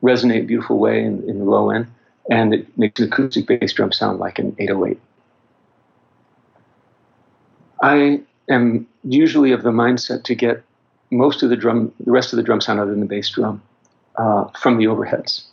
resonate 0.02 0.46
beautiful 0.46 0.78
way 0.78 1.02
in, 1.02 1.28
in 1.28 1.38
the 1.38 1.44
low 1.44 1.70
end 1.70 1.86
and 2.30 2.54
it 2.54 2.78
makes 2.78 3.00
an 3.00 3.08
acoustic 3.08 3.46
bass 3.46 3.72
drum 3.72 3.92
sound 3.92 4.18
like 4.18 4.38
an 4.38 4.54
808. 4.58 4.98
I 7.82 8.20
am 8.48 8.86
usually 9.02 9.52
of 9.52 9.62
the 9.62 9.70
mindset 9.70 10.24
to 10.24 10.34
get 10.34 10.62
most 11.10 11.42
of 11.42 11.50
the 11.50 11.56
drum, 11.56 11.92
the 12.00 12.12
rest 12.12 12.32
of 12.32 12.38
the 12.38 12.42
drum 12.42 12.60
sound 12.60 12.80
other 12.80 12.90
than 12.90 13.00
the 13.00 13.06
bass 13.06 13.28
drum, 13.28 13.62
uh, 14.16 14.44
from 14.58 14.78
the 14.78 14.84
overheads, 14.84 15.44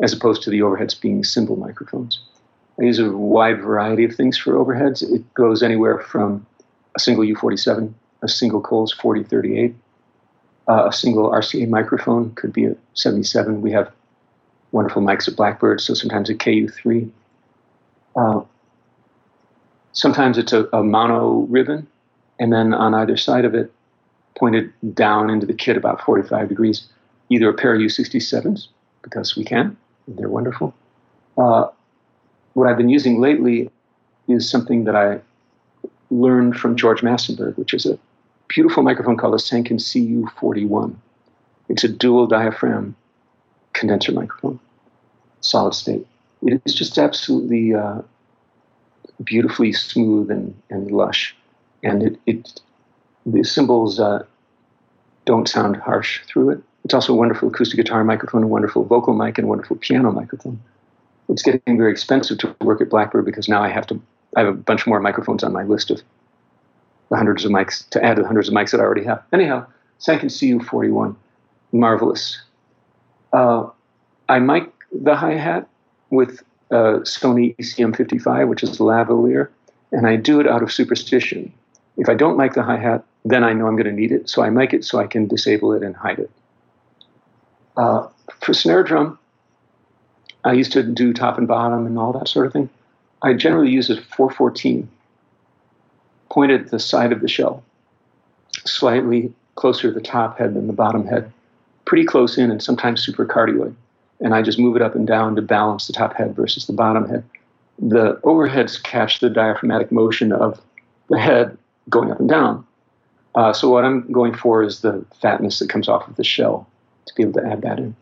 as 0.00 0.12
opposed 0.12 0.42
to 0.42 0.50
the 0.50 0.60
overheads 0.60 0.98
being 0.98 1.24
cymbal 1.24 1.56
microphones. 1.56 2.20
I 2.80 2.84
use 2.84 2.98
a 2.98 3.10
wide 3.10 3.60
variety 3.60 4.04
of 4.04 4.14
things 4.14 4.38
for 4.38 4.54
overheads. 4.54 5.02
It 5.02 5.34
goes 5.34 5.62
anywhere 5.62 5.98
from 5.98 6.46
a 6.94 7.00
single 7.00 7.24
U47, 7.24 7.92
a 8.22 8.28
single 8.28 8.60
Coles 8.60 8.92
4038, 8.92 9.74
uh, 10.68 10.86
a 10.86 10.92
single 10.92 11.30
RCA 11.30 11.68
microphone, 11.68 12.34
could 12.34 12.52
be 12.52 12.66
a 12.66 12.76
77. 12.94 13.62
We 13.62 13.72
have 13.72 13.90
wonderful 14.72 15.02
mics 15.02 15.28
at 15.28 15.36
Blackbird, 15.36 15.80
so 15.80 15.94
sometimes 15.94 16.28
a 16.30 16.34
KU3. 16.34 17.10
Uh, 18.16 18.40
sometimes 19.92 20.38
it's 20.38 20.52
a, 20.52 20.64
a, 20.72 20.82
mono 20.82 21.46
ribbon, 21.48 21.86
and 22.38 22.52
then 22.52 22.74
on 22.74 22.94
either 22.94 23.16
side 23.16 23.44
of 23.44 23.54
it, 23.54 23.72
pointed 24.36 24.72
down 24.94 25.30
into 25.30 25.46
the 25.46 25.54
kit 25.54 25.76
about 25.76 26.00
45 26.02 26.48
degrees, 26.48 26.88
either 27.28 27.48
a 27.48 27.54
pair 27.54 27.74
of 27.74 27.80
U67s, 27.80 28.68
because 29.02 29.36
we 29.36 29.44
can, 29.44 29.76
they're 30.06 30.28
wonderful. 30.28 30.74
Uh, 31.36 31.68
what 32.54 32.68
I've 32.68 32.76
been 32.76 32.88
using 32.88 33.20
lately 33.20 33.70
is 34.28 34.48
something 34.48 34.84
that 34.84 34.96
I 34.96 35.20
learned 36.10 36.56
from 36.56 36.76
George 36.76 37.02
Massenburg, 37.02 37.56
which 37.56 37.74
is 37.74 37.86
a 37.86 37.98
beautiful 38.48 38.82
microphone 38.82 39.16
called 39.16 39.34
a 39.34 39.38
Sanken 39.38 39.78
CU41. 39.78 40.94
It's 41.68 41.84
a 41.84 41.88
dual 41.88 42.26
diaphragm 42.26 42.96
condenser 43.78 44.12
microphone, 44.12 44.58
solid 45.40 45.74
state. 45.74 46.06
It 46.42 46.60
is 46.64 46.74
just 46.74 46.98
absolutely 46.98 47.74
uh, 47.74 48.02
beautifully 49.24 49.72
smooth 49.72 50.30
and, 50.30 50.54
and 50.70 50.90
lush. 50.90 51.34
And 51.82 52.02
it, 52.02 52.20
it 52.26 52.60
the 53.26 53.44
cymbals 53.44 54.00
uh, 54.00 54.24
don't 55.24 55.48
sound 55.48 55.76
harsh 55.76 56.20
through 56.26 56.50
it. 56.50 56.62
It's 56.84 56.94
also 56.94 57.12
a 57.12 57.16
wonderful 57.16 57.48
acoustic 57.48 57.76
guitar 57.76 58.02
microphone, 58.04 58.42
a 58.42 58.46
wonderful 58.46 58.84
vocal 58.84 59.14
mic, 59.14 59.38
and 59.38 59.44
a 59.44 59.48
wonderful 59.48 59.76
piano 59.76 60.10
microphone. 60.10 60.60
It's 61.28 61.42
getting 61.42 61.76
very 61.76 61.92
expensive 61.92 62.38
to 62.38 62.56
work 62.62 62.80
at 62.80 62.88
Blackbird 62.88 63.26
because 63.26 63.48
now 63.48 63.62
I 63.62 63.68
have 63.68 63.86
to. 63.88 64.00
I 64.36 64.40
have 64.40 64.48
a 64.48 64.56
bunch 64.56 64.86
more 64.86 65.00
microphones 65.00 65.42
on 65.42 65.52
my 65.52 65.64
list 65.64 65.90
of 65.90 66.02
the 67.10 67.16
hundreds 67.16 67.44
of 67.44 67.50
mics 67.50 67.88
to 67.90 68.04
add 68.04 68.16
to 68.16 68.22
the 68.22 68.26
hundreds 68.26 68.48
of 68.48 68.54
mics 68.54 68.70
that 68.70 68.80
I 68.80 68.84
already 68.84 69.04
have. 69.04 69.22
Anyhow, 69.32 69.66
Sanken 70.00 70.26
CU41, 70.26 71.16
marvelous 71.72 72.40
uh, 73.32 73.68
I 74.28 74.38
mic 74.38 74.70
the 74.92 75.16
hi 75.16 75.34
hat 75.34 75.68
with 76.10 76.42
a 76.70 77.00
Sony 77.00 77.56
ECM55, 77.56 78.48
which 78.48 78.62
is 78.62 78.78
lavalier, 78.78 79.48
and 79.92 80.06
I 80.06 80.16
do 80.16 80.40
it 80.40 80.46
out 80.46 80.62
of 80.62 80.72
superstition. 80.72 81.52
If 81.96 82.08
I 82.08 82.14
don't 82.14 82.36
mic 82.36 82.54
the 82.54 82.62
hi 82.62 82.76
hat, 82.76 83.04
then 83.24 83.44
I 83.44 83.52
know 83.52 83.66
I'm 83.66 83.74
going 83.74 83.86
to 83.86 83.92
need 83.92 84.12
it, 84.12 84.28
so 84.28 84.42
I 84.42 84.50
mic 84.50 84.72
it 84.72 84.84
so 84.84 84.98
I 84.98 85.06
can 85.06 85.26
disable 85.26 85.72
it 85.72 85.82
and 85.82 85.96
hide 85.96 86.18
it. 86.18 86.30
Uh, 87.76 88.08
for 88.40 88.54
snare 88.54 88.82
drum, 88.82 89.18
I 90.44 90.52
used 90.52 90.72
to 90.72 90.82
do 90.82 91.12
top 91.12 91.38
and 91.38 91.48
bottom 91.48 91.86
and 91.86 91.98
all 91.98 92.12
that 92.12 92.28
sort 92.28 92.46
of 92.46 92.52
thing. 92.52 92.70
I 93.22 93.34
generally 93.34 93.70
use 93.70 93.90
a 93.90 94.00
414 94.00 94.88
pointed 96.30 96.62
at 96.62 96.70
the 96.70 96.78
side 96.78 97.12
of 97.12 97.20
the 97.20 97.28
shell, 97.28 97.62
slightly 98.64 99.32
closer 99.56 99.88
to 99.88 99.94
the 99.94 100.00
top 100.00 100.38
head 100.38 100.54
than 100.54 100.66
the 100.66 100.72
bottom 100.72 101.06
head 101.06 101.32
pretty 101.88 102.04
close 102.04 102.36
in 102.36 102.50
and 102.50 102.62
sometimes 102.62 103.04
supercardioid. 103.04 103.74
And 104.20 104.34
I 104.34 104.42
just 104.42 104.58
move 104.58 104.76
it 104.76 104.82
up 104.82 104.94
and 104.94 105.06
down 105.06 105.34
to 105.36 105.42
balance 105.42 105.86
the 105.86 105.92
top 105.92 106.14
head 106.14 106.36
versus 106.36 106.66
the 106.66 106.72
bottom 106.72 107.08
head. 107.08 107.24
The 107.78 108.16
overheads 108.24 108.80
catch 108.82 109.20
the 109.20 109.30
diaphragmatic 109.30 109.90
motion 109.90 110.30
of 110.32 110.60
the 111.08 111.18
head 111.18 111.56
going 111.88 112.10
up 112.10 112.20
and 112.20 112.28
down. 112.28 112.66
Uh, 113.34 113.52
so 113.52 113.70
what 113.70 113.84
I'm 113.84 114.10
going 114.12 114.34
for 114.34 114.62
is 114.62 114.80
the 114.80 115.04
fatness 115.20 115.60
that 115.60 115.70
comes 115.70 115.88
off 115.88 116.06
of 116.08 116.16
the 116.16 116.24
shell 116.24 116.68
to 117.06 117.14
be 117.14 117.22
able 117.22 117.40
to 117.40 117.46
add 117.46 117.62
that 117.62 117.78
in. 117.78 117.96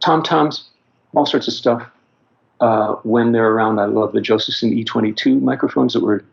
Tom 0.00 0.22
toms, 0.22 0.68
all 1.14 1.26
sorts 1.26 1.48
of 1.48 1.54
stuff. 1.54 1.88
Uh, 2.60 2.94
when 3.02 3.32
they're 3.32 3.50
around, 3.50 3.80
I 3.80 3.86
love 3.86 4.12
the 4.12 4.20
Josephson 4.20 4.70
E22 4.70 5.40
microphones 5.40 5.94
that 5.94 6.02
were 6.02 6.24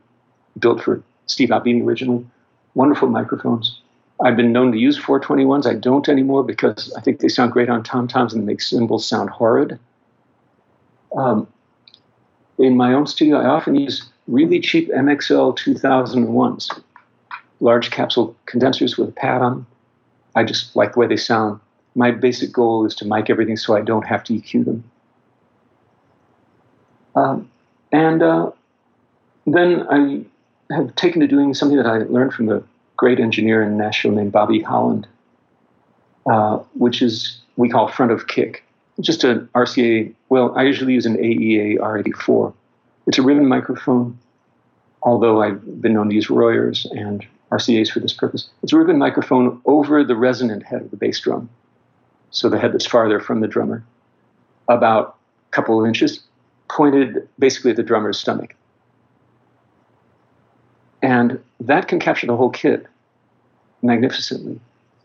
built 0.59 0.83
for 0.83 1.01
Steve 1.25 1.51
Albini 1.51 1.81
originally. 1.81 2.27
Wonderful 2.75 3.07
microphones. 3.07 3.81
I've 4.21 4.35
been 4.35 4.51
known 4.51 4.71
to 4.73 4.77
use 4.77 4.99
421s. 4.99 5.65
I 5.65 5.75
don't 5.75 6.09
anymore 6.09 6.43
because 6.43 6.93
I 6.97 7.01
think 7.01 7.19
they 7.19 7.29
sound 7.29 7.51
great 7.51 7.69
on 7.69 7.83
tom 7.83 8.07
toms 8.07 8.33
and 8.33 8.45
make 8.45 8.61
cymbals 8.61 9.07
sound 9.07 9.29
horrid. 9.29 9.79
Um, 11.15 11.47
in 12.57 12.75
my 12.75 12.93
own 12.93 13.07
studio, 13.07 13.37
I 13.37 13.45
often 13.45 13.75
use 13.75 14.09
really 14.27 14.59
cheap 14.59 14.89
MXL 14.89 15.57
2001s, 15.57 16.81
large 17.61 17.91
capsule 17.91 18.35
condensers 18.45 18.97
with 18.97 19.09
a 19.09 19.13
pad 19.13 19.41
on. 19.41 19.65
I 20.35 20.43
just 20.43 20.75
like 20.75 20.93
the 20.93 20.99
way 20.99 21.07
they 21.07 21.17
sound. 21.17 21.59
My 21.95 22.11
basic 22.11 22.51
goal 22.51 22.85
is 22.85 22.95
to 22.95 23.05
mic 23.05 23.29
everything 23.29 23.57
so 23.57 23.75
I 23.75 23.81
don't 23.81 24.05
have 24.05 24.23
to 24.25 24.33
EQ 24.33 24.65
them. 24.65 24.83
Um, 27.15 27.49
and 27.91 28.21
uh, 28.21 28.51
then 29.47 29.87
I 29.89 30.73
have 30.73 30.93
taken 30.95 31.21
to 31.21 31.27
doing 31.27 31.53
something 31.53 31.77
that 31.77 31.87
I 31.87 31.99
learned 31.99 32.33
from 32.33 32.45
the 32.45 32.63
great 32.99 33.21
engineer 33.21 33.63
in 33.63 33.77
Nashville 33.77 34.11
named 34.11 34.33
Bobby 34.33 34.59
Holland, 34.59 35.07
uh, 36.29 36.57
which 36.73 37.01
is 37.01 37.39
we 37.55 37.69
call 37.69 37.87
front 37.87 38.11
of 38.11 38.27
kick. 38.27 38.65
Just 38.99 39.23
an 39.23 39.47
RCA. 39.55 40.13
Well, 40.27 40.53
I 40.57 40.63
usually 40.63 40.93
use 40.93 41.05
an 41.05 41.15
AEA 41.15 41.77
R84. 41.77 42.53
It's 43.07 43.17
a 43.17 43.21
ribbon 43.21 43.47
microphone, 43.47 44.19
although 45.01 45.41
I've 45.41 45.81
been 45.81 45.93
known 45.93 46.09
to 46.09 46.15
use 46.15 46.29
Royers 46.29 46.85
and 46.91 47.25
RCAs 47.53 47.89
for 47.89 48.01
this 48.01 48.11
purpose. 48.11 48.49
It's 48.63 48.73
a 48.73 48.77
ribbon 48.77 48.97
microphone 48.97 49.61
over 49.63 50.03
the 50.03 50.17
resonant 50.17 50.63
head 50.63 50.81
of 50.81 50.91
the 50.91 50.97
bass 50.97 51.21
drum, 51.21 51.49
so 52.31 52.49
the 52.49 52.59
head 52.59 52.73
that's 52.73 52.85
farther 52.85 53.21
from 53.21 53.39
the 53.39 53.47
drummer, 53.47 53.81
about 54.67 55.15
a 55.49 55.55
couple 55.55 55.79
of 55.79 55.87
inches, 55.87 56.19
pointed 56.67 57.29
basically 57.39 57.71
at 57.71 57.77
the 57.77 57.83
drummer's 57.83 58.19
stomach. 58.19 58.55
And 61.01 61.41
that 61.59 61.87
can 61.87 61.99
capture 61.99 62.27
the 62.27 62.35
whole 62.35 62.49
kit 62.49 62.85
magnificently. 63.81 64.59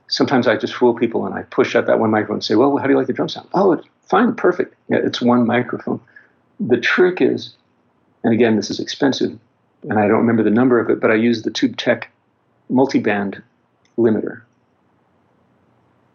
sometimes 0.08 0.46
I 0.46 0.56
just 0.56 0.74
fool 0.74 0.94
people 0.94 1.26
and 1.26 1.34
I 1.34 1.42
push 1.42 1.74
out 1.74 1.86
that 1.86 1.98
one 1.98 2.10
microphone 2.10 2.36
and 2.36 2.44
say, 2.44 2.54
well, 2.54 2.76
how 2.76 2.84
do 2.84 2.92
you 2.92 2.98
like 2.98 3.06
the 3.06 3.12
drum 3.12 3.28
sound? 3.28 3.48
Oh, 3.54 3.72
it's 3.72 3.86
fine, 4.02 4.34
perfect. 4.34 4.74
Yeah, 4.88 4.98
it's 5.02 5.20
one 5.20 5.46
microphone. 5.46 6.00
The 6.60 6.78
trick 6.78 7.20
is, 7.20 7.54
and 8.22 8.32
again, 8.32 8.56
this 8.56 8.70
is 8.70 8.80
expensive, 8.80 9.38
and 9.88 9.98
I 9.98 10.06
don't 10.06 10.18
remember 10.18 10.42
the 10.42 10.50
number 10.50 10.78
of 10.78 10.90
it, 10.90 11.00
but 11.00 11.10
I 11.10 11.14
use 11.14 11.42
the 11.42 11.50
Tube 11.50 11.76
Tech 11.76 12.10
multiband 12.70 13.42
limiter, 13.98 14.42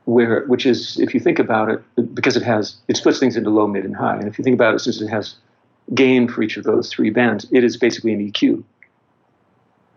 where 0.05 0.45
which 0.45 0.65
is, 0.65 0.99
if 0.99 1.13
you 1.13 1.19
think 1.19 1.39
about 1.39 1.69
it, 1.69 2.15
because 2.15 2.35
it 2.37 2.43
has 2.43 2.77
it 2.87 2.97
splits 2.97 3.19
things 3.19 3.35
into 3.35 3.49
low, 3.49 3.67
mid, 3.67 3.85
and 3.85 3.95
high, 3.95 4.17
and 4.17 4.27
if 4.27 4.37
you 4.37 4.43
think 4.43 4.55
about 4.55 4.73
it, 4.73 4.79
since 4.79 5.01
it 5.01 5.09
has 5.09 5.35
gain 5.93 6.27
for 6.27 6.41
each 6.41 6.57
of 6.57 6.63
those 6.63 6.89
three 6.89 7.09
bands, 7.09 7.45
it 7.51 7.63
is 7.63 7.77
basically 7.77 8.13
an 8.13 8.31
EQ 8.31 8.63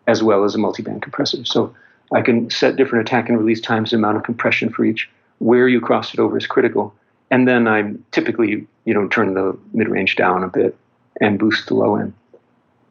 as 0.07 0.23
well 0.23 0.45
as 0.45 0.55
a 0.55 0.59
multiband 0.59 1.03
compressor. 1.03 1.45
So 1.45 1.75
I 2.13 2.23
can 2.23 2.51
set 2.51 2.77
different 2.77 3.07
attack 3.07 3.29
and 3.29 3.39
release 3.39 3.61
times, 3.61 3.93
amount 3.93 4.17
of 4.17 4.23
compression 4.25 4.71
for 4.71 4.85
each. 4.85 5.09
Where 5.39 5.69
you 5.69 5.81
cross 5.81 6.15
it 6.15 6.21
over 6.21 6.37
is 6.37 6.47
critical. 6.47 6.95
And 7.31 7.49
then 7.49 7.67
I 7.67 7.95
typically, 8.11 8.67
you 8.85 8.95
know, 8.95 9.09
turn 9.09 9.35
the 9.35 9.59
mid 9.73 9.89
range 9.89 10.17
down 10.17 10.45
a 10.45 10.49
bit 10.49 10.77
and 11.21 11.39
boost 11.39 11.69
the 11.69 11.75
low 11.75 11.97
end. 11.97 12.13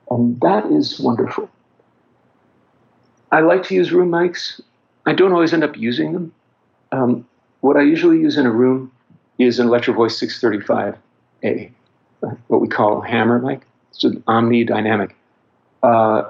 And 0.10 0.40
that 0.42 0.66
is 0.66 1.00
wonderful. 1.00 1.50
I 3.32 3.40
like 3.42 3.64
to 3.64 3.76
use 3.76 3.92
room 3.92 4.12
mics. 4.12 4.60
I 5.06 5.14
don't 5.14 5.32
always 5.32 5.54
end 5.54 5.64
up 5.64 5.78
using 5.78 6.14
them. 6.14 6.34
Um, 6.92 7.28
what 7.62 7.78
I 7.78 7.82
usually 7.82 8.20
use 8.20 8.38
in 8.38 8.46
a 8.46 8.52
room 8.52 8.92
is 9.38 9.60
an 9.60 9.68
Electro 9.68 9.94
Voice 9.94 10.20
635A, 10.20 11.72
what 12.48 12.62
we 12.62 12.68
call 12.68 13.02
a 13.02 13.08
hammer 13.08 13.40
mic. 13.40 13.62
It's 13.92 14.04
an 14.04 14.24
omni-dynamic. 14.28 15.16
Uh, 15.82 16.30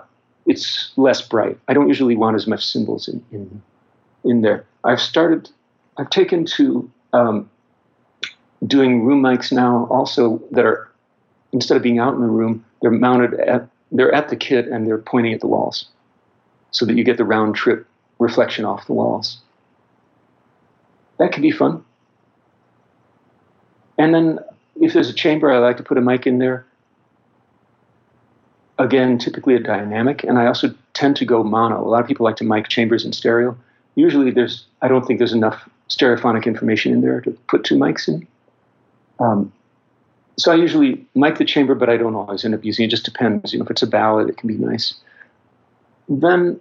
it's 0.51 0.91
less 0.97 1.21
bright. 1.21 1.57
I 1.67 1.73
don't 1.73 1.87
usually 1.87 2.15
want 2.15 2.35
as 2.35 2.45
much 2.45 2.65
cymbals 2.65 3.07
in, 3.07 3.23
in, 3.31 3.61
in 4.25 4.41
there. 4.41 4.65
I've 4.83 5.01
started, 5.01 5.49
I've 5.97 6.09
taken 6.09 6.45
to 6.57 6.91
um, 7.13 7.49
doing 8.67 9.03
room 9.05 9.21
mics 9.23 9.51
now 9.51 9.87
also 9.89 10.41
that 10.51 10.65
are, 10.65 10.91
instead 11.53 11.77
of 11.77 11.83
being 11.83 11.99
out 11.99 12.13
in 12.13 12.21
the 12.21 12.27
room, 12.27 12.65
they're 12.81 12.91
mounted 12.91 13.39
at, 13.39 13.67
they're 13.91 14.13
at 14.13 14.27
the 14.29 14.35
kit 14.35 14.67
and 14.67 14.85
they're 14.85 14.97
pointing 14.97 15.33
at 15.33 15.39
the 15.39 15.47
walls 15.47 15.87
so 16.71 16.85
that 16.85 16.95
you 16.95 17.03
get 17.03 17.17
the 17.17 17.25
round 17.25 17.55
trip 17.55 17.87
reflection 18.19 18.65
off 18.65 18.85
the 18.87 18.93
walls. 18.93 19.37
That 21.17 21.31
can 21.31 21.41
be 21.41 21.51
fun. 21.51 21.83
And 23.97 24.13
then 24.13 24.39
if 24.81 24.93
there's 24.93 25.09
a 25.09 25.13
chamber, 25.13 25.51
I 25.51 25.59
like 25.59 25.77
to 25.77 25.83
put 25.83 25.97
a 25.97 26.01
mic 26.01 26.27
in 26.27 26.39
there 26.39 26.65
again, 28.81 29.17
typically 29.17 29.55
a 29.55 29.59
dynamic, 29.59 30.23
and 30.23 30.39
I 30.39 30.47
also 30.47 30.73
tend 30.93 31.15
to 31.17 31.25
go 31.25 31.43
mono. 31.43 31.85
A 31.85 31.87
lot 31.87 32.01
of 32.01 32.07
people 32.07 32.23
like 32.23 32.35
to 32.37 32.43
mic 32.43 32.67
chambers 32.67 33.05
in 33.05 33.13
stereo. 33.13 33.57
Usually, 33.95 34.31
there's 34.31 34.65
I 34.81 34.87
don't 34.87 35.05
think 35.05 35.19
there's 35.19 35.33
enough 35.33 35.69
stereophonic 35.89 36.45
information 36.45 36.93
in 36.93 37.01
there 37.01 37.21
to 37.21 37.31
put 37.47 37.63
two 37.63 37.75
mics 37.75 38.07
in. 38.07 38.27
Um, 39.19 39.51
so 40.37 40.51
I 40.51 40.55
usually 40.55 41.05
mic 41.13 41.37
the 41.37 41.45
chamber, 41.45 41.75
but 41.75 41.89
I 41.89 41.97
don't 41.97 42.15
always 42.15 42.43
end 42.43 42.55
up 42.55 42.65
using 42.65 42.83
it. 42.83 42.87
It 42.87 42.91
just 42.91 43.05
depends. 43.05 43.53
You 43.53 43.59
know, 43.59 43.65
if 43.65 43.71
it's 43.71 43.83
a 43.83 43.87
ballad, 43.87 44.29
it 44.29 44.37
can 44.37 44.47
be 44.47 44.57
nice. 44.57 44.95
Then 46.09 46.59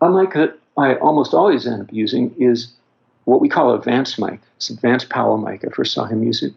a 0.00 0.10
mic 0.10 0.34
that 0.34 0.58
I 0.76 0.96
almost 0.96 1.34
always 1.34 1.66
end 1.66 1.82
up 1.82 1.92
using 1.92 2.34
is 2.38 2.72
what 3.24 3.40
we 3.40 3.48
call 3.48 3.72
a 3.72 3.80
Vance 3.80 4.18
mic. 4.18 4.40
It's 4.56 4.70
a 4.70 4.76
Vance 4.76 5.04
Powell 5.04 5.38
mic. 5.38 5.64
I 5.64 5.68
first 5.70 5.92
saw 5.92 6.04
him 6.04 6.22
use 6.22 6.42
it. 6.42 6.52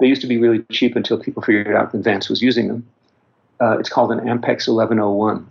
They 0.00 0.06
used 0.06 0.20
to 0.20 0.28
be 0.28 0.38
really 0.38 0.62
cheap 0.70 0.94
until 0.94 1.18
people 1.18 1.42
figured 1.42 1.74
out 1.74 1.92
that 1.92 1.98
Vance 1.98 2.28
was 2.28 2.42
using 2.42 2.68
them. 2.68 2.86
Uh, 3.60 3.78
it's 3.78 3.88
called 3.88 4.12
an 4.12 4.20
Ampex 4.20 4.68
1101. 4.68 5.46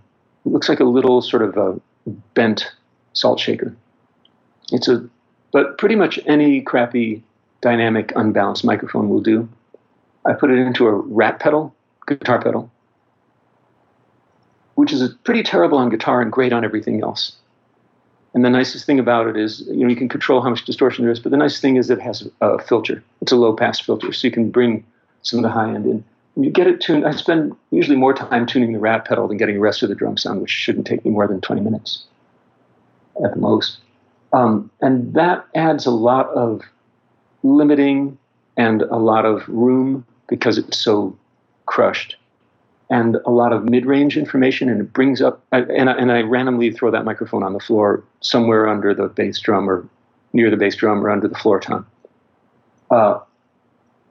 It 0.45 0.49
looks 0.49 0.69
like 0.69 0.79
a 0.79 0.85
little 0.85 1.21
sort 1.21 1.41
of 1.41 1.57
a 1.57 2.09
bent 2.33 2.71
salt 3.13 3.39
shaker. 3.39 3.75
It's 4.71 4.87
a, 4.87 5.07
but 5.51 5.77
pretty 5.77 5.95
much 5.95 6.19
any 6.25 6.61
crappy 6.61 7.23
dynamic 7.61 8.13
unbalanced 8.15 8.63
microphone 8.63 9.09
will 9.09 9.21
do. 9.21 9.49
I 10.25 10.33
put 10.33 10.51
it 10.51 10.57
into 10.59 10.87
a 10.87 10.91
rat 10.91 11.39
pedal, 11.39 11.73
guitar 12.05 12.41
pedal, 12.41 12.71
which 14.75 14.93
is 14.93 15.13
pretty 15.23 15.43
terrible 15.43 15.77
on 15.77 15.89
guitar 15.89 16.21
and 16.21 16.31
great 16.31 16.53
on 16.53 16.63
everything 16.63 17.01
else. 17.01 17.33
And 18.33 18.45
the 18.45 18.49
nicest 18.49 18.85
thing 18.85 18.99
about 18.99 19.27
it 19.27 19.35
is, 19.35 19.61
you 19.67 19.77
know, 19.77 19.87
you 19.87 19.95
can 19.95 20.09
control 20.09 20.41
how 20.41 20.49
much 20.49 20.65
distortion 20.65 21.03
there 21.03 21.11
is, 21.11 21.19
but 21.19 21.31
the 21.31 21.37
nice 21.37 21.59
thing 21.59 21.77
is 21.77 21.89
it 21.89 21.99
has 22.01 22.27
a 22.41 22.59
filter. 22.59 23.03
It's 23.21 23.31
a 23.31 23.35
low 23.35 23.53
pass 23.55 23.79
filter, 23.79 24.13
so 24.13 24.27
you 24.27 24.31
can 24.31 24.51
bring 24.51 24.85
some 25.23 25.39
of 25.39 25.43
the 25.43 25.49
high 25.49 25.73
end 25.73 25.85
in 25.85 26.03
you 26.39 26.51
get 26.51 26.67
it 26.67 26.79
tuned. 26.79 27.05
I 27.05 27.11
spend 27.11 27.55
usually 27.71 27.95
more 27.95 28.13
time 28.13 28.45
tuning 28.45 28.73
the 28.73 28.79
rat 28.79 29.05
pedal 29.05 29.27
than 29.27 29.37
getting 29.37 29.55
the 29.55 29.61
rest 29.61 29.81
of 29.83 29.89
the 29.89 29.95
drum 29.95 30.17
sound, 30.17 30.41
which 30.41 30.51
shouldn't 30.51 30.85
take 30.85 31.03
me 31.03 31.11
more 31.11 31.27
than 31.27 31.41
20 31.41 31.61
minutes 31.61 32.03
at 33.23 33.31
the 33.33 33.39
most. 33.39 33.79
Um, 34.33 34.69
and 34.81 35.13
that 35.13 35.45
adds 35.55 35.85
a 35.85 35.91
lot 35.91 36.29
of 36.29 36.61
limiting 37.43 38.17
and 38.55 38.83
a 38.83 38.97
lot 38.97 39.25
of 39.25 39.47
room 39.47 40.05
because 40.27 40.57
it's 40.57 40.77
so 40.77 41.17
crushed 41.65 42.15
and 42.89 43.17
a 43.25 43.31
lot 43.31 43.51
of 43.51 43.65
mid-range 43.65 44.17
information 44.17 44.69
and 44.69 44.81
it 44.81 44.93
brings 44.93 45.21
up 45.21 45.43
and 45.51 45.89
I, 45.89 45.93
and 45.93 46.11
I 46.11 46.21
randomly 46.21 46.71
throw 46.71 46.89
that 46.91 47.05
microphone 47.05 47.43
on 47.43 47.53
the 47.53 47.59
floor 47.59 48.03
somewhere 48.21 48.67
under 48.67 48.93
the 48.93 49.07
bass 49.07 49.39
drum 49.39 49.69
or 49.69 49.87
near 50.33 50.49
the 50.49 50.57
bass 50.57 50.75
drum 50.75 51.05
or 51.05 51.09
under 51.09 51.27
the 51.27 51.35
floor 51.35 51.59
tom 51.59 51.85
uh, 52.89 53.19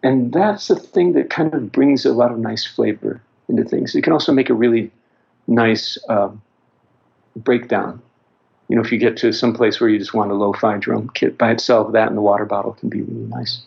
and 0.06 0.32
that's 0.32 0.68
the 0.68 0.76
thing 0.76 1.14
that 1.14 1.30
kind 1.30 1.52
of 1.52 1.72
brings 1.72 2.06
a 2.06 2.12
lot 2.12 2.30
of 2.30 2.38
nice 2.38 2.64
flavor 2.64 3.20
into 3.48 3.64
things. 3.64 3.92
It 3.96 4.02
can 4.02 4.12
also 4.12 4.32
make 4.32 4.48
a 4.48 4.54
really 4.54 4.92
nice 5.48 5.98
um, 6.08 6.40
breakdown. 7.34 8.00
You 8.68 8.76
know, 8.76 8.82
if 8.82 8.92
you 8.92 8.98
get 8.98 9.16
to 9.16 9.32
some 9.32 9.52
place 9.52 9.80
where 9.80 9.90
you 9.90 9.98
just 9.98 10.14
want 10.14 10.30
a 10.30 10.34
lo-fi 10.34 10.78
drum 10.78 11.10
kit 11.14 11.36
by 11.36 11.50
itself, 11.50 11.90
that 11.90 12.06
and 12.06 12.16
the 12.16 12.22
water 12.22 12.44
bottle 12.44 12.74
can 12.74 12.88
be 12.88 13.02
really 13.02 13.26
nice. 13.26 13.60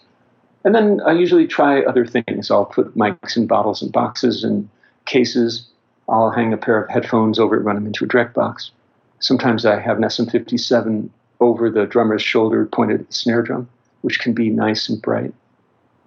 And 0.64 0.74
then 0.74 1.02
I 1.06 1.12
usually 1.12 1.46
try 1.46 1.82
other 1.82 2.06
things. 2.06 2.50
I'll 2.50 2.66
put 2.66 2.96
mics 2.96 3.36
in 3.36 3.46
bottles 3.46 3.82
and 3.82 3.92
boxes 3.92 4.46
and 4.46 4.70
cases. 5.06 5.68
I'll 6.08 6.32
hang 6.32 6.54
a 6.54 6.58
pair 6.58 6.82
of 6.82 6.90
headphones 6.90 7.38
over 7.38 7.58
it, 7.58 7.66
run 7.66 7.76
them 7.76 7.86
into 7.86 8.06
a 8.06 8.08
direct 8.08 8.34
box. 8.34 8.72
Sometimes 9.20 9.66
I 9.66 9.78
have 9.78 9.98
an 9.98 10.04
SM57 10.04 11.10
over 11.42 11.70
the 11.70 11.86
drummer's 11.86 12.22
shoulder 12.22 12.66
pointed 12.66 13.02
at 13.02 13.08
the 13.08 13.14
snare 13.14 13.42
drum, 13.42 13.68
which 14.04 14.22
can 14.22 14.32
be 14.32 14.50
nice 14.50 14.88
and 14.88 15.02
bright. 15.02 15.34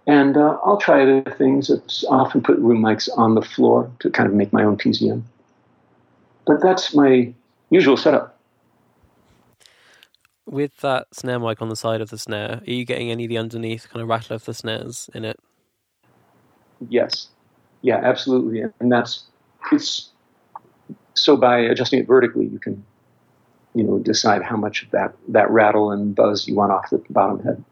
And 0.07 0.37
uh, 0.37 0.59
I'll 0.65 0.79
try 0.79 1.03
other 1.03 1.23
things. 1.39 1.71
It's 1.71 2.05
often 2.05 2.43
put 2.43 2.59
room 2.59 2.83
mics 2.83 3.09
on 3.17 3.35
the 3.35 3.43
floor 3.43 3.91
to 4.01 4.11
kind 4.11 4.29
of 4.29 4.35
make 4.35 4.53
my 4.53 4.65
own 4.65 4.77
PZM. 4.77 5.23
But 6.47 6.61
that's 6.61 6.95
my 6.95 7.33
usual 7.71 7.97
setup. 7.97 8.39
With 10.45 10.77
that 10.79 11.07
snare 11.13 11.39
mic 11.39 11.63
on 11.63 11.69
the 11.69 11.77
side 11.77 12.01
of 12.01 12.11
the 12.11 12.19
snare, 12.19 12.61
are 12.67 12.71
you 12.71 12.85
getting 12.85 13.11
any 13.11 13.25
of 13.25 13.29
the 13.29 13.39
underneath 13.39 13.89
kind 13.89 14.03
of 14.03 14.09
rattle 14.09 14.35
of 14.35 14.45
the 14.45 14.55
snares 14.55 15.09
in 15.15 15.25
it? 15.25 15.39
Yes. 16.89 17.29
Yeah, 17.83 18.01
absolutely. 18.03 18.65
And 18.81 18.91
that's 18.91 19.25
it's 19.71 20.11
so 21.15 21.37
by 21.37 21.59
adjusting 21.59 22.01
it 22.01 22.07
vertically, 22.07 22.47
you 22.47 22.59
can 22.59 22.85
you 23.75 23.85
know 23.85 23.99
decide 23.99 24.43
how 24.43 24.57
much 24.57 24.83
of 24.83 24.91
that 24.91 25.15
that 25.29 25.51
rattle 25.51 25.91
and 25.91 26.15
buzz 26.15 26.47
you 26.47 26.55
want 26.55 26.73
off 26.73 26.91
the 26.91 27.03
bottom 27.11 27.43
head. 27.43 27.65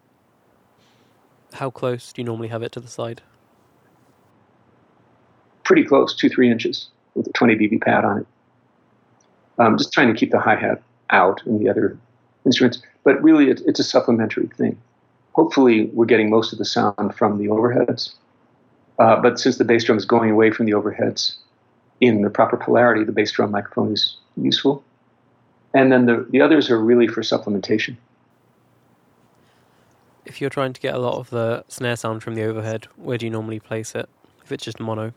How 1.52 1.70
close 1.70 2.12
do 2.12 2.22
you 2.22 2.26
normally 2.26 2.48
have 2.48 2.62
it 2.62 2.72
to 2.72 2.80
the 2.80 2.88
side? 2.88 3.22
Pretty 5.64 5.84
close, 5.84 6.14
two, 6.14 6.28
three 6.28 6.50
inches 6.50 6.88
with 7.14 7.26
a 7.26 7.32
20 7.32 7.56
dB 7.56 7.80
pad 7.80 8.04
on 8.04 8.18
it. 8.18 8.26
Um, 9.58 9.76
just 9.76 9.92
trying 9.92 10.08
to 10.08 10.18
keep 10.18 10.30
the 10.30 10.40
hi 10.40 10.56
hat 10.56 10.82
out 11.10 11.44
and 11.44 11.60
the 11.60 11.68
other 11.68 11.98
instruments. 12.46 12.82
But 13.04 13.22
really, 13.22 13.50
it, 13.50 13.60
it's 13.66 13.80
a 13.80 13.84
supplementary 13.84 14.48
thing. 14.56 14.80
Hopefully, 15.32 15.86
we're 15.92 16.06
getting 16.06 16.30
most 16.30 16.52
of 16.52 16.58
the 16.58 16.64
sound 16.64 17.14
from 17.14 17.38
the 17.38 17.46
overheads. 17.46 18.14
Uh, 18.98 19.20
but 19.20 19.38
since 19.38 19.58
the 19.58 19.64
bass 19.64 19.84
drum 19.84 19.98
is 19.98 20.04
going 20.04 20.30
away 20.30 20.50
from 20.50 20.66
the 20.66 20.72
overheads 20.72 21.36
in 22.00 22.22
the 22.22 22.30
proper 22.30 22.56
polarity, 22.56 23.04
the 23.04 23.12
bass 23.12 23.32
drum 23.32 23.50
microphone 23.50 23.92
is 23.92 24.16
useful. 24.36 24.82
And 25.74 25.92
then 25.92 26.06
the, 26.06 26.26
the 26.30 26.40
others 26.40 26.70
are 26.70 26.78
really 26.78 27.06
for 27.06 27.22
supplementation 27.22 27.96
if 30.30 30.40
you're 30.40 30.48
trying 30.48 30.72
to 30.72 30.80
get 30.80 30.94
a 30.94 30.98
lot 30.98 31.18
of 31.18 31.28
the 31.30 31.64
snare 31.66 31.96
sound 31.96 32.22
from 32.22 32.36
the 32.36 32.44
overhead, 32.44 32.86
where 32.94 33.18
do 33.18 33.26
you 33.26 33.30
normally 33.30 33.58
place 33.58 33.96
it? 33.96 34.08
If 34.44 34.52
it's 34.52 34.64
just 34.64 34.78
mono, 34.78 35.12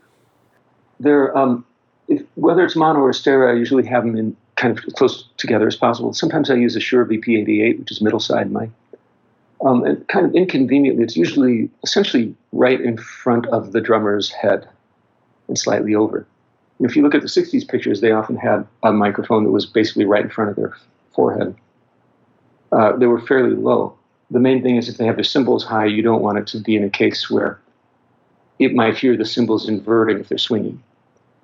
there, 0.98 1.36
um, 1.38 1.64
if, 2.08 2.22
whether 2.34 2.64
it's 2.64 2.74
mono 2.74 2.98
or 3.00 3.12
stereo, 3.12 3.54
I 3.54 3.56
usually 3.56 3.86
have 3.86 4.04
them 4.04 4.16
in 4.16 4.36
kind 4.56 4.76
of 4.76 4.84
close 4.94 5.28
together 5.36 5.68
as 5.68 5.76
possible. 5.76 6.12
Sometimes 6.12 6.50
I 6.50 6.54
use 6.54 6.74
a 6.74 6.80
Shure 6.80 7.06
VP88, 7.06 7.78
which 7.78 7.92
is 7.92 8.00
middle 8.00 8.18
side 8.18 8.50
mic. 8.50 8.70
Um, 9.64 9.84
and 9.84 10.06
kind 10.08 10.26
of 10.26 10.34
inconveniently, 10.34 11.04
it's 11.04 11.16
usually 11.16 11.70
essentially 11.84 12.34
right 12.52 12.80
in 12.80 12.98
front 12.98 13.46
of 13.46 13.72
the 13.72 13.80
drummer's 13.80 14.30
head 14.30 14.68
and 15.46 15.56
slightly 15.56 15.94
over. 15.94 16.26
And 16.78 16.90
if 16.90 16.96
you 16.96 17.02
look 17.02 17.14
at 17.14 17.22
the 17.22 17.28
60s 17.28 17.66
pictures, 17.68 18.00
they 18.00 18.10
often 18.10 18.36
had 18.36 18.66
a 18.82 18.92
microphone 18.92 19.44
that 19.44 19.50
was 19.50 19.64
basically 19.64 20.06
right 20.06 20.24
in 20.24 20.30
front 20.30 20.50
of 20.50 20.56
their 20.56 20.76
forehead. 21.14 21.54
Uh, 22.72 22.96
they 22.96 23.06
were 23.06 23.20
fairly 23.20 23.54
low 23.54 23.96
the 24.34 24.40
main 24.40 24.62
thing 24.62 24.76
is 24.76 24.88
if 24.88 24.96
they 24.96 25.06
have 25.06 25.16
the 25.16 25.22
cymbals 25.22 25.64
high, 25.64 25.86
you 25.86 26.02
don't 26.02 26.20
want 26.20 26.38
it 26.38 26.46
to 26.48 26.58
be 26.58 26.74
in 26.74 26.82
a 26.82 26.90
case 26.90 27.30
where 27.30 27.60
it 28.58 28.74
might 28.74 28.96
hear 28.96 29.16
the 29.16 29.24
cymbals 29.24 29.68
inverting 29.68 30.18
if 30.18 30.28
they're 30.28 30.38
swinging. 30.38 30.82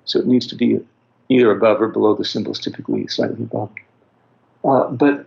So 0.03 0.19
it 0.19 0.27
needs 0.27 0.45
to 0.47 0.55
be 0.55 0.85
either 1.29 1.49
above 1.51 1.81
or 1.81 1.87
below 1.87 2.15
the 2.15 2.25
cymbals, 2.25 2.59
typically 2.59 3.07
slightly 3.07 3.43
above. 3.43 3.71
Uh, 4.65 4.89
but 4.89 5.25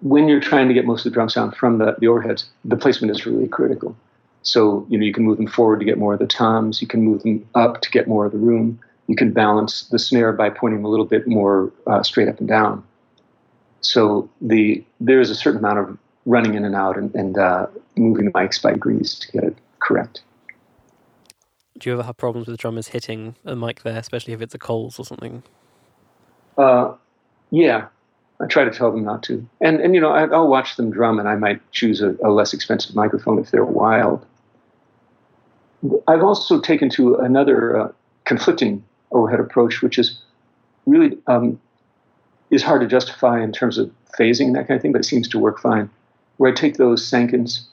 when 0.00 0.26
you're 0.26 0.40
trying 0.40 0.66
to 0.66 0.74
get 0.74 0.84
most 0.84 1.06
of 1.06 1.12
the 1.12 1.14
drum 1.14 1.28
sound 1.28 1.54
from 1.54 1.78
the, 1.78 1.94
the 2.00 2.06
overheads, 2.06 2.46
the 2.64 2.76
placement 2.76 3.12
is 3.12 3.24
really 3.26 3.46
critical. 3.46 3.96
So, 4.42 4.84
you 4.88 4.98
know, 4.98 5.04
you 5.04 5.12
can 5.12 5.24
move 5.24 5.36
them 5.36 5.46
forward 5.46 5.78
to 5.78 5.84
get 5.84 5.98
more 5.98 6.14
of 6.14 6.18
the 6.18 6.26
toms, 6.26 6.82
you 6.82 6.88
can 6.88 7.02
move 7.02 7.22
them 7.22 7.46
up 7.54 7.80
to 7.82 7.90
get 7.92 8.08
more 8.08 8.26
of 8.26 8.32
the 8.32 8.38
room, 8.38 8.80
you 9.06 9.14
can 9.14 9.32
balance 9.32 9.82
the 9.84 10.00
snare 10.00 10.32
by 10.32 10.50
pointing 10.50 10.78
them 10.78 10.84
a 10.84 10.88
little 10.88 11.06
bit 11.06 11.28
more 11.28 11.72
uh, 11.86 12.02
straight 12.02 12.28
up 12.28 12.40
and 12.40 12.48
down. 12.48 12.82
So 13.82 14.28
the 14.40 14.84
there's 15.00 15.30
a 15.30 15.36
certain 15.36 15.60
amount 15.60 15.78
of 15.78 15.98
running 16.26 16.54
in 16.54 16.64
and 16.64 16.74
out 16.74 16.96
and, 16.96 17.14
and 17.14 17.38
uh, 17.38 17.66
moving 17.96 18.26
the 18.26 18.30
mics 18.32 18.62
by 18.62 18.72
degrees 18.72 19.18
to 19.18 19.32
get 19.32 19.44
it 19.44 19.56
correct. 19.80 20.22
Do 21.78 21.90
you 21.90 21.94
ever 21.94 22.04
have 22.04 22.16
problems 22.16 22.46
with 22.46 22.58
drummers 22.58 22.88
hitting 22.88 23.34
a 23.44 23.56
mic 23.56 23.82
there, 23.82 23.98
especially 23.98 24.34
if 24.34 24.40
it's 24.40 24.54
a 24.54 24.58
Coles 24.58 24.98
or 24.98 25.04
something? 25.04 25.42
Uh, 26.56 26.94
yeah, 27.50 27.86
I 28.40 28.46
try 28.46 28.64
to 28.64 28.70
tell 28.70 28.92
them 28.92 29.04
not 29.04 29.22
to. 29.24 29.46
And 29.60 29.80
and 29.80 29.94
you 29.94 30.00
know 30.00 30.10
I, 30.10 30.26
will 30.26 30.48
watch 30.48 30.76
them 30.76 30.90
drum, 30.90 31.18
and 31.18 31.28
I 31.28 31.34
might 31.34 31.60
choose 31.72 32.00
a, 32.00 32.14
a 32.22 32.30
less 32.30 32.52
expensive 32.52 32.94
microphone 32.94 33.38
if 33.38 33.50
they're 33.50 33.64
wild. 33.64 34.24
I've 36.06 36.22
also 36.22 36.60
taken 36.60 36.88
to 36.90 37.16
another 37.16 37.76
uh, 37.76 37.92
conflicting 38.24 38.84
overhead 39.10 39.40
approach, 39.40 39.82
which 39.82 39.98
is 39.98 40.20
really 40.86 41.18
um, 41.26 41.60
is 42.50 42.62
hard 42.62 42.82
to 42.82 42.86
justify 42.86 43.42
in 43.42 43.50
terms 43.50 43.78
of 43.78 43.90
phasing 44.18 44.46
and 44.46 44.56
that 44.56 44.68
kind 44.68 44.76
of 44.76 44.82
thing, 44.82 44.92
but 44.92 45.00
it 45.00 45.04
seems 45.04 45.26
to 45.28 45.38
work 45.38 45.58
fine. 45.58 45.90
Where 46.42 46.50
I 46.50 46.54
take 46.56 46.76
those 46.76 47.06
Sankens, 47.06 47.68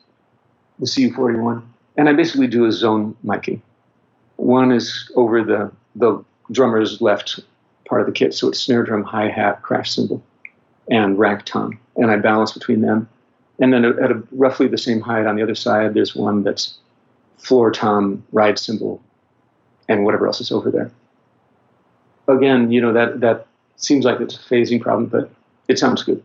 the 0.78 0.86
CU41, 0.86 1.64
and 1.98 2.08
I 2.08 2.14
basically 2.14 2.46
do 2.46 2.66
a 2.66 2.72
zone 2.72 3.18
miking. 3.26 3.62
One 4.36 4.72
is 4.72 5.12
over 5.16 5.44
the 5.44 5.72
the 5.96 6.24
drummer's 6.52 7.02
left 7.02 7.40
part 7.88 8.02
of 8.02 8.06
the 8.06 8.14
kit, 8.14 8.36
so 8.36 8.50
it's 8.50 8.60
snare 8.60 8.84
drum, 8.84 9.02
hi 9.02 9.28
hat, 9.28 9.64
crash 9.64 9.96
cymbal, 9.96 10.22
and 10.88 11.18
rack 11.18 11.46
tom, 11.48 11.80
and 11.96 12.12
I 12.12 12.18
balance 12.18 12.52
between 12.52 12.82
them. 12.82 13.10
And 13.60 13.74
then 13.74 13.86
at 13.86 14.12
a, 14.12 14.22
roughly 14.32 14.68
the 14.68 14.78
same 14.78 15.02
height 15.02 15.26
on 15.26 15.36
the 15.36 15.42
other 15.42 15.56
side, 15.56 15.96
there's 15.96 16.16
one 16.16 16.44
that's 16.44 16.78
floor 17.40 17.72
tom, 17.72 18.24
ride 18.32 18.60
cymbal, 18.60 19.02
and 19.88 20.06
whatever 20.06 20.28
else 20.28 20.42
is 20.42 20.52
over 20.52 20.70
there 20.70 20.92
again, 22.28 22.72
you 22.72 22.82
know, 22.82 22.94
that, 22.94 23.20
that 23.22 23.48
seems 23.78 24.06
like 24.06 24.20
it's 24.20 24.36
a 24.36 24.40
phasing 24.40 24.80
problem, 24.80 25.08
but 25.08 25.32
it 25.68 25.80
sounds 25.80 26.04
good. 26.04 26.22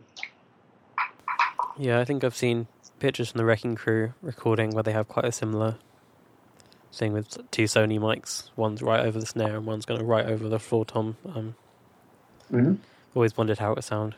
Yeah, 1.77 1.99
I 1.99 2.05
think 2.05 2.23
I've 2.23 2.35
seen 2.35 2.67
pictures 2.99 3.31
from 3.31 3.39
the 3.39 3.45
Wrecking 3.45 3.75
Crew 3.75 4.13
recording 4.21 4.71
where 4.71 4.83
they 4.83 4.93
have 4.93 5.07
quite 5.07 5.25
a 5.25 5.31
similar 5.31 5.75
thing 6.93 7.11
with 7.11 7.37
two 7.51 7.63
Sony 7.63 7.99
mics. 7.99 8.49
One's 8.55 8.81
right 8.81 9.05
over 9.05 9.19
the 9.19 9.25
snare 9.25 9.57
and 9.57 9.65
one's 9.65 9.85
going 9.85 9.99
to 9.99 10.05
right 10.05 10.25
over 10.25 10.47
the 10.47 10.59
floor 10.59 10.85
tom. 10.85 11.17
Um, 11.25 11.55
mm-hmm. 12.51 12.75
Always 13.13 13.35
wondered 13.35 13.59
how 13.59 13.71
it 13.71 13.75
would 13.75 13.83
sound. 13.83 14.15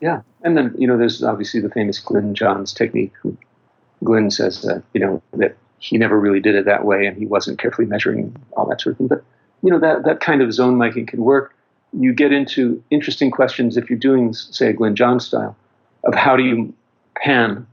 Yeah, 0.00 0.22
and 0.42 0.56
then 0.56 0.74
you 0.76 0.86
know, 0.86 0.98
there's 0.98 1.22
obviously 1.22 1.60
the 1.60 1.70
famous 1.70 1.98
Glyn 1.98 2.34
Johns 2.34 2.72
technique. 2.72 3.12
Glyn 4.02 4.30
says 4.30 4.62
that 4.62 4.82
you 4.92 5.00
know 5.00 5.22
that 5.34 5.56
he 5.78 5.96
never 5.96 6.18
really 6.18 6.40
did 6.40 6.56
it 6.56 6.64
that 6.66 6.84
way, 6.84 7.06
and 7.06 7.16
he 7.16 7.26
wasn't 7.26 7.58
carefully 7.58 7.86
measuring 7.86 8.36
all 8.52 8.66
that 8.66 8.80
sort 8.80 8.94
of 8.94 8.98
thing. 8.98 9.08
But 9.08 9.24
you 9.62 9.70
know 9.70 9.78
that 9.78 10.04
that 10.04 10.20
kind 10.20 10.42
of 10.42 10.52
zone 10.52 10.76
miking 10.76 11.08
can 11.08 11.22
work. 11.22 11.54
You 11.92 12.12
get 12.12 12.32
into 12.32 12.82
interesting 12.90 13.30
questions 13.30 13.76
if 13.76 13.88
you're 13.88 13.98
doing, 13.98 14.34
say, 14.34 14.70
a 14.70 14.72
Glyn 14.72 14.96
John 14.96 15.20
style, 15.20 15.56
of 16.04 16.14
how 16.14 16.36
do 16.36 16.42
you 16.42 16.74
pan 17.16 17.66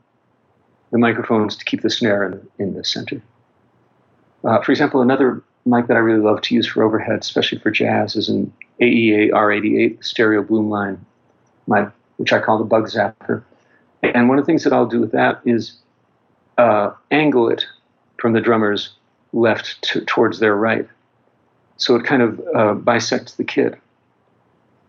the 0.91 0.97
microphones 0.97 1.55
to 1.55 1.65
keep 1.65 1.81
the 1.81 1.89
snare 1.89 2.25
in, 2.25 2.47
in 2.59 2.73
the 2.73 2.83
center. 2.83 3.21
Uh, 4.43 4.61
for 4.61 4.71
example, 4.71 5.01
another 5.01 5.41
mic 5.65 5.87
that 5.87 5.95
I 5.95 5.99
really 5.99 6.21
love 6.21 6.41
to 6.41 6.55
use 6.55 6.67
for 6.67 6.83
overhead, 6.83 7.19
especially 7.19 7.59
for 7.59 7.71
jazz, 7.71 8.15
is 8.15 8.29
an 8.29 8.51
AEA 8.81 9.31
R88 9.31 10.03
stereo 10.03 10.43
Blumlein 10.43 10.97
mic, 11.67 11.89
which 12.17 12.33
I 12.33 12.39
call 12.39 12.57
the 12.57 12.65
bug 12.65 12.89
zapper. 12.89 13.43
And 14.01 14.27
one 14.27 14.39
of 14.39 14.45
the 14.45 14.47
things 14.47 14.63
that 14.63 14.73
I'll 14.73 14.87
do 14.87 14.99
with 14.99 15.11
that 15.11 15.41
is 15.45 15.77
uh, 16.57 16.91
angle 17.11 17.49
it 17.49 17.65
from 18.17 18.33
the 18.33 18.41
drummer's 18.41 18.93
left 19.33 19.81
to, 19.83 20.01
towards 20.05 20.39
their 20.39 20.55
right. 20.55 20.87
So 21.77 21.95
it 21.95 22.03
kind 22.03 22.21
of 22.21 22.41
uh, 22.55 22.73
bisects 22.75 23.35
the 23.35 23.43
kit, 23.43 23.75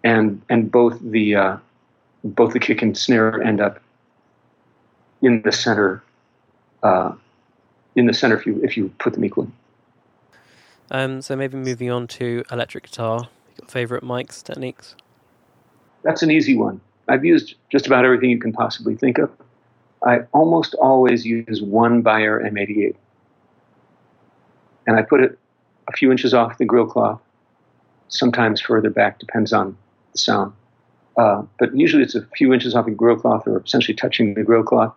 and 0.05 0.43
and 0.51 0.71
both 0.71 0.99
the 1.01 1.37
uh, 1.37 1.57
both 2.25 2.53
the 2.53 2.61
kick 2.61 2.83
and 2.83 2.97
snare 2.97 3.43
end 3.43 3.61
up 3.61 3.81
in 5.21 5.43
the 5.43 5.53
center. 5.53 6.03
Uh, 6.83 7.13
in 7.95 8.07
the 8.07 8.15
center, 8.15 8.37
if 8.37 8.47
you 8.47 8.61
if 8.63 8.77
you 8.77 8.93
put 8.99 9.13
them 9.13 9.25
equally. 9.25 9.49
Um, 10.91 11.23
so 11.23 11.37
maybe 11.37 11.57
moving 11.57 11.91
on 11.91 12.07
to 12.09 12.45
electric 12.51 12.85
guitar. 12.85 13.29
Favorite 13.67 14.03
mics 14.03 14.43
techniques? 14.43 14.95
That's 16.03 16.23
an 16.23 16.31
easy 16.31 16.57
one. 16.57 16.81
I've 17.09 17.25
used 17.25 17.55
just 17.71 17.87
about 17.87 18.05
everything 18.05 18.31
you 18.31 18.39
can 18.39 18.53
possibly 18.53 18.97
think 18.97 19.19
of. 19.19 19.31
I 20.05 20.21
almost 20.33 20.75
always 20.75 21.25
use 21.25 21.63
one 21.63 22.03
Beyer 22.03 22.41
M88, 22.41 22.97
and 24.87 24.97
I 24.97 25.03
put 25.03 25.23
it 25.23 25.39
a 25.89 25.93
few 25.93 26.11
inches 26.11 26.35
off 26.35 26.59
the 26.59 26.65
grill 26.65 26.87
cloth, 26.87 27.21
sometimes 28.09 28.61
further 28.61 28.91
back, 28.91 29.19
depends 29.19 29.53
on 29.53 29.77
the 30.13 30.19
sound. 30.19 30.53
Uh, 31.17 31.43
but 31.59 31.77
usually 31.77 32.03
it's 32.03 32.15
a 32.15 32.27
few 32.37 32.53
inches 32.53 32.75
off 32.75 32.87
the 32.87 32.91
grill 32.91 33.17
cloth 33.17 33.47
or 33.47 33.59
essentially 33.59 33.95
touching 33.95 34.35
the 34.35 34.43
grill 34.43 34.63
cloth, 34.63 34.95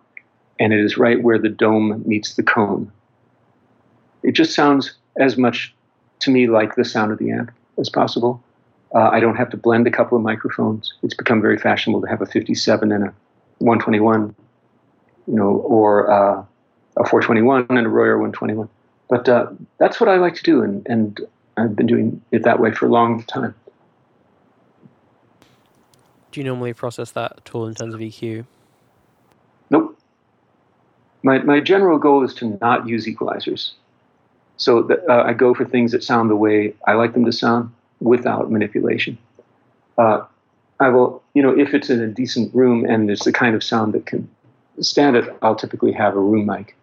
and 0.58 0.72
it 0.72 0.80
is 0.80 0.96
right 0.96 1.22
where 1.22 1.38
the 1.38 1.48
dome 1.48 2.02
meets 2.06 2.34
the 2.34 2.42
cone. 2.42 2.90
It 4.22 4.32
just 4.32 4.54
sounds 4.54 4.94
as 5.18 5.36
much 5.36 5.74
to 6.20 6.30
me 6.30 6.46
like 6.46 6.74
the 6.74 6.84
sound 6.84 7.12
of 7.12 7.18
the 7.18 7.30
amp 7.30 7.52
as 7.78 7.88
possible. 7.88 8.42
Uh, 8.94 9.10
I 9.10 9.20
don't 9.20 9.36
have 9.36 9.50
to 9.50 9.56
blend 9.56 9.86
a 9.86 9.90
couple 9.90 10.16
of 10.16 10.24
microphones. 10.24 10.94
It's 11.02 11.14
become 11.14 11.42
very 11.42 11.58
fashionable 11.58 12.00
to 12.02 12.08
have 12.08 12.22
a 12.22 12.26
57 12.26 12.92
and 12.92 13.04
a 13.04 13.14
121, 13.58 14.34
you 15.26 15.34
know, 15.34 15.48
or 15.48 16.10
uh, 16.10 16.44
a 16.96 17.04
421 17.04 17.66
and 17.68 17.86
a 17.86 17.88
Royer 17.88 18.16
121. 18.16 18.68
But 19.08 19.28
uh, 19.28 19.46
that's 19.78 20.00
what 20.00 20.08
I 20.08 20.16
like 20.16 20.34
to 20.36 20.42
do, 20.42 20.62
and, 20.62 20.86
and 20.88 21.20
I've 21.56 21.76
been 21.76 21.86
doing 21.86 22.22
it 22.32 22.42
that 22.44 22.58
way 22.58 22.72
for 22.72 22.86
a 22.86 22.88
long 22.88 23.22
time. 23.24 23.54
Do 26.36 26.42
you 26.42 26.44
normally 26.44 26.74
process 26.74 27.12
that 27.12 27.32
at 27.38 27.54
all 27.54 27.66
in 27.66 27.74
terms 27.74 27.94
of 27.94 28.00
EQ? 28.00 28.44
Nope. 29.70 29.98
My, 31.22 31.38
my 31.38 31.60
general 31.60 31.98
goal 31.98 32.22
is 32.24 32.34
to 32.34 32.58
not 32.60 32.86
use 32.86 33.06
equalizers. 33.06 33.70
So 34.58 34.82
that, 34.82 34.98
uh, 35.08 35.22
I 35.22 35.32
go 35.32 35.54
for 35.54 35.64
things 35.64 35.92
that 35.92 36.04
sound 36.04 36.28
the 36.28 36.36
way 36.36 36.74
I 36.86 36.92
like 36.92 37.14
them 37.14 37.24
to 37.24 37.32
sound 37.32 37.72
without 38.00 38.52
manipulation. 38.52 39.16
Uh, 39.96 40.26
I 40.78 40.90
will, 40.90 41.22
you 41.32 41.42
know, 41.42 41.58
if 41.58 41.72
it's 41.72 41.88
in 41.88 42.02
a 42.02 42.06
decent 42.06 42.54
room 42.54 42.84
and 42.84 43.10
it's 43.10 43.24
the 43.24 43.32
kind 43.32 43.54
of 43.54 43.64
sound 43.64 43.94
that 43.94 44.04
can 44.04 44.28
stand 44.80 45.16
it, 45.16 45.34
I'll 45.40 45.56
typically 45.56 45.92
have 45.92 46.16
a 46.16 46.20
room 46.20 46.44
mic 46.44 46.76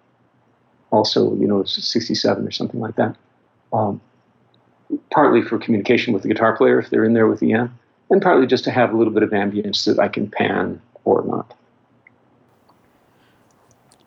also, 0.89 1.35
you 1.35 1.45
know, 1.45 1.63
67 1.63 2.47
or 2.47 2.49
something 2.49 2.79
like 2.79 2.95
that. 2.95 3.15
Um, 3.71 4.01
partly 5.11 5.43
for 5.43 5.59
communication 5.59 6.11
with 6.11 6.23
the 6.23 6.27
guitar 6.27 6.57
player 6.57 6.79
if 6.79 6.89
they're 6.89 7.05
in 7.05 7.13
there 7.13 7.27
with 7.27 7.39
the 7.39 7.53
amp, 7.53 7.71
and 8.09 8.21
partly 8.21 8.47
just 8.47 8.63
to 8.65 8.71
have 8.71 8.93
a 8.93 8.97
little 8.97 9.13
bit 9.13 9.23
of 9.23 9.31
ambience 9.31 9.85
that 9.85 9.99
I 9.99 10.07
can 10.07 10.29
pan 10.29 10.81
or 11.03 11.23
not. 11.25 11.57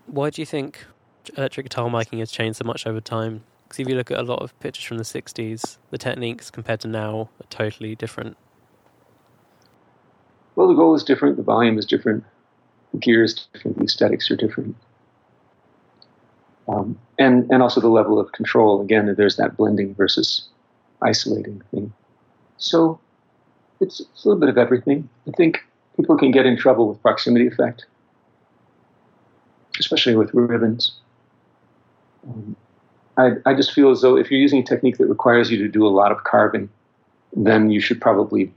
Why 0.06 0.30
do 0.30 0.40
you 0.40 0.46
think 0.46 0.84
electric 1.36 1.66
guitar 1.66 1.88
miking 1.88 2.20
has 2.20 2.30
changed 2.30 2.58
so 2.58 2.64
much 2.64 2.86
over 2.86 3.00
time? 3.00 3.42
Because 3.64 3.80
if 3.80 3.88
you 3.88 3.96
look 3.96 4.10
at 4.10 4.18
a 4.18 4.22
lot 4.22 4.42
of 4.42 4.58
pictures 4.60 4.84
from 4.84 4.98
the 4.98 5.04
60s, 5.04 5.78
the 5.90 5.98
techniques 5.98 6.50
compared 6.50 6.80
to 6.80 6.88
now 6.88 7.28
are 7.40 7.46
totally 7.50 7.96
different. 7.96 8.36
Well, 10.54 10.68
the 10.68 10.74
goal 10.74 10.94
is 10.94 11.02
different, 11.02 11.36
the 11.36 11.42
volume 11.42 11.78
is 11.78 11.84
different, 11.84 12.24
the 12.92 12.98
gear 12.98 13.24
is 13.24 13.46
different, 13.52 13.78
the 13.78 13.84
aesthetics 13.84 14.30
are 14.30 14.36
different. 14.36 14.76
Um, 16.68 16.98
and 17.18 17.50
and 17.50 17.62
also 17.62 17.80
the 17.80 17.88
level 17.88 18.18
of 18.18 18.32
control. 18.32 18.80
Again, 18.80 19.14
there's 19.16 19.36
that 19.36 19.56
blending 19.56 19.94
versus 19.94 20.48
isolating 21.02 21.62
thing. 21.70 21.92
So 22.58 22.98
it's, 23.80 24.00
it's 24.00 24.24
a 24.24 24.28
little 24.28 24.40
bit 24.40 24.48
of 24.48 24.58
everything. 24.58 25.08
I 25.28 25.32
think 25.32 25.64
people 25.96 26.16
can 26.16 26.30
get 26.30 26.46
in 26.46 26.56
trouble 26.56 26.88
with 26.88 27.00
proximity 27.02 27.46
effect, 27.46 27.86
especially 29.78 30.16
with 30.16 30.32
ribbons. 30.34 30.92
Um, 32.28 32.56
I, 33.16 33.32
I 33.46 33.54
just 33.54 33.72
feel 33.72 33.90
as 33.90 34.02
though 34.02 34.16
if 34.16 34.30
you're 34.30 34.40
using 34.40 34.60
a 34.60 34.64
technique 34.64 34.98
that 34.98 35.06
requires 35.06 35.50
you 35.50 35.58
to 35.58 35.68
do 35.68 35.86
a 35.86 35.88
lot 35.88 36.12
of 36.12 36.24
carving, 36.24 36.68
then 37.34 37.70
you 37.70 37.80
should 37.80 38.00
probably 38.00 38.52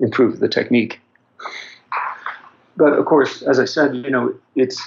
improve 0.00 0.40
the 0.40 0.48
technique. 0.48 1.00
But 2.76 2.92
of 2.94 3.04
course, 3.06 3.42
as 3.42 3.58
I 3.58 3.64
said, 3.64 3.94
you 3.96 4.10
know, 4.10 4.34
it's 4.56 4.80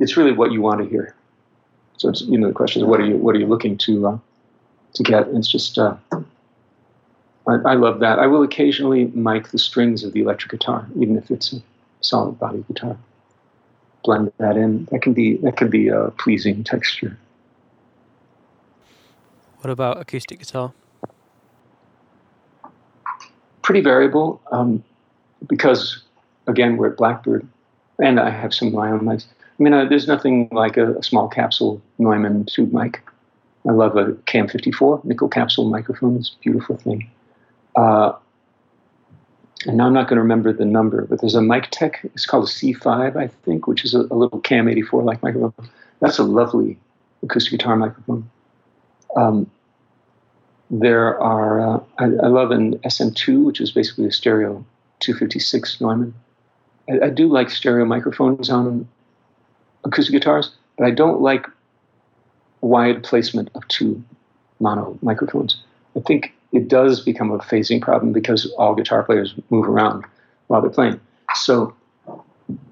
it's 0.00 0.16
really 0.16 0.32
what 0.32 0.52
you 0.52 0.60
want 0.60 0.82
to 0.82 0.88
hear. 0.88 1.14
So 1.96 2.08
it's 2.08 2.22
you 2.22 2.38
know 2.38 2.48
the 2.48 2.54
question 2.54 2.82
is 2.82 2.88
what 2.88 3.00
are 3.00 3.06
you 3.06 3.16
what 3.16 3.36
are 3.36 3.38
you 3.38 3.46
looking 3.46 3.76
to 3.78 4.08
uh, 4.08 4.18
to 4.94 5.02
get? 5.02 5.28
And 5.28 5.38
it's 5.38 5.48
just 5.48 5.78
uh, 5.78 5.96
I, 7.46 7.54
I, 7.54 7.74
love 7.74 8.00
that. 8.00 8.18
I 8.18 8.26
will 8.26 8.42
occasionally 8.42 9.06
mic 9.14 9.48
the 9.48 9.58
strings 9.58 10.02
of 10.02 10.12
the 10.12 10.20
electric 10.20 10.52
guitar, 10.52 10.86
even 10.98 11.16
if 11.16 11.30
it's 11.30 11.52
a 11.52 11.62
solid 12.00 12.38
body 12.38 12.64
guitar. 12.68 12.96
Blend 14.02 14.32
that 14.38 14.56
in. 14.56 14.86
That 14.90 15.02
can 15.02 15.12
be 15.12 15.36
that 15.38 15.56
can 15.56 15.68
be 15.70 15.88
a 15.88 16.10
pleasing 16.18 16.62
texture. 16.62 17.18
What 19.60 19.70
about 19.70 19.98
acoustic 19.98 20.38
guitar? 20.40 20.72
Pretty 23.62 23.80
variable, 23.80 24.42
um, 24.52 24.84
because 25.48 26.02
again, 26.46 26.76
we're 26.76 26.90
at 26.90 26.98
Blackbird, 26.98 27.48
and 27.98 28.20
I 28.20 28.28
have 28.28 28.52
some 28.52 28.68
of 28.68 28.74
my 28.74 28.90
own 28.90 29.00
mics. 29.00 29.24
I 29.58 29.62
mean, 29.62 29.72
uh, 29.72 29.86
there's 29.86 30.06
nothing 30.06 30.48
like 30.52 30.76
a, 30.76 30.94
a, 30.96 31.02
small 31.02 31.28
capsule 31.28 31.80
Neumann 31.98 32.44
tube 32.44 32.72
mic. 32.72 33.00
I 33.66 33.72
love 33.72 33.96
a 33.96 34.12
KM54 34.26 35.04
nickel 35.04 35.28
capsule 35.28 35.70
microphone. 35.70 36.16
It's 36.16 36.36
a 36.38 36.42
beautiful 36.42 36.76
thing. 36.76 37.08
Uh, 37.76 38.12
and 39.66 39.76
now 39.76 39.86
I'm 39.86 39.92
not 39.92 40.08
going 40.08 40.16
to 40.16 40.22
remember 40.22 40.52
the 40.52 40.64
number, 40.64 41.06
but 41.06 41.20
there's 41.20 41.34
a 41.34 41.42
mic 41.42 41.68
tech. 41.70 42.00
It's 42.04 42.26
called 42.26 42.44
a 42.44 42.50
C5, 42.50 43.16
I 43.16 43.28
think, 43.44 43.66
which 43.66 43.84
is 43.84 43.94
a, 43.94 44.00
a 44.00 44.14
little 44.14 44.40
KM 44.40 44.70
84 44.70 45.02
like 45.02 45.22
microphone. 45.22 45.70
That's 46.00 46.18
a 46.18 46.22
lovely 46.22 46.78
acoustic 47.22 47.52
guitar 47.58 47.76
microphone. 47.76 48.30
Um, 49.16 49.50
there 50.70 51.18
are, 51.20 51.60
uh, 51.60 51.80
I, 51.98 52.04
I, 52.04 52.26
love 52.26 52.50
an 52.50 52.78
SM2, 52.78 53.44
which 53.44 53.60
is 53.60 53.70
basically 53.70 54.06
a 54.06 54.12
stereo 54.12 54.64
256 55.00 55.80
Neumann. 55.80 56.14
I, 56.88 57.06
I, 57.06 57.10
do 57.10 57.28
like 57.28 57.48
stereo 57.50 57.84
microphones 57.84 58.50
on 58.50 58.88
acoustic 59.84 60.12
guitars, 60.12 60.50
but 60.76 60.86
I 60.86 60.90
don't 60.90 61.20
like 61.20 61.46
wide 62.60 63.04
placement 63.04 63.50
of 63.54 63.66
two 63.68 64.02
mono 64.58 64.98
microphones. 65.00 65.62
I 65.96 66.00
think 66.00 66.33
it 66.54 66.68
does 66.68 67.00
become 67.00 67.32
a 67.32 67.38
phasing 67.38 67.82
problem 67.82 68.12
because 68.12 68.50
all 68.52 68.74
guitar 68.74 69.02
players 69.02 69.34
move 69.50 69.68
around 69.68 70.04
while 70.46 70.62
they're 70.62 70.70
playing. 70.70 71.00
So 71.34 71.74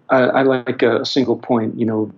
I, 0.08 0.20
I 0.20 0.42
like 0.42 0.82
a 0.82 1.04
single 1.04 1.36
point, 1.36 1.78
you 1.78 1.84
know, 1.84 2.12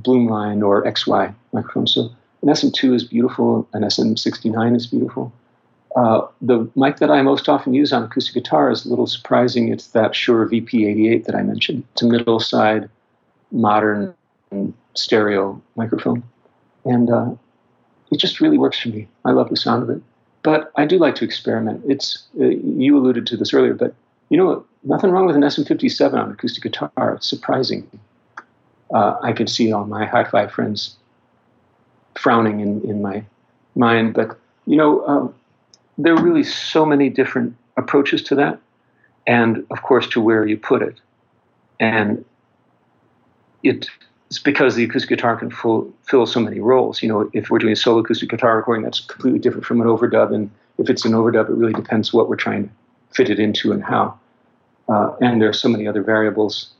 Blumlein 0.00 0.64
or 0.64 0.84
XY 0.84 1.34
microphone. 1.52 1.88
So 1.88 2.10
an 2.42 2.48
SM2 2.48 2.94
is 2.94 3.04
beautiful, 3.04 3.68
an 3.72 3.82
SM69 3.82 4.76
is 4.76 4.86
beautiful. 4.86 5.32
Uh, 5.96 6.28
the 6.40 6.70
mic 6.76 6.98
that 6.98 7.10
I 7.10 7.20
most 7.22 7.48
often 7.48 7.74
use 7.74 7.92
on 7.92 8.04
acoustic 8.04 8.34
guitar 8.34 8.70
is 8.70 8.86
a 8.86 8.88
little 8.88 9.08
surprising. 9.08 9.72
It's 9.72 9.88
that 9.88 10.14
Shure 10.14 10.48
VP88 10.48 11.24
that 11.24 11.34
I 11.34 11.42
mentioned. 11.42 11.82
It's 11.92 12.02
a 12.02 12.06
middle 12.06 12.38
side, 12.38 12.88
modern 13.50 14.14
stereo 14.94 15.60
microphone. 15.74 16.22
And 16.84 17.10
uh, 17.10 17.32
it 18.12 18.20
just 18.20 18.40
really 18.40 18.58
works 18.58 18.78
for 18.78 18.90
me. 18.90 19.08
I 19.24 19.32
love 19.32 19.50
the 19.50 19.56
sound 19.56 19.82
of 19.82 19.90
it. 19.90 20.00
But 20.42 20.72
I 20.76 20.86
do 20.86 20.98
like 20.98 21.14
to 21.16 21.24
experiment. 21.24 21.82
It's 21.86 22.24
uh, 22.40 22.44
You 22.46 22.96
alluded 22.96 23.26
to 23.26 23.36
this 23.36 23.52
earlier, 23.52 23.74
but 23.74 23.94
you 24.28 24.36
know? 24.36 24.64
Nothing 24.82 25.10
wrong 25.10 25.26
with 25.26 25.36
an 25.36 25.42
SM57 25.42 26.14
on 26.14 26.30
acoustic 26.32 26.62
guitar. 26.62 27.14
It's 27.14 27.28
surprising. 27.28 27.86
Uh, 28.92 29.18
I 29.22 29.32
could 29.32 29.50
see 29.50 29.72
all 29.72 29.84
my 29.84 30.06
hi 30.06 30.24
fi 30.24 30.46
friends 30.46 30.96
frowning 32.16 32.60
in, 32.60 32.80
in 32.88 33.02
my 33.02 33.22
mind. 33.74 34.14
But, 34.14 34.38
you 34.66 34.76
know, 34.76 35.06
um, 35.06 35.34
there 35.98 36.14
are 36.14 36.22
really 36.22 36.44
so 36.44 36.86
many 36.86 37.10
different 37.10 37.54
approaches 37.76 38.22
to 38.24 38.34
that. 38.36 38.58
And, 39.26 39.66
of 39.70 39.82
course, 39.82 40.08
to 40.08 40.20
where 40.20 40.46
you 40.46 40.56
put 40.56 40.80
it. 40.80 40.98
And 41.78 42.24
it's 44.30 44.38
because 44.38 44.76
the 44.76 44.84
acoustic 44.84 45.08
guitar 45.08 45.36
can 45.36 45.50
full, 45.50 45.92
fill 46.04 46.24
so 46.24 46.38
many 46.38 46.60
roles. 46.60 47.02
You 47.02 47.08
know, 47.08 47.28
if 47.32 47.50
we're 47.50 47.58
doing 47.58 47.72
a 47.72 47.76
solo 47.76 47.98
acoustic 47.98 48.30
guitar 48.30 48.56
recording, 48.56 48.84
that's 48.84 49.00
completely 49.00 49.40
different 49.40 49.66
from 49.66 49.80
an 49.80 49.88
overdub. 49.88 50.32
And 50.32 50.48
if 50.78 50.88
it's 50.88 51.04
an 51.04 51.12
overdub, 51.12 51.48
it 51.48 51.54
really 51.54 51.72
depends 51.72 52.12
what 52.12 52.28
we're 52.28 52.36
trying 52.36 52.68
to 52.68 52.70
fit 53.12 53.28
it 53.28 53.40
into 53.40 53.72
and 53.72 53.82
how. 53.82 54.18
Uh, 54.88 55.16
and 55.20 55.42
there 55.42 55.48
are 55.48 55.52
so 55.52 55.68
many 55.68 55.88
other 55.88 56.02
variables 56.02 56.70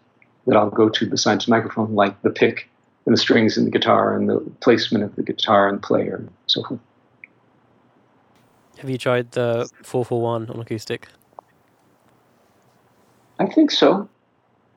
that 0.46 0.56
I'll 0.56 0.70
go 0.70 0.88
to 0.88 1.10
besides 1.10 1.46
the 1.46 1.50
microphone, 1.50 1.94
like 1.96 2.22
the 2.22 2.30
pick 2.30 2.68
and 3.04 3.12
the 3.12 3.20
strings 3.20 3.58
in 3.58 3.64
the 3.64 3.70
guitar 3.70 4.16
and 4.16 4.28
the 4.28 4.38
placement 4.60 5.02
of 5.02 5.16
the 5.16 5.22
guitar 5.22 5.68
and 5.68 5.82
player 5.82 6.16
and 6.16 6.30
so 6.46 6.62
forth. 6.62 6.80
Have 8.78 8.88
you 8.88 8.96
tried 8.96 9.32
the 9.32 9.68
441 9.82 10.50
on 10.50 10.60
acoustic? 10.60 11.08
I 13.40 13.46
think 13.46 13.72
so. 13.72 14.08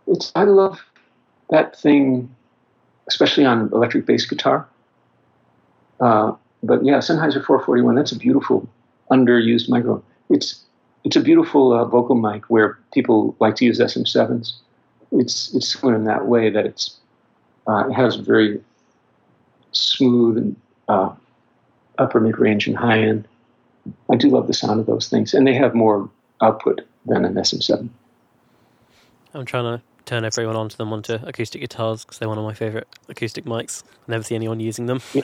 It's 0.08 0.32
I 0.36 0.44
love 0.46 0.84
that 1.50 1.80
thing, 1.80 2.34
especially 3.08 3.45
on 3.45 3.70
electric 3.74 4.06
bass 4.06 4.26
guitar. 4.26 4.68
Uh, 5.99 6.34
but 6.64 6.84
yeah, 6.86 6.97
Sennheiser 6.97 7.43
441. 7.43 7.95
That's 7.95 8.12
a 8.12 8.18
beautiful, 8.18 8.68
underused 9.12 9.70
microphone. 9.70 10.04
It's 10.30 10.64
it's 11.04 11.16
a 11.18 11.22
beautiful 11.22 11.74
uh, 11.74 11.86
vocal 11.86 12.16
mic 12.16 12.45
where 12.45 12.80
people 12.93 13.36
like 13.39 13.56
to 13.58 13.66
use 13.66 13.80
SM7s. 13.80 14.54
It's 15.12 15.54
it's 15.54 15.74
similar 15.74 15.95
in 15.95 16.06
that 16.06 16.28
way 16.28 16.49
that 16.49 16.66
it's 16.66 16.97
uh, 17.68 17.88
it 17.89 17.93
has 17.93 18.16
very 18.16 18.62
smooth 19.72 20.38
and 20.38 20.56
uh, 20.88 21.14
upper 21.97 22.20
mid 22.20 22.39
range 22.39 22.68
and 22.68 22.78
high 22.78 22.99
end. 22.99 23.28
I 24.10 24.16
do 24.16 24.30
love 24.30 24.47
the 24.47 24.54
sound 24.54 24.80
of 24.80 24.86
those 24.86 25.10
things, 25.10 25.34
and 25.34 25.45
they 25.45 25.54
have 25.54 25.76
more 25.76 26.10
output 26.41 26.82
than 27.06 27.26
an 27.26 27.34
SM7. 27.34 27.89
I'm 29.34 29.45
trying 29.45 29.64
to 29.64 29.84
turn 30.06 30.26
everyone 30.26 30.56
onto 30.56 30.78
them 30.78 30.91
onto 30.93 31.14
acoustic 31.14 31.62
guitars 31.62 32.04
because 32.04 32.20
they're 32.20 32.30
one 32.30 32.38
of 32.38 32.43
my 32.43 32.54
favorite 32.54 32.88
acoustic 33.10 33.45
mics. 33.45 33.84
I 34.08 34.12
never 34.12 34.24
see 34.24 34.36
anyone 34.36 34.60
using 34.60 34.86
them. 34.86 35.01
Yeah. 35.14 35.24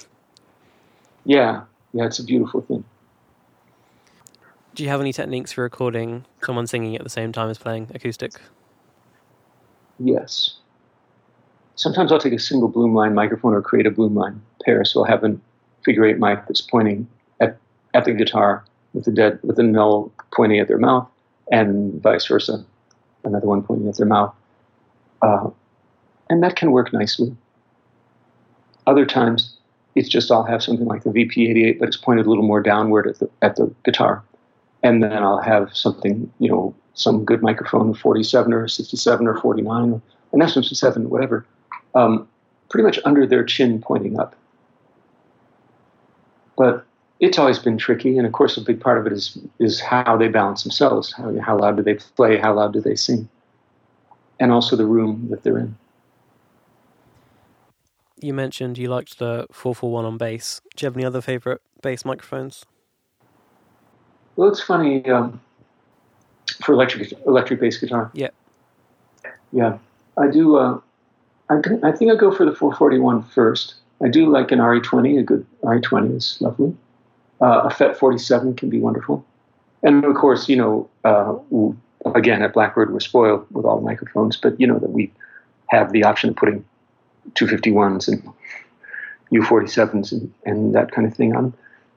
yeah, 1.25 1.61
yeah, 1.93 2.05
it's 2.05 2.19
a 2.19 2.23
beautiful 2.23 2.61
thing. 2.61 2.83
Do 4.75 4.83
you 4.83 4.89
have 4.89 5.01
any 5.01 5.11
techniques 5.11 5.51
for 5.51 5.63
recording 5.63 6.25
someone 6.43 6.67
singing 6.67 6.95
at 6.95 7.03
the 7.03 7.09
same 7.09 7.31
time 7.31 7.49
as 7.49 7.57
playing 7.57 7.91
acoustic? 7.93 8.39
Yes 9.99 10.59
sometimes 11.79 12.11
I'll 12.11 12.19
take 12.19 12.33
a 12.33 12.39
single 12.39 12.69
Blumlein 12.69 13.13
microphone 13.13 13.53
or 13.53 13.61
create 13.61 13.87
a 13.87 13.91
Blumlein 13.91 14.39
pair. 14.65 14.83
So 14.83 14.99
I'll 14.99 15.09
have 15.09 15.23
a 15.23 15.35
figure 15.83 16.05
eight 16.05 16.19
mic 16.19 16.45
that's 16.45 16.61
pointing 16.61 17.07
at, 17.39 17.57
at 17.93 18.03
the 18.03 18.13
guitar 18.13 18.65
with 18.93 19.05
the 19.05 19.11
dead 19.11 19.39
with 19.43 19.55
the 19.55 19.63
null 19.63 20.11
pointing 20.35 20.59
at 20.59 20.67
their 20.67 20.77
mouth, 20.77 21.07
and 21.51 22.01
vice 22.01 22.25
versa, 22.25 22.65
another 23.23 23.47
one 23.47 23.63
pointing 23.63 23.87
at 23.87 23.97
their 23.97 24.05
mouth. 24.05 24.33
Uh, 25.21 25.49
and 26.29 26.43
that 26.43 26.55
can 26.55 26.71
work 26.71 26.93
nicely. 26.93 27.35
Other 28.87 29.05
times, 29.05 29.57
it's 29.95 30.09
just 30.09 30.31
I'll 30.31 30.43
have 30.43 30.63
something 30.63 30.85
like 30.85 31.03
the 31.03 31.09
VP88, 31.09 31.79
but 31.79 31.87
it's 31.87 31.97
pointed 31.97 32.25
a 32.25 32.29
little 32.29 32.43
more 32.43 32.61
downward 32.61 33.07
at 33.07 33.19
the 33.19 33.29
at 33.41 33.55
the 33.55 33.73
guitar, 33.83 34.23
and 34.83 35.03
then 35.03 35.23
I'll 35.23 35.41
have 35.41 35.75
something, 35.75 36.31
you 36.39 36.49
know, 36.49 36.75
some 36.93 37.25
good 37.25 37.41
microphone, 37.41 37.93
47 37.93 38.53
or 38.53 38.67
67 38.67 39.27
or 39.27 39.39
49 39.39 40.01
an 40.31 40.39
SM7, 40.39 41.07
whatever, 41.07 41.45
um, 41.95 42.27
pretty 42.69 42.83
much 42.83 42.99
under 43.05 43.25
their 43.25 43.43
chin 43.43 43.81
pointing 43.81 44.19
up. 44.19 44.35
But 46.55 46.85
it's 47.19 47.39
always 47.39 47.59
been 47.59 47.77
tricky, 47.77 48.17
and 48.17 48.27
of 48.27 48.33
course, 48.33 48.57
a 48.57 48.61
big 48.61 48.79
part 48.79 48.97
of 48.97 49.07
it 49.07 49.13
is 49.13 49.37
is 49.59 49.79
how 49.79 50.17
they 50.17 50.27
balance 50.27 50.63
themselves. 50.63 51.11
How, 51.13 51.37
how 51.39 51.57
loud 51.57 51.77
do 51.77 51.83
they 51.83 51.95
play? 51.95 52.37
How 52.37 52.53
loud 52.53 52.73
do 52.73 52.81
they 52.81 52.95
sing? 52.95 53.27
And 54.39 54.51
also 54.51 54.75
the 54.75 54.85
room 54.85 55.27
that 55.29 55.43
they're 55.43 55.57
in. 55.57 55.75
You 58.21 58.33
mentioned 58.33 58.77
you 58.77 58.89
liked 58.89 59.19
the 59.19 59.47
441 59.51 60.05
on 60.05 60.17
bass. 60.17 60.61
Do 60.75 60.83
you 60.83 60.87
have 60.87 60.97
any 60.97 61.05
other 61.05 61.21
favorite 61.21 61.61
bass 61.81 62.03
microphones? 62.03 62.65
Well, 64.35 64.49
it's 64.49 64.61
funny 64.61 65.05
um, 65.09 65.41
for 66.63 66.73
electric 66.73 67.13
electric 67.25 67.59
bass 67.59 67.77
guitar. 67.77 68.11
Yeah, 68.13 68.29
yeah, 69.51 69.77
I 70.17 70.27
do. 70.27 70.57
Uh, 70.57 70.79
I, 71.49 71.61
I 71.83 71.91
think 71.91 72.11
I 72.11 72.15
go 72.15 72.31
for 72.31 72.45
the 72.45 72.55
441 72.55 73.23
first. 73.23 73.75
I 74.01 74.07
do 74.07 74.29
like 74.29 74.51
an 74.51 74.59
RE20. 74.59 75.19
A 75.19 75.23
good 75.23 75.45
RE20 75.63 76.15
is 76.15 76.37
lovely. 76.39 76.75
Uh, 77.41 77.61
a 77.65 77.69
FET 77.69 77.97
47 77.97 78.55
can 78.55 78.69
be 78.69 78.79
wonderful. 78.79 79.25
And 79.83 80.03
of 80.03 80.15
course, 80.15 80.49
you 80.49 80.55
know, 80.55 80.89
uh, 81.03 81.35
again, 82.05 82.41
at 82.41 82.53
Blackbird, 82.53 82.93
we're 82.93 82.99
spoiled 82.99 83.45
with 83.51 83.65
all 83.65 83.77
the 83.77 83.85
microphones, 83.85 84.37
but 84.37 84.59
you 84.59 84.67
know 84.67 84.79
that 84.79 84.91
we 84.91 85.11
have 85.69 85.91
the 85.91 86.03
option 86.03 86.29
of 86.29 86.35
putting 86.35 86.65
251s 87.33 88.07
and 88.07 88.27
U47s 89.31 90.11
and, 90.11 90.33
and 90.45 90.75
that 90.75 90.91
kind 90.91 91.07
of 91.07 91.13
thing 91.13 91.35
on. 91.35 91.53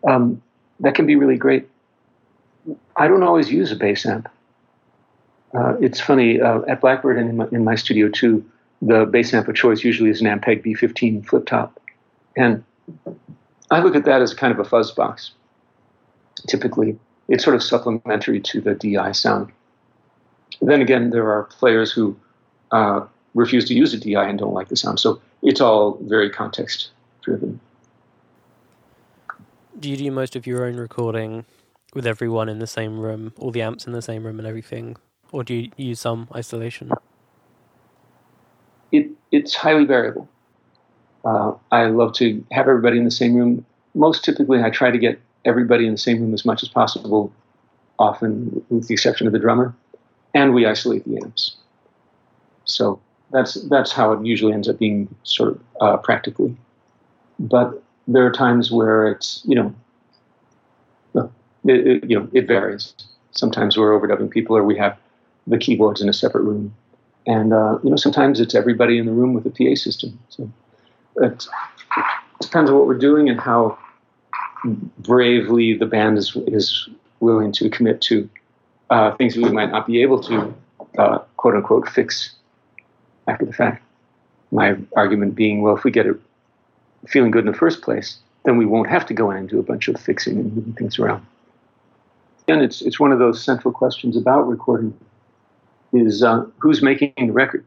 Um, 0.07 0.43
that 0.81 0.95
can 0.95 1.07
be 1.07 1.17
really 1.17 1.37
great. 1.37 1.69
I 2.97 3.09
don't 3.09 3.23
always 3.23 3.51
use 3.51 3.73
a 3.73 3.77
bass 3.77 4.05
amp. 4.05 4.29
Uh, 5.55 5.77
it's 5.81 6.01
funny, 6.01 6.41
uh, 6.41 6.63
at 6.63 6.81
Blackbird 6.81 7.19
and 7.19 7.31
in 7.31 7.37
my, 7.37 7.49
in 7.53 7.65
my 7.65 7.75
studio 7.75 8.09
too, 8.09 8.45
the 8.81 9.07
bass 9.07 9.33
amp 9.33 9.49
of 9.49 9.55
choice 9.55 9.85
usually 9.85 10.11
is 10.11 10.21
an 10.21 10.27
Ampeg 10.27 10.65
B15 10.65 11.27
flip 11.27 11.47
top. 11.47 11.81
And 12.37 12.65
I 13.71 13.81
look 13.81 13.95
at 13.95 14.05
that 14.05 14.23
as 14.23 14.35
kind 14.35 14.53
of 14.53 14.59
a 14.59 14.65
fuzz 14.65 14.91
box. 14.91 15.33
Typically, 16.49 16.99
it's 17.29 17.45
sort 17.45 17.55
of 17.55 17.63
supplementary 17.63 18.41
to 18.41 18.61
the 18.61 18.75
DI 18.75 19.13
sound. 19.13 19.53
Then 20.63 20.81
again, 20.81 21.11
there 21.11 21.31
are 21.31 21.45
players 21.45 21.93
who 21.93 22.17
uh, 22.71 23.05
refuse 23.35 23.65
to 23.67 23.75
use 23.75 23.93
a 23.93 23.99
DI 23.99 24.25
and 24.25 24.39
don't 24.39 24.55
like 24.55 24.69
the 24.69 24.77
sound. 24.77 25.01
So 25.01 25.21
it's 25.43 25.61
all 25.61 25.99
very 26.03 26.31
context 26.31 26.91
driven. 27.23 27.61
Do 29.79 29.91
you 29.91 29.97
do 29.97 30.11
most 30.11 30.37
of 30.37 30.47
your 30.47 30.65
own 30.65 30.77
recording 30.77 31.45
with 31.95 32.07
everyone 32.07 32.49
in 32.49 32.61
the 32.61 32.67
same 32.67 32.99
room, 33.01 33.33
all 33.39 33.51
the 33.51 33.63
amps 33.63 33.87
in 33.87 33.93
the 33.93 34.03
same 34.03 34.25
room 34.25 34.39
and 34.39 34.47
everything? 34.47 34.97
Or 35.33 35.43
do 35.43 35.55
you 35.55 35.71
use 35.77 36.01
some 36.01 36.29
isolation? 36.35 36.91
it, 38.93 39.11
it's 39.33 39.55
highly 39.55 39.85
variable. 39.85 40.29
Uh, 41.25 41.53
I 41.73 41.87
love 41.87 42.13
to 42.15 42.45
have 42.53 42.69
everybody 42.69 42.99
in 42.99 43.05
the 43.05 43.11
same 43.11 43.35
room. 43.35 43.65
Most 43.95 44.25
typically, 44.25 44.63
I 44.63 44.71
try 44.71 44.91
to 44.91 44.99
get 44.99 45.19
everybody 45.45 45.87
in 45.87 45.93
the 45.93 45.99
same 45.99 46.21
room 46.21 46.35
as 46.35 46.45
much 46.45 46.63
as 46.63 46.69
possible, 46.69 47.33
often 47.99 48.65
with 48.69 48.89
the 48.89 48.95
exception 48.95 49.27
of 49.27 49.33
the 49.33 49.39
drummer, 49.39 49.75
and 50.35 50.55
we 50.55 50.67
isolate 50.67 51.05
the 51.05 51.17
amps. 51.23 51.57
So 52.65 53.01
that's 53.33 53.55
that's 53.69 53.93
how 53.93 54.13
it 54.13 54.25
usually 54.25 54.53
ends 54.53 54.69
up 54.69 54.79
being 54.79 55.13
sort 55.25 55.53
of 55.53 55.61
uh, 55.81 55.97
practically. 55.99 56.57
But 57.39 57.83
there 58.07 58.27
are 58.27 58.33
times 58.33 58.71
where 58.71 59.09
it's 59.09 59.43
you 59.45 59.55
know, 59.55 59.75
it, 61.65 61.87
it, 61.87 62.11
you 62.11 62.19
know 62.19 62.29
it 62.33 62.47
varies. 62.47 62.95
Sometimes 63.33 63.77
we're 63.77 63.99
overdubbing 63.99 64.31
people, 64.31 64.57
or 64.57 64.65
we 64.65 64.77
have 64.77 64.97
the 65.47 65.59
keyboards 65.59 66.01
in 66.01 66.09
a 66.09 66.13
separate 66.13 66.43
room, 66.43 66.75
and 67.27 67.53
uh, 67.53 67.79
you 67.83 67.91
know 67.91 67.97
sometimes 67.97 68.41
it's 68.41 68.55
everybody 68.55 68.99
in 68.99 69.07
the 69.07 69.13
room 69.13 69.35
with 69.35 69.47
a 69.47 69.51
PA 69.51 69.75
system. 69.75 70.19
So 70.29 70.51
it 71.17 71.47
depends 72.41 72.71
on 72.71 72.77
what 72.77 72.87
we're 72.87 72.99
doing 72.99 73.29
and 73.29 73.41
how 73.41 73.79
bravely 74.99 75.75
the 75.75 75.87
band 75.87 76.19
is 76.19 76.37
is 76.47 76.89
willing 77.21 77.53
to 77.53 77.71
commit 77.71 78.01
to 78.03 78.29
uh, 78.93 79.17
things 79.17 79.37
we 79.37 79.45
might 79.45 79.71
not 79.71 79.87
be 79.87 80.03
able 80.03 80.21
to 80.21 80.55
uh, 80.99 81.19
quote 81.39 81.55
unquote 81.55 81.89
fix 81.89 82.35
after 83.27 83.47
the 83.47 83.53
fact. 83.53 83.83
My 84.51 84.77
argument 84.97 85.35
being, 85.35 85.63
well, 85.63 85.75
if 85.75 85.83
we 85.83 85.91
get 85.91 86.07
it 86.07 86.17
feeling 87.09 87.31
good 87.31 87.47
in 87.47 87.53
the 87.53 87.59
first 87.59 87.81
place, 87.81 88.19
then 88.45 88.59
we 88.59 88.67
won't 88.67 88.91
have 88.91 89.07
to 89.07 89.15
go 89.15 89.31
in 89.31 89.39
and 89.39 89.49
do 89.49 89.59
a 89.59 89.63
bunch 89.63 89.89
of 89.89 89.99
fixing 89.99 90.39
and 90.39 90.55
moving 90.55 90.75
things 90.75 90.99
around. 90.99 91.25
And 92.49 92.61
it's 92.61 92.83
it's 92.83 93.01
one 93.01 93.13
of 93.13 93.19
those 93.19 93.43
central 93.43 93.73
questions 93.73 94.15
about 94.17 94.43
recording 94.43 94.93
is 95.95 96.23
uh, 96.23 96.45
who's 96.59 96.83
making 96.83 97.15
the 97.17 97.31
record. 97.31 97.65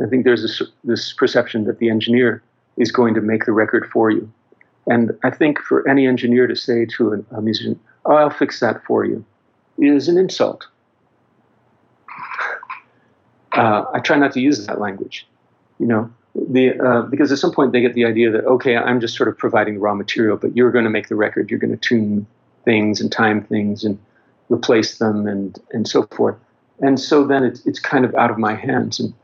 I 0.00 0.06
think 0.08 0.24
there's 0.24 0.42
this, 0.42 0.62
this 0.84 1.12
perception 1.14 1.64
that 1.64 1.78
the 1.78 1.88
engineer 1.88 2.42
is 2.76 2.92
going 2.92 3.14
to 3.14 3.20
make 3.20 3.46
the 3.46 3.52
record 3.52 3.88
for 3.90 4.10
you. 4.10 4.30
And 4.86 5.18
I 5.24 5.30
think 5.30 5.58
for 5.58 5.88
any 5.88 6.06
engineer 6.06 6.46
to 6.46 6.54
say 6.54 6.84
to 6.96 7.14
a, 7.14 7.36
a 7.38 7.40
musician, 7.40 7.80
oh, 8.04 8.14
I'll 8.14 8.30
fix 8.30 8.60
that 8.60 8.84
for 8.84 9.04
you, 9.04 9.24
is 9.78 10.08
an 10.08 10.18
insult. 10.18 10.66
Uh, 13.52 13.84
I 13.94 14.00
try 14.00 14.16
not 14.18 14.32
to 14.32 14.40
use 14.40 14.66
that 14.66 14.80
language, 14.80 15.26
you 15.78 15.86
know, 15.86 16.10
the, 16.34 16.78
uh, 16.78 17.02
because 17.02 17.32
at 17.32 17.38
some 17.38 17.52
point 17.52 17.72
they 17.72 17.80
get 17.80 17.94
the 17.94 18.04
idea 18.04 18.30
that, 18.30 18.44
okay, 18.44 18.76
I'm 18.76 19.00
just 19.00 19.16
sort 19.16 19.28
of 19.28 19.38
providing 19.38 19.80
raw 19.80 19.94
material, 19.94 20.36
but 20.36 20.54
you're 20.54 20.70
going 20.70 20.84
to 20.84 20.90
make 20.90 21.08
the 21.08 21.14
record, 21.14 21.50
you're 21.50 21.58
going 21.58 21.70
to 21.70 21.78
tune 21.78 22.26
things 22.64 23.00
and 23.00 23.10
time 23.10 23.42
things 23.42 23.84
and 23.84 23.98
replace 24.50 24.98
them 24.98 25.26
and, 25.26 25.58
and 25.72 25.88
so 25.88 26.02
forth. 26.08 26.36
And 26.80 27.00
so 27.00 27.24
then 27.24 27.44
it's, 27.44 27.64
it's 27.66 27.78
kind 27.78 28.04
of 28.04 28.14
out 28.14 28.30
of 28.30 28.36
my 28.36 28.54
hands. 28.54 29.00
And, 29.00 29.14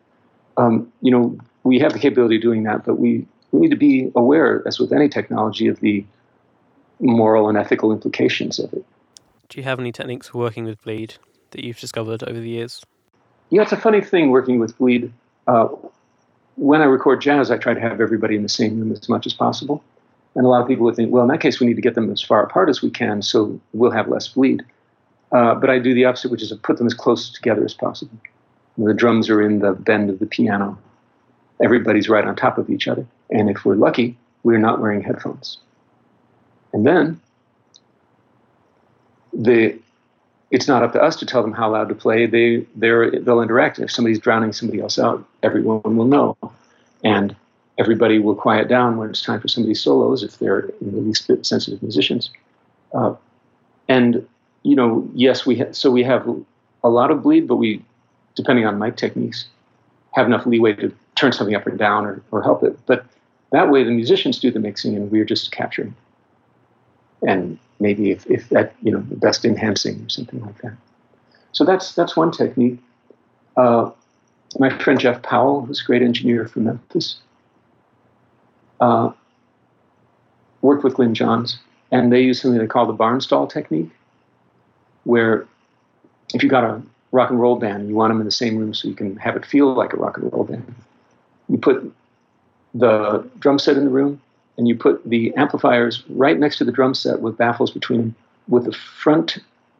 um, 0.56 0.90
you 1.02 1.10
know, 1.10 1.38
we 1.64 1.78
have 1.80 1.92
the 1.92 1.98
capability 1.98 2.36
of 2.36 2.42
doing 2.42 2.62
that, 2.62 2.86
but 2.86 2.98
we, 2.98 3.26
we 3.50 3.60
need 3.60 3.70
to 3.70 3.76
be 3.76 4.10
aware, 4.14 4.62
as 4.66 4.80
with 4.80 4.92
any 4.92 5.10
technology, 5.10 5.68
of 5.68 5.80
the 5.80 6.04
moral 7.00 7.50
and 7.50 7.58
ethical 7.58 7.92
implications 7.92 8.58
of 8.58 8.72
it. 8.72 8.84
Do 9.52 9.60
you 9.60 9.64
have 9.64 9.78
any 9.78 9.92
techniques 9.92 10.28
for 10.28 10.38
working 10.38 10.64
with 10.64 10.82
bleed 10.82 11.16
that 11.50 11.62
you've 11.62 11.78
discovered 11.78 12.22
over 12.22 12.40
the 12.40 12.48
years? 12.48 12.82
Yeah, 13.50 13.60
it's 13.60 13.72
a 13.72 13.76
funny 13.76 14.00
thing 14.00 14.30
working 14.30 14.58
with 14.58 14.78
bleed. 14.78 15.12
Uh, 15.46 15.68
when 16.56 16.80
I 16.80 16.86
record 16.86 17.20
jazz, 17.20 17.50
I 17.50 17.58
try 17.58 17.74
to 17.74 17.80
have 17.80 18.00
everybody 18.00 18.34
in 18.34 18.42
the 18.44 18.48
same 18.48 18.80
room 18.80 18.90
as 18.92 19.10
much 19.10 19.26
as 19.26 19.34
possible. 19.34 19.84
And 20.34 20.46
a 20.46 20.48
lot 20.48 20.62
of 20.62 20.68
people 20.68 20.86
would 20.86 20.96
think, 20.96 21.12
well, 21.12 21.22
in 21.22 21.28
that 21.28 21.42
case, 21.42 21.60
we 21.60 21.66
need 21.66 21.74
to 21.74 21.82
get 21.82 21.94
them 21.94 22.10
as 22.10 22.22
far 22.22 22.42
apart 22.42 22.70
as 22.70 22.80
we 22.80 22.88
can, 22.88 23.20
so 23.20 23.60
we'll 23.74 23.90
have 23.90 24.08
less 24.08 24.26
bleed. 24.26 24.62
Uh, 25.32 25.54
but 25.54 25.68
I 25.68 25.78
do 25.78 25.92
the 25.92 26.06
opposite, 26.06 26.30
which 26.30 26.40
is 26.40 26.48
to 26.48 26.56
put 26.56 26.78
them 26.78 26.86
as 26.86 26.94
close 26.94 27.28
together 27.28 27.62
as 27.62 27.74
possible. 27.74 28.16
The 28.78 28.94
drums 28.94 29.28
are 29.28 29.42
in 29.42 29.58
the 29.58 29.72
bend 29.72 30.08
of 30.08 30.18
the 30.18 30.24
piano. 30.24 30.78
Everybody's 31.62 32.08
right 32.08 32.24
on 32.24 32.36
top 32.36 32.56
of 32.56 32.70
each 32.70 32.88
other. 32.88 33.04
And 33.28 33.50
if 33.50 33.66
we're 33.66 33.74
lucky, 33.74 34.16
we're 34.44 34.56
not 34.56 34.80
wearing 34.80 35.02
headphones. 35.02 35.58
And 36.72 36.86
then 36.86 37.20
the 39.32 39.78
it's 40.50 40.68
not 40.68 40.82
up 40.82 40.92
to 40.92 41.02
us 41.02 41.16
to 41.16 41.26
tell 41.26 41.42
them 41.42 41.52
how 41.52 41.72
loud 41.72 41.88
to 41.88 41.94
play. 41.94 42.26
They 42.26 42.66
they 42.76 42.90
they'll 43.18 43.40
interact. 43.40 43.78
If 43.78 43.90
somebody's 43.90 44.18
drowning 44.18 44.52
somebody 44.52 44.80
else 44.80 44.98
out, 44.98 45.26
everyone 45.42 45.96
will 45.96 46.06
know, 46.06 46.36
and 47.02 47.34
everybody 47.78 48.18
will 48.18 48.34
quiet 48.34 48.68
down 48.68 48.98
when 48.98 49.08
it's 49.08 49.22
time 49.22 49.40
for 49.40 49.48
somebody's 49.48 49.80
solos 49.80 50.22
if 50.22 50.38
they're 50.38 50.70
the 50.80 50.98
least 50.98 51.26
bit 51.26 51.46
sensitive 51.46 51.82
musicians. 51.82 52.30
Uh, 52.92 53.14
and 53.88 54.26
you 54.62 54.76
know, 54.76 55.08
yes, 55.14 55.46
we 55.46 55.58
ha- 55.58 55.72
so 55.72 55.90
we 55.90 56.02
have 56.04 56.28
a 56.84 56.88
lot 56.88 57.10
of 57.10 57.22
bleed, 57.22 57.48
but 57.48 57.56
we, 57.56 57.82
depending 58.34 58.66
on 58.66 58.78
mic 58.78 58.96
techniques, 58.96 59.46
have 60.12 60.26
enough 60.26 60.46
leeway 60.46 60.74
to 60.74 60.94
turn 61.14 61.32
something 61.32 61.54
up 61.54 61.66
or 61.66 61.70
down 61.70 62.04
or, 62.04 62.22
or 62.30 62.42
help 62.42 62.62
it. 62.62 62.78
But 62.86 63.06
that 63.50 63.70
way, 63.70 63.84
the 63.84 63.90
musicians 63.90 64.38
do 64.38 64.50
the 64.50 64.60
mixing, 64.60 64.96
and 64.96 65.10
we're 65.10 65.24
just 65.24 65.50
capturing. 65.50 65.94
And 67.26 67.58
maybe 67.82 68.10
if, 68.10 68.26
if 68.30 68.48
that 68.50 68.74
you 68.82 68.92
know 68.92 69.00
best 69.00 69.44
enhancing 69.44 70.04
or 70.04 70.08
something 70.08 70.40
like 70.40 70.56
that. 70.62 70.72
So 71.52 71.64
that's 71.64 71.94
that's 71.94 72.16
one 72.16 72.30
technique. 72.30 72.78
Uh, 73.56 73.90
my 74.58 74.70
friend 74.78 74.98
Jeff 74.98 75.22
Powell, 75.22 75.62
who's 75.62 75.82
a 75.82 75.84
great 75.84 76.02
engineer 76.02 76.46
from 76.46 76.64
Memphis, 76.64 77.16
uh, 78.80 79.12
worked 80.62 80.84
with 80.84 80.94
Glyn 80.94 81.14
Johns, 81.14 81.58
and 81.90 82.12
they 82.12 82.22
use 82.22 82.40
something 82.40 82.58
they 82.58 82.66
call 82.66 82.86
the 82.86 82.94
barnstall 82.94 83.50
technique, 83.50 83.90
where 85.04 85.46
if 86.34 86.42
you 86.42 86.48
got 86.48 86.64
a 86.64 86.80
rock 87.10 87.30
and 87.30 87.38
roll 87.38 87.56
band, 87.56 87.80
and 87.80 87.88
you 87.88 87.94
want 87.94 88.10
them 88.10 88.20
in 88.20 88.24
the 88.24 88.30
same 88.30 88.56
room 88.56 88.72
so 88.72 88.88
you 88.88 88.94
can 88.94 89.16
have 89.16 89.36
it 89.36 89.44
feel 89.44 89.74
like 89.74 89.92
a 89.92 89.96
rock 89.96 90.16
and 90.16 90.32
roll 90.32 90.44
band. 90.44 90.74
You 91.48 91.58
put 91.58 91.92
the 92.74 93.28
drum 93.38 93.58
set 93.58 93.76
in 93.76 93.84
the 93.84 93.90
room, 93.90 94.20
and 94.56 94.68
you 94.68 94.76
put 94.76 95.02
the 95.08 95.34
amplifiers 95.36 96.02
right 96.08 96.38
next 96.38 96.58
to 96.58 96.64
the 96.64 96.72
drum 96.72 96.94
set 96.94 97.20
with 97.20 97.36
baffles 97.36 97.70
between 97.70 98.00
them, 98.00 98.14
with 98.48 98.64
the 98.64 98.72
front 98.72 99.38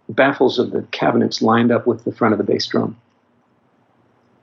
baffles 0.09 0.59
of 0.59 0.70
the 0.70 0.83
cabinets 0.91 1.43
lined 1.43 1.70
up 1.70 1.87
with 1.87 2.05
the 2.05 2.12
front 2.12 2.33
of 2.33 2.39
the 2.39 2.45
bass 2.45 2.66
drum. 2.66 2.97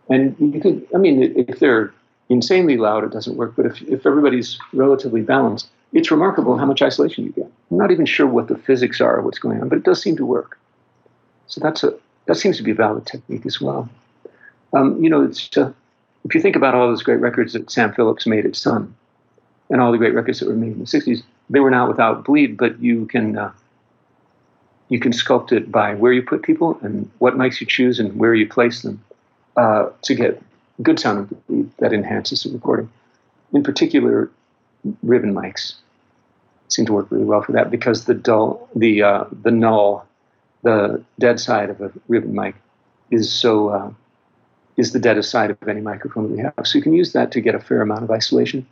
And 0.10 0.36
you 0.40 0.60
can, 0.60 0.86
I 0.94 0.98
mean, 0.98 1.22
if 1.48 1.60
they're 1.60 1.94
insanely 2.30 2.78
loud, 2.78 3.04
it 3.04 3.12
doesn't 3.12 3.36
work. 3.36 3.54
But 3.56 3.66
if, 3.66 3.82
if 3.84 4.06
everybody's 4.06 4.58
relatively 4.74 5.22
balanced, 5.22 5.70
it's 5.94 6.12
remarkable 6.12 6.58
how 6.58 6.66
much 6.66 6.82
isolation 6.82 7.26
you 7.26 7.32
get. 7.32 7.52
I'm 7.72 7.78
not 7.78 7.92
even 7.92 8.06
sure 8.06 8.28
what 8.28 8.48
the 8.48 8.58
physics 8.58 9.02
are, 9.02 9.22
what's 9.22 9.40
going 9.40 9.62
on, 9.62 9.70
but 9.70 9.78
it 9.78 9.84
does 9.84 10.02
seem 10.02 10.16
to 10.18 10.26
work. 10.26 10.60
So 11.48 11.60
that's 11.62 11.84
a 11.84 11.94
that 12.28 12.36
seems 12.36 12.58
to 12.58 12.64
be 12.64 12.72
a 12.72 12.76
valid 12.76 13.08
technique 13.08 13.46
as 13.48 13.60
well. 13.60 13.90
Um, 14.74 15.04
you 15.04 15.10
know, 15.10 15.24
it's 15.24 15.58
uh, 15.58 15.74
if 16.26 16.36
you 16.36 16.42
think 16.42 16.56
about 16.56 16.76
all 16.76 16.88
those 16.88 17.02
great 17.02 17.20
records 17.20 17.54
that 17.54 17.72
Sam 17.72 17.92
Phillips 17.94 18.28
made 18.28 18.46
at 18.46 18.56
Sun, 18.56 18.96
and 19.70 19.82
all 19.82 19.92
the 19.92 19.98
great 19.98 20.14
records 20.14 20.40
that 20.40 20.48
were 20.48 20.56
made 20.56 20.74
in 20.74 20.80
the 20.80 20.86
60s, 20.86 21.24
they 21.50 21.60
were 21.60 21.72
not 21.72 21.88
without 21.88 22.26
bleed, 22.26 22.58
but 22.58 22.80
you 22.82 23.06
can 23.06 23.38
uh, 23.38 23.52
you 24.90 25.00
can 25.00 25.12
sculpt 25.12 25.52
it 25.52 25.72
by 25.72 25.94
where 25.94 26.12
you 26.12 26.24
put 26.24 26.42
people 26.42 26.80
and 26.82 27.10
what 27.20 27.36
mics 27.36 27.62
you 27.62 27.68
choose 27.68 28.00
and 28.00 28.18
where 28.18 28.34
you 28.34 28.48
place 28.48 28.82
them 28.82 29.04
uh, 29.56 29.90
to 30.02 30.16
get 30.16 30.42
good 30.82 31.00
sound 31.00 31.30
bleed 31.48 31.70
that 31.78 31.94
enhances 31.94 32.44
the 32.44 32.52
recording. 32.52 32.90
In 33.54 33.64
particular, 33.64 34.32
ribbon 35.04 35.34
mics 35.34 35.76
seem 36.70 36.86
to 36.86 36.94
work 36.94 37.08
really 37.10 37.26
well 37.26 37.42
for 37.42 37.52
that 37.52 37.72
because 37.72 38.06
the 38.06 38.14
dull, 38.14 38.70
the 38.76 39.04
uh, 39.04 39.26
the 39.44 39.52
null, 39.52 40.08
the 40.64 41.04
dead 41.20 41.40
side 41.40 41.70
of 41.70 41.82
a 41.82 41.92
ribbon 42.08 42.34
mic 42.34 42.56
is 43.12 43.32
so 43.32 43.70
uh, 43.70 43.92
is 44.78 44.94
the 44.94 45.00
deadest 45.00 45.30
side 45.30 45.52
of 45.52 45.58
any 45.68 45.82
microphone 45.82 46.32
we 46.32 46.40
have. 46.40 46.54
So 46.64 46.78
you 46.78 46.84
can 46.84 46.94
use 46.94 47.14
that 47.14 47.32
to 47.34 47.42
get 47.42 47.56
a 47.56 47.60
fair 47.60 47.82
amount 47.82 48.04
of 48.04 48.12
isolation. 48.12 48.66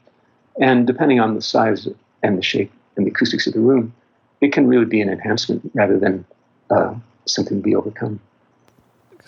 And 0.60 0.88
depending 0.88 1.20
on 1.20 1.36
the 1.36 1.42
size 1.42 1.88
and 2.24 2.38
the 2.38 2.42
shape 2.42 2.72
and 2.96 3.06
the 3.06 3.12
acoustics 3.12 3.48
of 3.48 3.54
the 3.54 3.60
room, 3.60 3.94
it 4.42 4.52
can 4.54 4.68
really 4.68 4.86
be 4.86 5.02
an 5.02 5.10
enhancement 5.10 5.70
rather 5.74 6.00
than 6.00 6.26
uh, 6.70 6.94
something 7.26 7.58
to 7.58 7.64
be 7.64 7.76
overcome. 7.76 8.20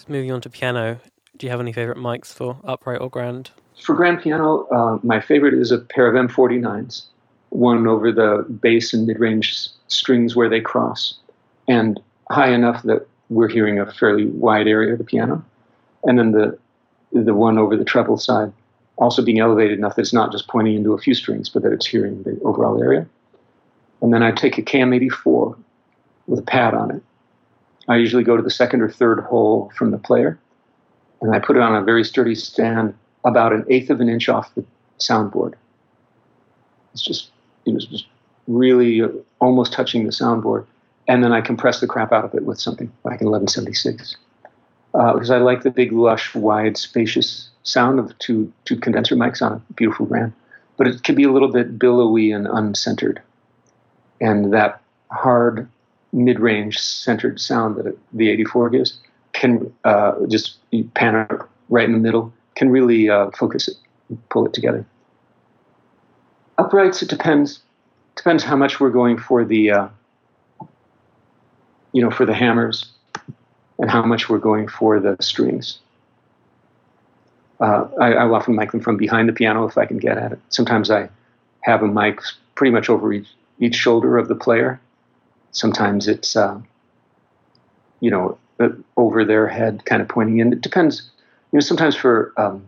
Moving 0.07 0.31
on 0.31 0.41
to 0.41 0.49
piano, 0.49 0.99
do 1.37 1.45
you 1.45 1.51
have 1.51 1.59
any 1.59 1.73
favorite 1.73 1.97
mics 1.97 2.27
for 2.27 2.57
upright 2.63 3.01
or 3.01 3.09
grand? 3.09 3.51
For 3.81 3.95
grand 3.95 4.21
piano, 4.21 4.67
uh, 4.71 4.99
my 5.03 5.19
favorite 5.19 5.53
is 5.53 5.71
a 5.71 5.77
pair 5.77 6.07
of 6.07 6.29
M49s, 6.29 7.05
one 7.49 7.85
over 7.87 8.11
the 8.11 8.45
bass 8.61 8.93
and 8.93 9.05
mid 9.05 9.19
range 9.19 9.69
strings 9.87 10.35
where 10.35 10.49
they 10.49 10.61
cross, 10.61 11.15
and 11.67 11.99
high 12.31 12.51
enough 12.51 12.83
that 12.83 13.07
we're 13.29 13.47
hearing 13.47 13.79
a 13.79 13.91
fairly 13.91 14.25
wide 14.25 14.67
area 14.67 14.93
of 14.93 14.97
the 14.97 15.03
piano, 15.03 15.43
and 16.03 16.17
then 16.17 16.31
the 16.31 16.57
the 17.11 17.33
one 17.33 17.57
over 17.57 17.75
the 17.75 17.85
treble 17.85 18.17
side 18.17 18.53
also 18.99 19.23
being 19.23 19.39
elevated 19.39 19.77
enough 19.77 19.95
that 19.95 20.01
it's 20.01 20.13
not 20.13 20.31
just 20.31 20.47
pointing 20.47 20.75
into 20.75 20.93
a 20.93 20.97
few 20.97 21.13
strings, 21.13 21.49
but 21.49 21.63
that 21.63 21.71
it's 21.71 21.85
hearing 21.85 22.21
the 22.23 22.39
overall 22.43 22.81
area. 22.81 23.07
And 24.01 24.13
then 24.13 24.23
I 24.23 24.31
take 24.31 24.57
a 24.57 24.61
KM 24.61 24.95
84 24.95 25.57
with 26.27 26.39
a 26.39 26.43
pad 26.43 26.73
on 26.73 26.91
it. 26.91 27.01
I 27.87 27.95
usually 27.95 28.23
go 28.23 28.37
to 28.37 28.43
the 28.43 28.51
second 28.51 28.81
or 28.81 28.89
third 28.89 29.21
hole 29.21 29.71
from 29.75 29.91
the 29.91 29.97
player, 29.97 30.37
and 31.21 31.33
I 31.33 31.39
put 31.39 31.55
it 31.55 31.61
on 31.61 31.75
a 31.75 31.81
very 31.81 32.03
sturdy 32.03 32.35
stand 32.35 32.93
about 33.25 33.51
an 33.51 33.65
eighth 33.69 33.89
of 33.89 33.99
an 33.99 34.09
inch 34.09 34.29
off 34.29 34.53
the 34.55 34.63
soundboard. 34.99 35.55
It's 36.93 37.01
just, 37.03 37.31
it 37.65 37.73
was 37.73 37.85
just 37.85 38.05
really 38.47 39.01
almost 39.39 39.73
touching 39.73 40.05
the 40.05 40.11
soundboard. 40.11 40.65
And 41.07 41.23
then 41.23 41.33
I 41.33 41.41
compress 41.41 41.79
the 41.79 41.87
crap 41.87 42.11
out 42.11 42.25
of 42.25 42.35
it 42.35 42.43
with 42.43 42.59
something 42.59 42.91
like 43.03 43.21
an 43.21 43.27
1176. 43.27 44.17
Uh, 44.93 45.13
because 45.13 45.31
I 45.31 45.37
like 45.37 45.63
the 45.63 45.71
big, 45.71 45.91
lush, 45.91 46.35
wide, 46.35 46.77
spacious 46.77 47.48
sound 47.63 47.99
of 47.99 48.17
two 48.19 48.51
two 48.65 48.77
condenser 48.77 49.15
mics 49.15 49.41
on 49.41 49.53
a 49.53 49.73
beautiful 49.73 50.05
brand, 50.05 50.33
but 50.77 50.87
it 50.87 51.03
can 51.03 51.15
be 51.15 51.23
a 51.23 51.31
little 51.31 51.51
bit 51.51 51.77
billowy 51.79 52.31
and 52.31 52.47
uncentered, 52.47 53.19
and 54.21 54.53
that 54.53 54.81
hard 55.11 55.67
mid-range 56.11 56.79
centered 56.79 57.39
sound 57.39 57.75
that 57.75 57.95
the 58.13 58.29
84 58.29 58.71
gives 58.71 58.99
can 59.33 59.71
uh, 59.83 60.13
just 60.27 60.57
pan 60.95 61.27
right 61.69 61.85
in 61.85 61.91
the 61.91 61.99
middle 61.99 62.33
can 62.59 62.69
really 62.69 63.09
uh, 63.09 63.31
focus 63.31 63.69
it, 63.69 63.77
pull 64.29 64.45
it 64.45 64.53
together. 64.53 64.85
Uprights, 66.57 67.01
it 67.01 67.09
depends. 67.09 67.59
Depends 68.15 68.43
how 68.43 68.57
much 68.57 68.81
we're 68.81 68.89
going 68.89 69.17
for 69.17 69.45
the, 69.45 69.71
uh, 69.71 69.87
you 71.93 72.01
know, 72.01 72.11
for 72.11 72.25
the 72.25 72.33
hammers, 72.33 72.91
and 73.79 73.89
how 73.89 74.03
much 74.03 74.29
we're 74.29 74.39
going 74.39 74.67
for 74.67 74.99
the 74.99 75.15
strings. 75.21 75.79
Uh, 77.59 77.87
I, 77.99 78.13
I 78.13 78.29
often 78.29 78.55
mic 78.55 78.71
them 78.71 78.79
from 78.79 78.97
behind 78.97 79.27
the 79.27 79.33
piano 79.33 79.65
if 79.65 79.77
I 79.77 79.85
can 79.85 79.97
get 79.97 80.17
at 80.17 80.31
it. 80.31 80.39
Sometimes 80.49 80.89
I 80.89 81.09
have 81.61 81.83
a 81.83 81.87
mic 81.87 82.21
pretty 82.55 82.71
much 82.71 82.89
over 82.89 83.11
each, 83.11 83.27
each 83.59 83.75
shoulder 83.75 84.17
of 84.17 84.27
the 84.27 84.35
player. 84.35 84.79
Sometimes 85.51 86.07
it's, 86.07 86.35
uh, 86.35 86.59
you 87.99 88.09
know, 88.09 88.37
uh, 88.59 88.69
over 88.97 89.25
their 89.25 89.47
head, 89.47 89.83
kind 89.85 90.01
of 90.01 90.07
pointing 90.07 90.39
in. 90.39 90.53
It 90.53 90.61
depends. 90.61 91.09
You 91.51 91.57
know, 91.57 91.61
sometimes 91.61 91.95
for 91.95 92.33
um, 92.37 92.63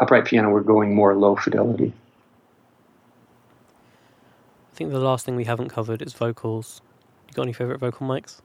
upright 0.00 0.26
piano, 0.26 0.50
we're 0.50 0.60
going 0.60 0.94
more 0.94 1.16
low 1.16 1.34
fidelity. 1.36 1.92
I 4.72 4.76
think 4.76 4.90
the 4.90 5.00
last 5.00 5.24
thing 5.24 5.36
we 5.36 5.44
haven't 5.44 5.68
covered 5.68 6.02
is 6.02 6.12
vocals. 6.12 6.82
You 7.28 7.34
got 7.34 7.42
any 7.42 7.52
favorite 7.52 7.78
vocal 7.78 8.06
mics? 8.06 8.40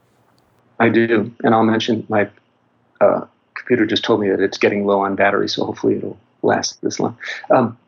I 0.78 0.88
do, 0.88 1.32
and 1.44 1.54
I'll 1.54 1.64
mention 1.64 2.06
my 2.08 2.28
uh, 3.00 3.26
computer 3.60 3.86
just 3.86 4.04
told 4.04 4.20
me 4.20 4.28
that 4.30 4.40
it's 4.40 4.58
getting 4.58 4.86
low 4.86 5.00
on 5.00 5.14
battery, 5.14 5.48
so 5.48 5.64
hopefully 5.64 5.96
it'll 5.96 6.18
last 6.42 6.80
this 6.82 6.98
long. 6.98 7.16
Um, 7.50 7.78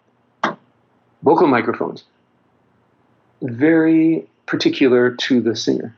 vocal 1.22 1.46
microphones, 1.46 2.04
very 3.42 4.26
particular 4.46 5.10
to 5.10 5.40
the 5.40 5.56
singer. 5.56 5.94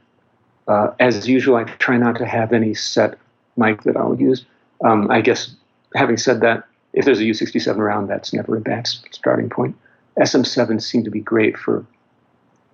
Uh, 0.67 0.93
as 1.01 1.29
usual, 1.29 1.57
I 1.57 1.65
try 1.65 1.97
not 1.97 2.17
to 2.19 2.27
have 2.27 2.53
any 2.53 2.75
set 2.75 3.19
mic 3.57 3.83
that 3.83 3.97
I'll 3.97 4.19
use. 4.19 4.47
Um, 4.83 5.11
I 5.11 5.21
guess 5.21 5.55
having 5.95 6.17
said 6.17 6.41
that, 6.41 6.65
if 6.93 7.05
there's 7.05 7.21
a 7.21 7.25
U67 7.25 7.77
around, 7.77 8.07
that's 8.07 8.33
never 8.33 8.57
a 8.57 8.61
bad 8.61 8.87
starting 8.87 9.51
point. 9.51 9.77
SM7s 10.19 10.83
seem 10.83 11.05
to 11.05 11.11
be 11.11 11.21
great 11.21 11.59
for 11.59 11.85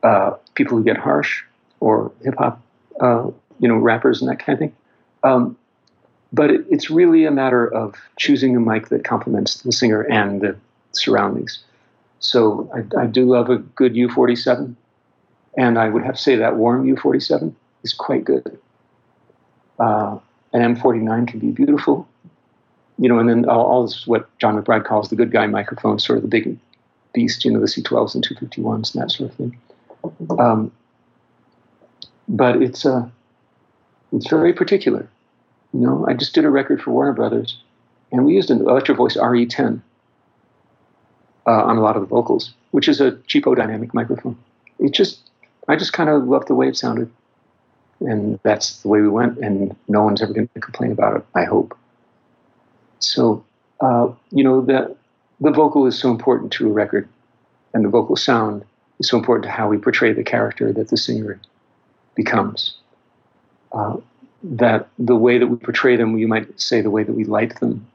uh, 0.03 0.33
people 0.55 0.77
who 0.77 0.85
get 0.85 0.97
harsh 0.97 1.43
or 1.81 2.13
hip 2.23 2.35
hop, 2.39 2.61
uh, 3.01 3.31
you 3.59 3.69
know, 3.69 3.77
rappers 3.77 4.21
and 4.21 4.31
that 4.31 4.39
kind 4.39 4.55
of 4.55 4.59
thing. 4.59 4.77
Um, 5.23 5.57
but 6.33 6.51
it, 6.51 6.65
it's 6.71 6.91
really 6.91 7.25
a 7.25 7.31
matter 7.31 7.67
of 7.73 7.95
choosing 8.19 8.57
a 8.57 8.61
mic 8.61 8.89
that 8.89 9.05
complements 9.05 9.63
the 9.63 9.73
singer 9.73 10.03
and 10.03 10.41
the 10.41 10.57
surroundings. 10.93 11.63
So 12.21 12.71
I, 12.75 13.03
I 13.03 13.07
do 13.07 13.25
love 13.25 13.51
a 13.51 13.57
good 13.59 13.95
U47, 13.95 14.75
and 15.57 15.79
I 15.79 15.89
would 15.89 16.03
have 16.03 16.17
to 16.17 16.21
say 16.21 16.37
that 16.37 16.57
warm 16.57 16.85
U47 16.85 17.55
is 17.83 17.93
quite 17.93 18.25
good. 18.25 18.59
Uh, 19.79 20.19
an 20.53 20.75
M49 20.75 21.29
can 21.29 21.41
be 21.41 21.51
beautiful, 21.51 22.07
you 22.99 23.09
know, 23.09 23.19
and 23.19 23.29
then 23.29 23.49
all, 23.49 23.65
all 23.65 23.83
this 23.87 24.07
what 24.07 24.29
John 24.39 24.61
McBride 24.61 24.85
calls 24.85 25.09
the 25.09 25.17
good 25.17 25.31
guy 25.31 25.47
microphone, 25.47 25.99
sort 25.99 26.19
of 26.19 26.23
the 26.23 26.29
big 26.29 26.59
beast, 27.15 27.45
you 27.45 27.51
know, 27.51 27.61
the 27.61 27.67
C12s 27.67 28.15
and 28.15 28.27
251s 28.27 28.95
and 28.95 29.03
that 29.03 29.11
sort 29.11 29.31
of 29.31 29.37
thing. 29.37 29.59
Um, 30.39 30.71
but 32.29 32.63
it's 32.63 32.85
uh, 32.87 33.09
it's 34.13 34.29
very 34.29 34.53
particular. 34.53 35.09
You 35.73 35.81
know, 35.81 36.07
I 36.09 36.15
just 36.15 36.35
did 36.35 36.45
a 36.45 36.51
record 36.51 36.83
for 36.83 36.91
Warner 36.91 37.13
Brothers, 37.13 37.59
and 38.11 38.25
we 38.25 38.35
used 38.35 38.51
an 38.51 38.61
Electro-Voice 38.61 39.17
RE10 39.17 39.81
uh, 41.47 41.51
on 41.51 41.77
a 41.77 41.81
lot 41.81 41.97
of 41.97 42.03
the 42.03 42.09
vocals, 42.09 42.53
which 42.73 42.89
is 42.89 43.01
a 43.01 43.13
cheapo 43.13 43.57
dynamic 43.57 43.95
microphone. 43.95 44.37
It 44.79 44.93
just, 44.93 45.31
I 45.69 45.77
just 45.77 45.93
kind 45.93 46.11
of 46.11 46.25
loved 46.25 46.49
the 46.49 46.55
way 46.55 46.69
it 46.69 46.77
sounded, 46.77 47.11
and 48.01 48.41
that's 48.43 48.83
the 48.83 48.89
way 48.89 49.01
we 49.01 49.09
went. 49.09 49.39
And 49.39 49.77
no 49.89 50.03
one's 50.03 50.23
ever 50.23 50.33
going 50.33 50.49
to 50.55 50.61
complain 50.61 50.91
about 50.91 51.17
it. 51.17 51.25
I 51.35 51.45
hope. 51.45 51.77
So, 52.99 53.45
uh, 53.81 54.09
you 54.31 54.43
know, 54.43 54.61
the 54.61 54.97
the 55.41 55.51
vocal 55.51 55.87
is 55.87 55.99
so 55.99 56.11
important 56.11 56.53
to 56.53 56.69
a 56.69 56.73
record, 56.73 57.09
and 57.73 57.85
the 57.85 57.89
vocal 57.89 58.17
sound 58.17 58.65
is 58.99 59.09
so 59.09 59.17
important 59.17 59.45
to 59.45 59.51
how 59.51 59.69
we 59.69 59.79
portray 59.79 60.13
the 60.13 60.23
character 60.23 60.73
that 60.73 60.89
the 60.89 60.97
singer 60.97 61.41
becomes. 62.15 62.77
Uh, 63.73 63.97
that 64.43 64.89
the 64.99 65.17
way 65.17 65.39
that 65.39 65.49
we 65.49 65.57
portray 65.57 65.97
them, 65.97 66.19
you 66.19 66.29
might 66.29 66.61
say 66.61 66.81
the 66.81 66.91
way 66.91 67.03
that 67.03 67.13
we 67.13 67.25
light 67.25 67.59
them 67.61 67.87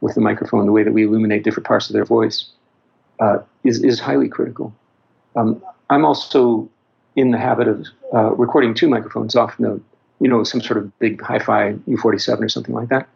with 0.00 0.14
the 0.14 0.20
microphone, 0.20 0.66
the 0.66 0.72
way 0.72 0.82
that 0.82 0.92
we 0.92 1.04
illuminate 1.04 1.42
different 1.42 1.66
parts 1.66 1.88
of 1.88 1.94
their 1.94 2.04
voice, 2.04 2.50
uh, 3.20 3.38
is, 3.64 3.82
is 3.82 3.98
highly 3.98 4.28
critical. 4.28 4.72
Um, 5.34 5.62
I'm 5.90 6.04
also 6.04 6.68
in 7.16 7.32
the 7.32 7.38
habit 7.38 7.66
of 7.66 7.86
uh, 8.14 8.32
recording 8.34 8.74
two 8.74 8.88
microphones 8.88 9.34
off 9.34 9.56
the, 9.58 9.80
you 10.20 10.28
know, 10.28 10.44
some 10.44 10.60
sort 10.60 10.78
of 10.78 10.96
big 11.00 11.20
hi-fi 11.20 11.72
U47 11.88 12.40
or 12.40 12.48
something 12.48 12.74
like 12.74 12.88
that, 12.90 13.08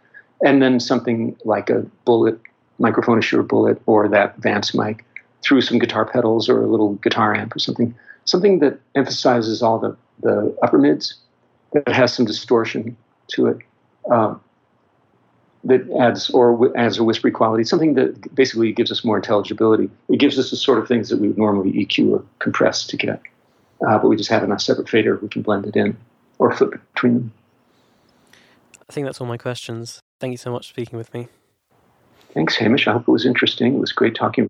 and 0.44 0.60
then 0.60 0.80
something 0.80 1.36
like 1.44 1.70
a 1.70 1.86
bullet 2.04 2.38
microphone, 2.78 3.18
a 3.18 3.22
Shure 3.22 3.44
Bullet, 3.44 3.80
or 3.86 4.08
that 4.08 4.36
Vance 4.38 4.74
mic 4.74 5.04
through 5.42 5.60
some 5.60 5.78
guitar 5.78 6.04
pedals 6.04 6.48
or 6.48 6.62
a 6.62 6.66
little 6.66 6.94
guitar 6.94 7.34
amp 7.34 7.54
or 7.54 7.58
something, 7.58 7.94
something 8.24 8.58
that 8.58 8.78
emphasizes 8.94 9.62
all 9.62 9.78
the, 9.78 9.96
the 10.22 10.56
upper 10.62 10.78
mids 10.78 11.14
that 11.72 11.88
has 11.88 12.12
some 12.12 12.26
distortion 12.26 12.96
to 13.28 13.46
it 13.46 13.58
um, 14.10 14.40
that 15.64 15.88
adds 16.00 16.30
or 16.30 16.76
adds 16.76 16.98
a 16.98 17.04
whispery 17.04 17.30
quality, 17.30 17.64
something 17.64 17.94
that 17.94 18.34
basically 18.34 18.72
gives 18.72 18.90
us 18.90 19.04
more 19.04 19.16
intelligibility. 19.16 19.90
It 20.08 20.18
gives 20.18 20.38
us 20.38 20.50
the 20.50 20.56
sort 20.56 20.78
of 20.78 20.88
things 20.88 21.08
that 21.08 21.20
we 21.20 21.28
would 21.28 21.38
normally 21.38 21.72
EQ 21.72 22.10
or 22.10 22.24
compress 22.40 22.86
to 22.88 22.96
get, 22.96 23.20
uh, 23.86 23.98
but 23.98 24.08
we 24.08 24.16
just 24.16 24.30
have 24.30 24.48
a 24.48 24.58
separate 24.58 24.88
fader. 24.88 25.18
We 25.22 25.28
can 25.28 25.42
blend 25.42 25.66
it 25.66 25.76
in 25.76 25.96
or 26.38 26.52
flip 26.52 26.72
between 26.94 27.14
them. 27.14 27.32
I 28.88 28.92
think 28.92 29.06
that's 29.06 29.20
all 29.20 29.26
my 29.26 29.38
questions. 29.38 30.00
Thank 30.20 30.32
you 30.32 30.36
so 30.36 30.52
much 30.52 30.66
for 30.66 30.74
speaking 30.74 30.98
with 30.98 31.14
me. 31.14 31.28
Thanks, 32.34 32.56
Hamish. 32.56 32.86
I 32.86 32.92
hope 32.92 33.02
it 33.02 33.12
was 33.12 33.26
interesting. 33.26 33.74
It 33.74 33.80
was 33.80 33.92
great 33.92 34.14
talking. 34.14 34.48